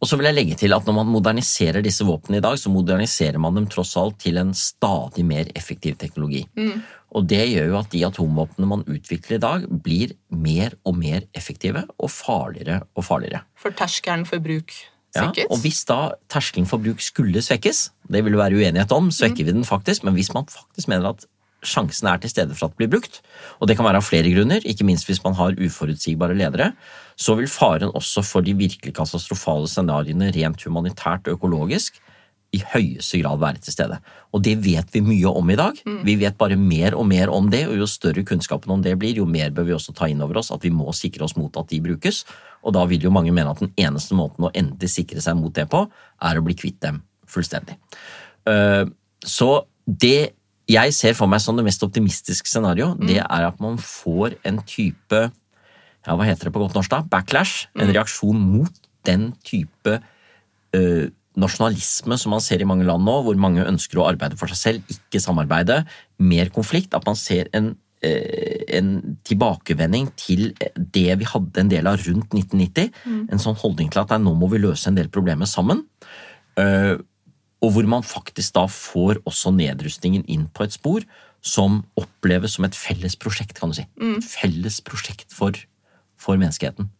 Og 0.00 0.08
så 0.08 0.16
vil 0.16 0.30
jeg 0.30 0.36
legge 0.38 0.56
til 0.56 0.72
at 0.72 0.86
Når 0.88 0.96
man 0.96 1.10
moderniserer 1.12 1.84
disse 1.84 2.06
våpnene 2.08 2.38
i 2.40 2.44
dag, 2.44 2.56
så 2.56 2.72
moderniserer 2.72 3.36
man 3.38 3.58
dem 3.58 3.66
tross 3.68 3.96
alt 4.00 4.16
til 4.22 4.40
en 4.40 4.54
stadig 4.56 5.26
mer 5.28 5.50
effektiv 5.54 5.98
teknologi. 6.00 6.46
Mm. 6.56 6.80
Og 7.10 7.26
Det 7.26 7.42
gjør 7.50 7.72
jo 7.72 7.78
at 7.80 7.90
de 7.90 8.04
atomvåpnene 8.06 8.68
man 8.70 8.84
utvikler 8.86 9.38
i 9.38 9.42
dag, 9.42 9.66
blir 9.82 10.14
mer 10.30 10.76
og 10.86 10.96
mer 10.98 11.26
effektive 11.34 11.84
og 11.98 12.10
farligere 12.10 12.84
og 12.94 13.04
farligere. 13.06 13.42
For 13.58 13.74
terskelen 13.74 14.26
for 14.28 14.42
bruk 14.42 14.70
svekkes? 15.10 15.44
Ja, 15.44 15.50
og 15.50 15.58
Hvis 15.64 15.82
da 15.88 15.98
terskelen 16.30 16.68
for 16.70 16.82
bruk 16.82 17.02
skulle 17.02 17.42
svekkes, 17.42 17.90
det 18.10 18.24
vil 18.24 18.38
være 18.38 18.58
uenighet 18.60 18.92
om, 18.94 19.10
svekker 19.10 19.42
mm. 19.42 19.46
vi 19.46 19.58
den 19.58 19.66
faktisk, 19.66 20.06
men 20.06 20.14
hvis 20.14 20.32
man 20.34 20.46
faktisk 20.46 20.88
mener 20.88 21.10
at 21.10 21.26
sjansen 21.66 22.08
er 22.08 22.20
til 22.20 22.30
stede 22.32 22.54
for 22.56 22.68
at 22.68 22.74
det 22.74 22.80
blir 22.80 22.92
brukt, 22.94 23.20
og 23.60 23.68
det 23.68 23.76
kan 23.76 23.84
være 23.84 24.00
av 24.00 24.06
flere 24.06 24.30
grunner, 24.32 24.64
ikke 24.64 24.86
minst 24.88 25.08
hvis 25.10 25.20
man 25.24 25.36
har 25.36 25.58
uforutsigbare 25.60 26.38
ledere, 26.38 26.70
så 27.20 27.36
vil 27.36 27.50
faren 27.50 27.92
også 27.92 28.24
for 28.24 28.46
de 28.46 28.54
virkelig 28.56 28.94
katastrofale 28.96 29.68
scenarioene 29.68 30.30
rent 30.32 30.64
humanitært 30.64 31.28
og 31.28 31.36
økologisk 31.36 32.00
i 32.52 32.58
høyeste 32.72 33.20
grad 33.22 33.38
være 33.38 33.60
til 33.62 33.72
stede. 33.72 34.00
Og 34.34 34.42
det 34.42 34.56
vet 34.64 34.88
vi 34.90 35.00
mye 35.06 35.30
om 35.30 35.50
i 35.50 35.56
dag. 35.58 35.76
Vi 36.06 36.16
vet 36.18 36.36
bare 36.38 36.56
mer 36.58 36.96
og 36.98 37.06
mer 37.06 37.30
om 37.30 37.50
det, 37.50 37.66
og 37.68 37.76
jo 37.78 37.86
større 37.86 38.24
kunnskapen 38.26 38.72
om 38.74 38.82
det 38.82 38.96
blir, 38.98 39.16
jo 39.20 39.26
mer 39.26 39.50
bør 39.54 39.68
vi 39.68 39.76
også 39.76 39.94
ta 39.94 40.08
inn 40.10 40.22
over 40.22 40.40
oss 40.42 40.50
at 40.50 40.64
vi 40.66 40.70
må 40.74 40.90
sikre 40.92 41.24
oss 41.24 41.36
mot 41.38 41.54
at 41.56 41.68
de 41.70 41.80
brukes. 41.80 42.24
Og 42.66 42.74
da 42.74 42.82
vil 42.90 43.06
jo 43.06 43.12
mange 43.14 43.32
mene 43.32 43.50
at 43.50 43.62
den 43.62 43.70
eneste 43.78 44.18
måten 44.18 44.48
å 44.48 44.50
endelig 44.52 44.90
sikre 44.90 45.22
seg 45.22 45.38
mot 45.38 45.54
det 45.54 45.68
på, 45.70 45.84
er 46.20 46.38
å 46.38 46.42
bli 46.42 46.54
kvitt 46.58 46.80
dem 46.82 47.02
fullstendig. 47.30 47.78
Eh, 48.46 48.86
Så 49.22 49.66
det 49.86 50.32
jeg 50.70 50.94
ser 50.94 51.14
for 51.14 51.26
meg 51.26 51.40
som 51.40 51.56
det 51.56 51.64
mest 51.66 51.82
optimistiske 51.82 52.48
scenario, 52.48 52.94
det 52.98 53.18
er 53.20 53.46
at 53.46 53.60
man 53.60 53.76
får 53.76 54.38
en 54.46 54.58
type 54.64 55.30
ja, 56.06 56.14
hva 56.16 56.24
heter 56.24 56.48
det 56.48 56.54
på 56.54 56.62
godt 56.62 56.74
norsk 56.74 56.90
da? 56.90 57.02
Backlash. 57.02 57.68
En 57.76 57.90
reaksjon 57.92 58.38
mot 58.40 58.72
den 59.04 59.34
type 59.44 60.00
eh, 60.72 61.10
nasjonalisme 61.38 62.18
som 62.18 62.34
man 62.34 62.42
ser 62.42 62.62
i 62.62 62.66
mange 62.68 62.86
land 62.86 63.04
nå, 63.06 63.20
hvor 63.26 63.38
mange 63.38 63.66
ønsker 63.66 64.00
å 64.00 64.08
arbeide 64.08 64.38
for 64.40 64.50
seg 64.50 64.60
selv, 64.60 64.94
ikke 64.94 65.22
samarbeide, 65.22 65.84
mer 66.18 66.50
konflikt. 66.54 66.94
At 66.96 67.06
man 67.06 67.18
ser 67.18 67.48
en, 67.54 67.76
eh, 68.02 68.64
en 68.78 69.18
tilbakevending 69.24 70.10
til 70.16 70.54
det 70.76 71.18
vi 71.20 71.24
hadde 71.24 71.62
en 71.62 71.70
del 71.70 71.86
av 71.86 72.02
rundt 72.02 72.34
1990. 72.34 72.90
En 73.30 73.38
sånn 73.38 73.56
holdning 73.56 73.90
til 73.90 74.02
at 74.02 74.10
nei, 74.10 74.18
nå 74.18 74.34
må 74.34 74.50
vi 74.50 74.58
løse 74.58 74.88
en 74.88 74.98
del 74.98 75.08
problemer 75.08 75.46
sammen. 75.46 75.84
Eh, 76.56 76.96
og 77.60 77.74
hvor 77.74 77.86
man 77.86 78.02
faktisk 78.02 78.54
da 78.56 78.66
får 78.66 79.20
også 79.28 79.52
nedrustningen 79.52 80.24
inn 80.26 80.48
på 80.48 80.64
et 80.64 80.72
spor 80.72 81.04
som 81.40 81.84
oppleves 81.96 82.56
som 82.56 82.64
et 82.64 82.76
felles 82.76 83.16
prosjekt, 83.16 83.58
kan 83.58 83.70
du 83.70 83.76
si. 83.76 83.86
Et 84.18 84.24
felles 84.24 84.80
prosjekt 84.80 85.32
for, 85.32 85.52
for 86.16 86.36
menneskeheten. 86.40 86.90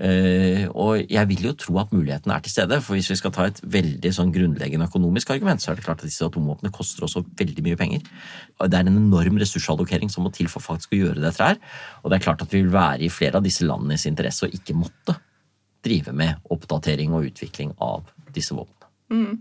Eh, 0.00 0.64
og 0.70 1.02
jeg 1.10 1.28
vil 1.28 1.42
jo 1.50 1.52
tro 1.58 1.74
at 1.82 1.90
muligheten 1.92 2.32
er 2.32 2.40
til 2.44 2.52
stede, 2.54 2.78
for 2.80 2.96
hvis 2.96 3.10
vi 3.12 3.18
skal 3.20 3.32
ta 3.36 3.48
et 3.50 3.58
veldig 3.60 4.12
sånn 4.16 4.32
grunnleggende 4.32 4.86
økonomisk 4.88 5.32
argument, 5.34 5.60
så 5.60 5.72
er 5.72 5.76
det 5.76 5.84
klart 5.84 6.00
at 6.00 6.08
disse 6.08 6.24
atomvåpnene 6.24 6.72
koster 6.72 7.04
også 7.04 7.24
veldig 7.36 7.64
mye 7.66 7.76
penger. 7.80 8.06
Og 8.60 8.70
det 8.70 8.78
er 8.78 8.88
en 8.88 8.96
enorm 8.96 9.40
ressursallokering 9.42 10.12
som 10.12 10.24
må 10.24 10.32
til 10.32 10.48
for 10.52 10.64
faktisk 10.64 10.94
å 10.96 11.02
gjøre 11.02 11.24
dette 11.24 11.50
her. 11.50 11.60
Og 12.00 12.10
det 12.10 12.20
er 12.20 12.24
klart 12.24 12.46
at 12.46 12.54
vi 12.54 12.62
vil 12.62 12.72
være 12.72 13.04
i 13.04 13.12
flere 13.12 13.40
av 13.40 13.44
disse 13.44 13.66
landenes 13.66 14.06
interesse 14.08 14.48
og 14.48 14.56
ikke 14.56 14.78
måtte 14.78 15.18
drive 15.84 16.12
med 16.16 16.50
oppdatering 16.52 17.12
og 17.16 17.28
utvikling 17.30 17.74
av 17.80 18.08
disse 18.32 18.56
våpnene. 18.56 19.38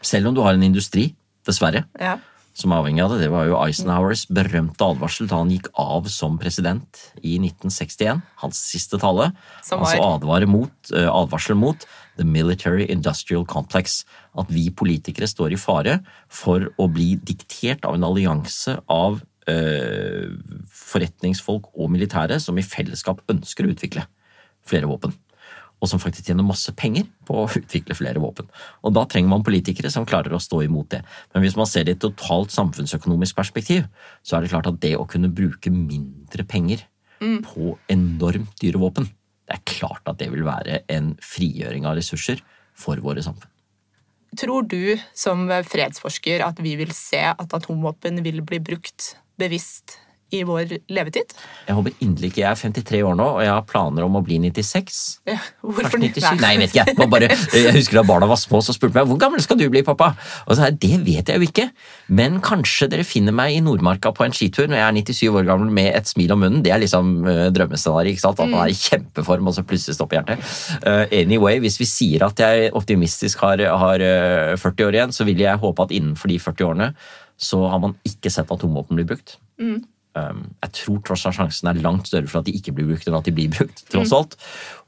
Selv 0.00 0.30
om 0.30 0.36
du 0.36 0.40
har 0.44 0.56
en 0.56 0.64
industri, 0.64 1.10
dessverre, 1.44 1.84
Ja. 2.00 2.18
Som 2.60 2.74
avhengig 2.76 3.02
av 3.04 3.14
det. 3.14 3.22
Det 3.24 3.30
var 3.32 3.48
jo 3.48 3.58
Eisenhowers 3.58 4.26
berømte 4.32 4.84
advarsel 4.84 5.28
da 5.30 5.40
han 5.40 5.52
gikk 5.52 5.70
av 5.80 6.08
som 6.12 6.36
president 6.40 7.00
i 7.20 7.38
1961. 7.40 8.20
Hans 8.42 8.60
siste 8.70 9.00
tale. 9.00 9.30
Som 9.64 9.80
altså 9.80 9.98
var- 9.98 10.18
advare 10.18 10.46
mot, 10.46 10.72
eh, 10.92 11.08
advarsel 11.08 11.56
mot 11.56 11.86
the 12.16 12.24
military 12.24 12.84
industrial 12.84 13.44
complex. 13.44 14.04
At 14.36 14.48
vi 14.48 14.70
politikere 14.70 15.28
står 15.28 15.52
i 15.52 15.56
fare 15.56 16.04
for 16.28 16.68
å 16.78 16.92
bli 16.92 17.16
diktert 17.16 17.84
av 17.84 17.94
en 17.94 18.04
allianse 18.04 18.78
av 18.88 19.22
øh, 19.48 20.36
forretningsfolk 20.68 21.72
og 21.74 21.90
militære 21.90 22.40
som 22.40 22.56
i 22.58 22.62
fellesskap 22.62 23.20
ønsker 23.28 23.66
å 23.66 23.74
utvikle 23.74 24.06
flere 24.62 24.86
våpen 24.86 25.14
og 25.80 25.88
som 25.88 26.00
faktisk 26.02 26.28
tjener 26.28 26.46
masse 26.46 26.72
penger 26.76 27.06
på 27.26 27.38
å 27.40 27.48
utvikle 27.48 27.96
flere 27.96 28.20
våpen. 28.22 28.48
Og 28.84 28.94
Da 28.94 29.06
trenger 29.08 29.32
man 29.32 29.44
politikere 29.46 29.90
som 29.90 30.06
klarer 30.06 30.34
å 30.36 30.42
stå 30.42 30.62
imot 30.66 30.90
det. 30.92 31.02
Men 31.32 31.44
hvis 31.44 31.56
man 31.56 31.66
ser 31.66 31.84
det 31.84 31.96
i 31.96 31.98
et 31.98 32.04
totalt 32.04 32.52
samfunnsøkonomisk 32.52 33.36
perspektiv, 33.36 33.86
så 34.22 34.36
er 34.36 34.44
det 34.44 34.52
klart 34.52 34.68
at 34.68 34.80
det 34.80 34.96
å 34.98 35.08
kunne 35.08 35.32
bruke 35.32 35.72
mindre 35.72 36.44
penger 36.44 36.84
på 37.20 37.74
enormt 37.92 38.52
dyre 38.60 38.80
våpen, 38.80 39.08
det 39.48 39.56
er 39.58 39.64
klart 39.66 40.06
at 40.08 40.20
det 40.20 40.30
vil 40.32 40.44
være 40.46 40.84
en 40.92 41.14
frigjøring 41.24 41.88
av 41.88 41.98
ressurser 41.98 42.40
for 42.78 43.00
våre 43.02 43.24
samfunn. 43.24 43.50
Tror 44.38 44.62
du 44.70 44.94
som 45.16 45.48
fredsforsker 45.66 46.44
at 46.46 46.60
vi 46.62 46.76
vil 46.78 46.92
se 46.94 47.22
at 47.32 47.56
atomvåpen 47.56 48.22
vil 48.22 48.44
bli 48.46 48.60
brukt 48.62 49.16
bevisst 49.40 49.98
i 50.34 50.42
vår 50.46 50.76
levetid? 50.92 51.34
Jeg 51.66 51.76
håper 51.76 51.94
inderlig 52.04 52.30
ikke 52.32 52.42
jeg 52.42 52.50
er 52.50 52.60
53 52.60 53.02
år 53.06 53.16
nå, 53.18 53.26
og 53.36 53.42
jeg 53.44 53.52
har 53.52 53.66
planer 53.68 54.06
om 54.06 54.18
å 54.18 54.22
bli 54.24 54.38
96. 54.42 55.00
Ja, 55.28 55.38
Hvorfor 55.64 55.98
Kanskje 55.98 56.20
97? 56.20 56.40
Nei, 56.42 56.52
jeg 56.54 56.62
vet 56.62 56.74
ikke. 56.74 56.94
jeg 56.94 57.10
Bare, 57.10 57.30
jeg 57.56 57.74
husker 57.74 58.00
da 58.00 58.04
barna 58.06 58.28
var 58.30 58.38
små, 58.40 58.60
så 58.64 58.74
spurte 58.76 58.98
meg 59.00 59.10
hvor 59.10 59.18
gammel 59.20 59.42
skal 59.42 59.58
du 59.60 59.66
bli, 59.72 59.82
pappa? 59.86 60.12
Og 60.46 60.54
så 60.54 60.60
sa 60.60 60.70
jeg 60.70 60.78
det 60.84 61.00
vet 61.06 61.32
jeg 61.32 61.40
jo 61.40 61.48
ikke, 61.48 61.66
men 62.20 62.38
kanskje 62.44 62.90
dere 62.92 63.06
finner 63.06 63.34
meg 63.36 63.56
i 63.56 63.62
Nordmarka 63.64 64.12
på 64.16 64.26
en 64.26 64.36
skitur 64.36 64.70
når 64.70 64.80
jeg 64.80 64.86
er 64.86 64.98
97 65.00 65.40
år 65.40 65.48
gammel 65.48 65.72
med 65.80 65.90
et 65.94 66.10
smil 66.10 66.34
om 66.34 66.44
munnen. 66.44 66.64
Det 66.64 66.74
er 66.74 66.82
liksom 66.82 67.12
uh, 67.26 67.46
drømmescenariet, 67.54 68.14
ikke 68.14 68.24
sant? 68.26 68.42
At 68.42 68.52
man 68.52 68.64
er 68.64 68.74
i 68.74 68.78
kjempeform, 68.78 69.50
og 69.50 69.56
så 69.56 69.66
plutselig 69.66 69.98
stopper 69.98 70.20
hjertet. 70.20 70.52
Uh, 70.84 71.04
anyway, 71.22 71.58
hvis 71.62 71.80
vi 71.80 71.88
sier 71.88 72.26
at 72.28 72.40
jeg 72.40 72.70
optimistisk 72.76 73.42
har, 73.44 73.62
har 73.80 74.02
eh, 74.04 74.56
40 74.60 74.86
år 74.86 74.96
igjen, 74.96 75.14
så 75.14 75.26
vil 75.28 75.40
jeg 75.42 75.60
håpe 75.60 75.86
at 75.86 75.94
innenfor 75.94 76.30
de 76.30 76.38
40 76.40 76.68
årene 76.68 76.90
så 77.40 77.62
har 77.72 77.80
man 77.80 77.96
ikke 78.04 78.32
sett 78.32 78.50
atomvåpen 78.52 78.98
bli 78.98 79.06
brukt. 79.08 79.38
Um, 79.60 79.80
jeg 80.16 80.72
tror 80.74 81.02
tross 81.06 81.26
alt 81.28 81.36
sjansen 81.36 81.68
er 81.70 81.82
langt 81.84 82.08
større 82.10 82.26
for 82.30 82.40
at 82.40 82.48
de 82.48 82.54
ikke 82.58 82.74
blir 82.74 82.88
brukt, 82.88 83.06
enn 83.06 83.18
at 83.18 83.28
de 83.28 83.34
blir 83.34 83.52
brukt. 83.54 83.84
tross 83.92 84.14
alt. 84.16 84.36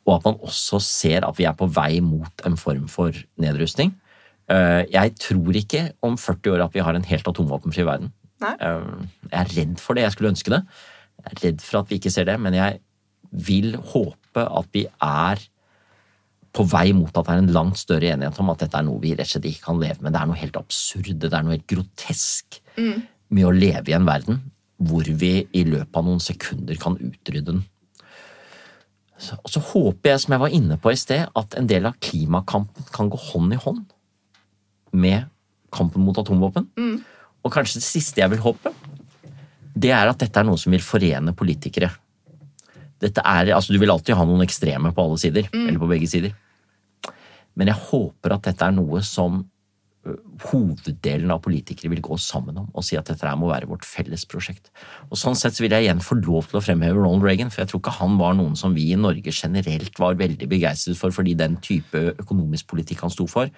Og 0.06 0.16
at 0.16 0.24
man 0.26 0.40
også 0.42 0.80
ser 0.82 1.26
at 1.26 1.38
vi 1.38 1.46
er 1.46 1.54
på 1.58 1.68
vei 1.70 2.00
mot 2.04 2.46
en 2.48 2.56
form 2.58 2.88
for 2.90 3.14
nedrustning. 3.42 3.94
Uh, 4.50 4.82
jeg 4.90 5.14
tror 5.22 5.58
ikke 5.58 5.84
om 6.04 6.18
40 6.18 6.56
år 6.56 6.64
at 6.64 6.74
vi 6.74 6.82
har 6.82 6.98
en 6.98 7.06
helt 7.06 7.28
atomvåpenfri 7.30 7.86
verden. 7.86 8.10
Nei. 8.42 8.56
Uh, 8.58 9.06
jeg 9.30 9.38
er 9.38 9.54
redd 9.60 9.78
for 9.80 9.94
det, 9.94 10.06
jeg 10.08 10.16
skulle 10.16 10.32
ønske 10.34 10.52
det. 10.52 10.60
Jeg 11.22 11.30
er 11.30 11.42
redd 11.46 11.62
for 11.62 11.82
at 11.82 11.92
vi 11.92 12.00
ikke 12.00 12.12
ser 12.12 12.26
det, 12.28 12.36
men 12.42 12.58
jeg 12.58 12.80
vil 13.30 13.76
håpe 13.94 14.42
at 14.42 14.74
vi 14.74 14.84
er 14.90 15.44
på 16.52 16.66
vei 16.68 16.90
mot 16.92 17.14
at 17.14 17.24
det 17.24 17.32
er 17.32 17.40
en 17.40 17.54
langt 17.54 17.78
større 17.80 18.10
enighet 18.12 18.40
om 18.42 18.50
at 18.52 18.60
dette 18.60 18.76
er 18.76 18.84
noe 18.84 19.00
vi 19.00 19.14
rett 19.14 19.24
og 19.24 19.36
slett 19.36 19.46
ikke 19.48 19.68
kan 19.70 19.78
leve 19.80 20.02
med. 20.02 20.12
Det 20.12 20.20
er 20.20 20.28
noe 20.28 20.40
helt 20.42 20.58
absurd, 20.58 21.14
det 21.22 21.30
er 21.30 21.46
noe 21.46 21.54
helt 21.54 21.70
grotesk 21.70 22.58
med 22.76 23.46
å 23.48 23.54
leve 23.54 23.88
i 23.88 23.96
en 23.96 24.08
verden 24.08 24.42
hvor 24.88 25.06
vi 25.06 25.34
i 25.54 25.62
løpet 25.68 25.98
av 25.98 26.06
noen 26.06 26.22
sekunder 26.22 26.78
kan 26.80 26.98
utrydde 26.98 27.46
den. 27.52 27.62
Så, 29.22 29.36
og 29.38 29.52
så 29.52 29.62
håper 29.62 30.12
jeg, 30.12 30.22
som 30.24 30.34
jeg 30.34 30.42
var 30.42 30.54
inne 30.56 30.78
på 30.82 30.90
i 30.90 30.98
sted, 30.98 31.28
at 31.38 31.56
en 31.58 31.68
del 31.70 31.86
av 31.86 31.98
klimakampen 32.02 32.88
kan 32.94 33.10
gå 33.12 33.20
hånd 33.30 33.54
i 33.54 33.60
hånd 33.62 33.84
med 34.98 35.28
kampen 35.72 36.02
mot 36.04 36.18
atomvåpen. 36.18 36.66
Og 37.42 37.54
kanskje 37.54 37.78
det 37.80 37.86
siste 37.86 38.22
jeg 38.22 38.32
vil 38.32 38.42
håpe, 38.42 38.72
det 39.72 39.92
er 39.94 40.10
at 40.10 40.20
dette 40.20 40.40
er 40.40 40.46
noe 40.46 40.60
som 40.60 40.74
vil 40.74 40.84
forene 40.84 41.34
politikere. 41.36 41.88
Dette 43.02 43.22
er, 43.26 43.54
altså 43.54 43.72
Du 43.74 43.80
vil 43.82 43.90
alltid 43.90 44.14
ha 44.18 44.26
noen 44.26 44.44
ekstreme 44.44 44.92
på 44.94 45.04
alle 45.06 45.18
sider, 45.18 45.48
eller 45.54 45.80
på 45.80 45.90
begge 45.90 46.10
sider. 46.10 46.34
Men 47.58 47.70
jeg 47.72 47.84
håper 47.88 48.36
at 48.36 48.46
dette 48.46 48.66
er 48.66 48.74
noe 48.74 49.02
som 49.04 49.42
hoveddelen 50.48 51.30
av 51.30 51.42
politikere 51.44 51.92
vil 51.92 52.02
gå 52.02 52.16
sammen 52.18 52.56
om 52.58 52.68
og 52.74 52.82
si 52.82 52.96
at 52.98 53.06
dette 53.06 53.26
her 53.26 53.38
må 53.38 53.50
være 53.52 53.68
vårt 53.70 53.86
felles 53.86 54.24
prosjekt. 54.26 54.72
Og 55.10 55.20
Sånn 55.20 55.38
sett 55.38 55.54
så 55.54 55.62
vil 55.62 55.74
jeg 55.76 55.86
igjen 55.86 56.02
få 56.02 56.18
lov 56.18 56.48
til 56.50 56.58
å 56.58 56.64
fremheve 56.64 56.98
Ronald 56.98 57.22
Reagan, 57.26 57.52
for 57.54 57.62
jeg 57.62 57.70
tror 57.70 57.82
ikke 57.84 57.96
han 58.00 58.18
var 58.18 58.34
noen 58.38 58.56
som 58.58 58.74
vi 58.74 58.88
i 58.90 58.98
Norge 58.98 59.34
generelt 59.34 59.98
var 60.02 60.18
veldig 60.18 60.48
begeistret 60.50 60.98
for, 60.98 61.14
fordi 61.14 61.36
den 61.38 61.58
type 61.62 62.02
økonomisk 62.16 62.66
politikk 62.72 63.04
han 63.06 63.14
sto 63.14 63.28
for 63.30 63.52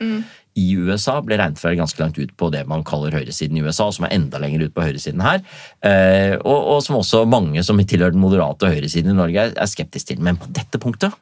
i 0.54 0.66
USA 0.78 1.16
ble 1.24 1.38
regnet 1.40 1.58
for 1.58 1.74
ganske 1.74 2.00
langt 2.00 2.18
ut 2.20 2.32
på 2.38 2.50
det 2.54 2.62
man 2.70 2.84
kaller 2.86 3.14
høyresiden 3.16 3.58
i 3.58 3.64
USA, 3.64 3.88
som 3.92 4.06
er 4.06 4.14
enda 4.14 4.38
lenger 4.42 4.66
ut 4.66 4.74
på 4.74 4.84
høyresiden 4.84 5.22
her, 5.24 5.42
eh, 5.86 6.36
og, 6.38 6.58
og 6.76 6.80
som 6.86 7.00
også 7.00 7.24
mange 7.26 7.64
som 7.66 7.80
tilhører 7.80 8.14
den 8.14 8.22
moderate 8.22 8.70
høyresiden 8.70 9.14
i 9.14 9.18
Norge 9.18 9.48
er, 9.48 9.54
er 9.58 9.70
skeptisk 9.70 10.12
til. 10.12 10.22
Men 10.22 10.38
på 10.40 10.50
dette 10.54 10.80
punktet 10.82 11.16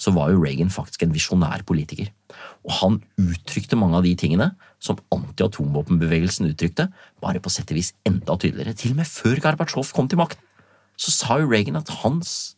så 0.00 0.12
var 0.14 0.32
jo 0.32 0.40
Reagan 0.40 0.72
faktisk 0.72 1.04
en 1.04 1.14
visjonær 1.14 1.64
politiker. 1.68 2.08
Og 2.66 2.74
han 2.80 2.98
uttrykte 3.20 3.78
mange 3.78 3.98
av 3.98 4.06
de 4.06 4.14
tingene 4.18 4.52
som 4.82 4.98
anti-atomvåpenbevegelsen 5.14 6.50
uttrykte, 6.52 6.88
bare 7.22 7.42
på 7.42 7.50
sett 7.52 7.70
og 7.72 7.80
vis 7.80 7.92
enda 8.06 8.36
tydeligere. 8.38 8.76
Til 8.78 8.94
og 8.94 9.00
med 9.00 9.10
før 9.10 9.40
Gorbatsjov 9.42 9.90
kom 9.94 10.10
til 10.10 10.20
makten, 10.20 10.42
så 10.98 11.14
sa 11.14 11.38
jo 11.40 11.50
Reagan 11.50 11.78
at 11.78 11.90
hans 12.02 12.54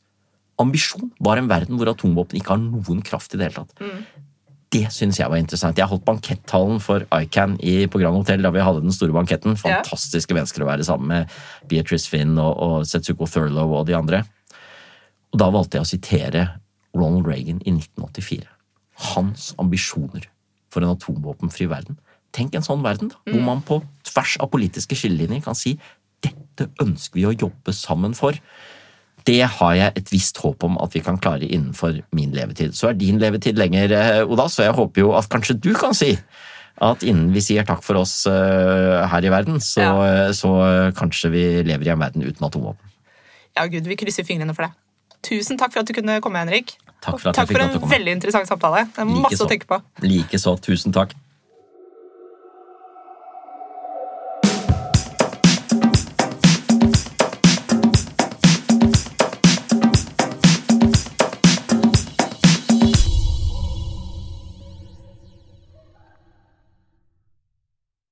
ambisjon 0.60 1.10
var 1.20 1.40
en 1.40 1.48
verden 1.48 1.78
hvor 1.80 1.88
atomvåpen 1.92 2.40
ikke 2.40 2.54
har 2.54 2.60
noen 2.60 3.00
kraft 3.04 3.34
i 3.34 3.40
det 3.40 3.48
hele 3.48 3.62
tatt. 3.64 3.86
Det 4.70 4.84
synes 4.94 5.18
jeg 5.18 5.26
var 5.32 5.40
interessant. 5.40 5.78
Jeg 5.80 5.90
holdt 5.90 6.04
bankettalen 6.06 6.78
for 6.82 7.02
ICAN 7.10 7.56
i 7.58 7.88
på 7.90 7.98
Grand 7.98 8.14
Hotel 8.20 8.44
da 8.44 8.52
vi 8.54 8.62
hadde 8.62 8.84
den 8.84 8.94
store 8.94 9.16
banketten. 9.16 9.56
Fantastiske 9.58 10.36
mennesker 10.36 10.62
å 10.62 10.68
være 10.68 10.86
sammen 10.86 11.10
med. 11.10 11.32
Beatrice 11.66 12.06
Finn 12.06 12.36
og, 12.38 12.52
og 12.54 12.86
Setsuko 12.86 13.26
Thurlow 13.26 13.74
og 13.80 13.88
de 13.88 13.96
andre. 13.98 14.22
Og 15.34 15.40
da 15.42 15.48
valgte 15.50 15.80
jeg 15.80 15.86
å 15.86 15.90
sitere 15.90 16.44
Ronald 16.94 17.26
Reagan 17.26 17.58
i 17.64 17.74
1984. 17.74 18.46
Hans 19.10 19.50
ambisjoner 19.58 20.28
for 20.70 20.84
en 20.84 20.94
atomvåpenfri 20.94 21.66
verden. 21.70 21.98
Tenk 22.32 22.54
en 22.54 22.62
sånn 22.62 22.82
verden, 22.84 23.10
da, 23.10 23.16
hvor 23.32 23.42
man 23.42 23.62
på 23.66 23.80
tvers 24.06 24.36
av 24.40 24.50
politiske 24.52 24.94
skillelinjer 24.98 25.42
kan 25.48 25.56
si 25.58 25.76
dette 26.22 26.68
ønsker 26.82 27.16
vi 27.18 27.24
å 27.26 27.32
jobbe 27.34 27.72
sammen 27.74 28.14
for. 28.14 28.36
Det 29.24 29.40
har 29.58 29.74
jeg 29.76 29.92
et 29.96 30.12
visst 30.12 30.38
håp 30.40 30.62
om 30.64 30.78
at 30.80 30.94
vi 30.96 31.00
kan 31.04 31.18
klare 31.20 31.48
innenfor 31.48 31.98
min 32.16 32.32
levetid. 32.32 32.72
Så 32.76 32.88
er 32.90 32.94
din 33.00 33.18
levetid 33.20 33.58
lenger, 33.58 33.92
eh, 33.92 34.22
Oda, 34.24 34.46
så 34.48 34.64
jeg 34.64 34.76
håper 34.76 35.02
jo 35.02 35.12
at 35.16 35.28
kanskje 35.28 35.58
du 35.60 35.74
kan 35.74 35.92
si 35.96 36.14
at 36.80 37.02
innen 37.04 37.32
vi 37.34 37.40
sier 37.44 37.66
takk 37.68 37.82
for 37.84 37.98
oss 38.00 38.26
eh, 38.30 39.06
her 39.10 39.24
i 39.26 39.32
verden, 39.32 39.58
så, 39.60 39.82
Ja. 39.84 40.32
så 40.32 40.92
kanskje 40.96 41.30
vi 41.30 41.42
lever 41.66 41.86
i 41.88 41.92
en 41.92 41.98
verden 42.00 42.22
uten 42.24 42.46
atomvåpen. 42.46 42.86
Ja, 43.56 43.66
Gud, 43.66 43.84
vi 43.84 43.96
krysser 43.96 44.24
fingrene 44.24 44.54
for 44.54 44.68
det. 44.68 44.72
Tusen 45.26 45.58
takk 45.58 45.72
for 45.74 45.80
at 45.82 45.86
du 45.86 45.92
kunne 45.92 46.20
komme, 46.24 46.38
Henrik. 46.40 46.76
Takk 47.00 47.18
for 47.20 47.32
takk 47.32 47.50
for 47.50 47.60
en 47.60 47.80
veldig 47.90 48.12
interessant 48.16 48.48
samtale. 48.48 48.86
Det 48.94 49.02
er 49.02 49.08
masse 49.08 49.34
Likeså. 49.36 49.44
å 49.44 49.50
tenke 49.50 49.66
på. 49.68 49.80
Likeså. 50.04 50.54
Tusen 50.64 50.92
takk. 50.96 51.12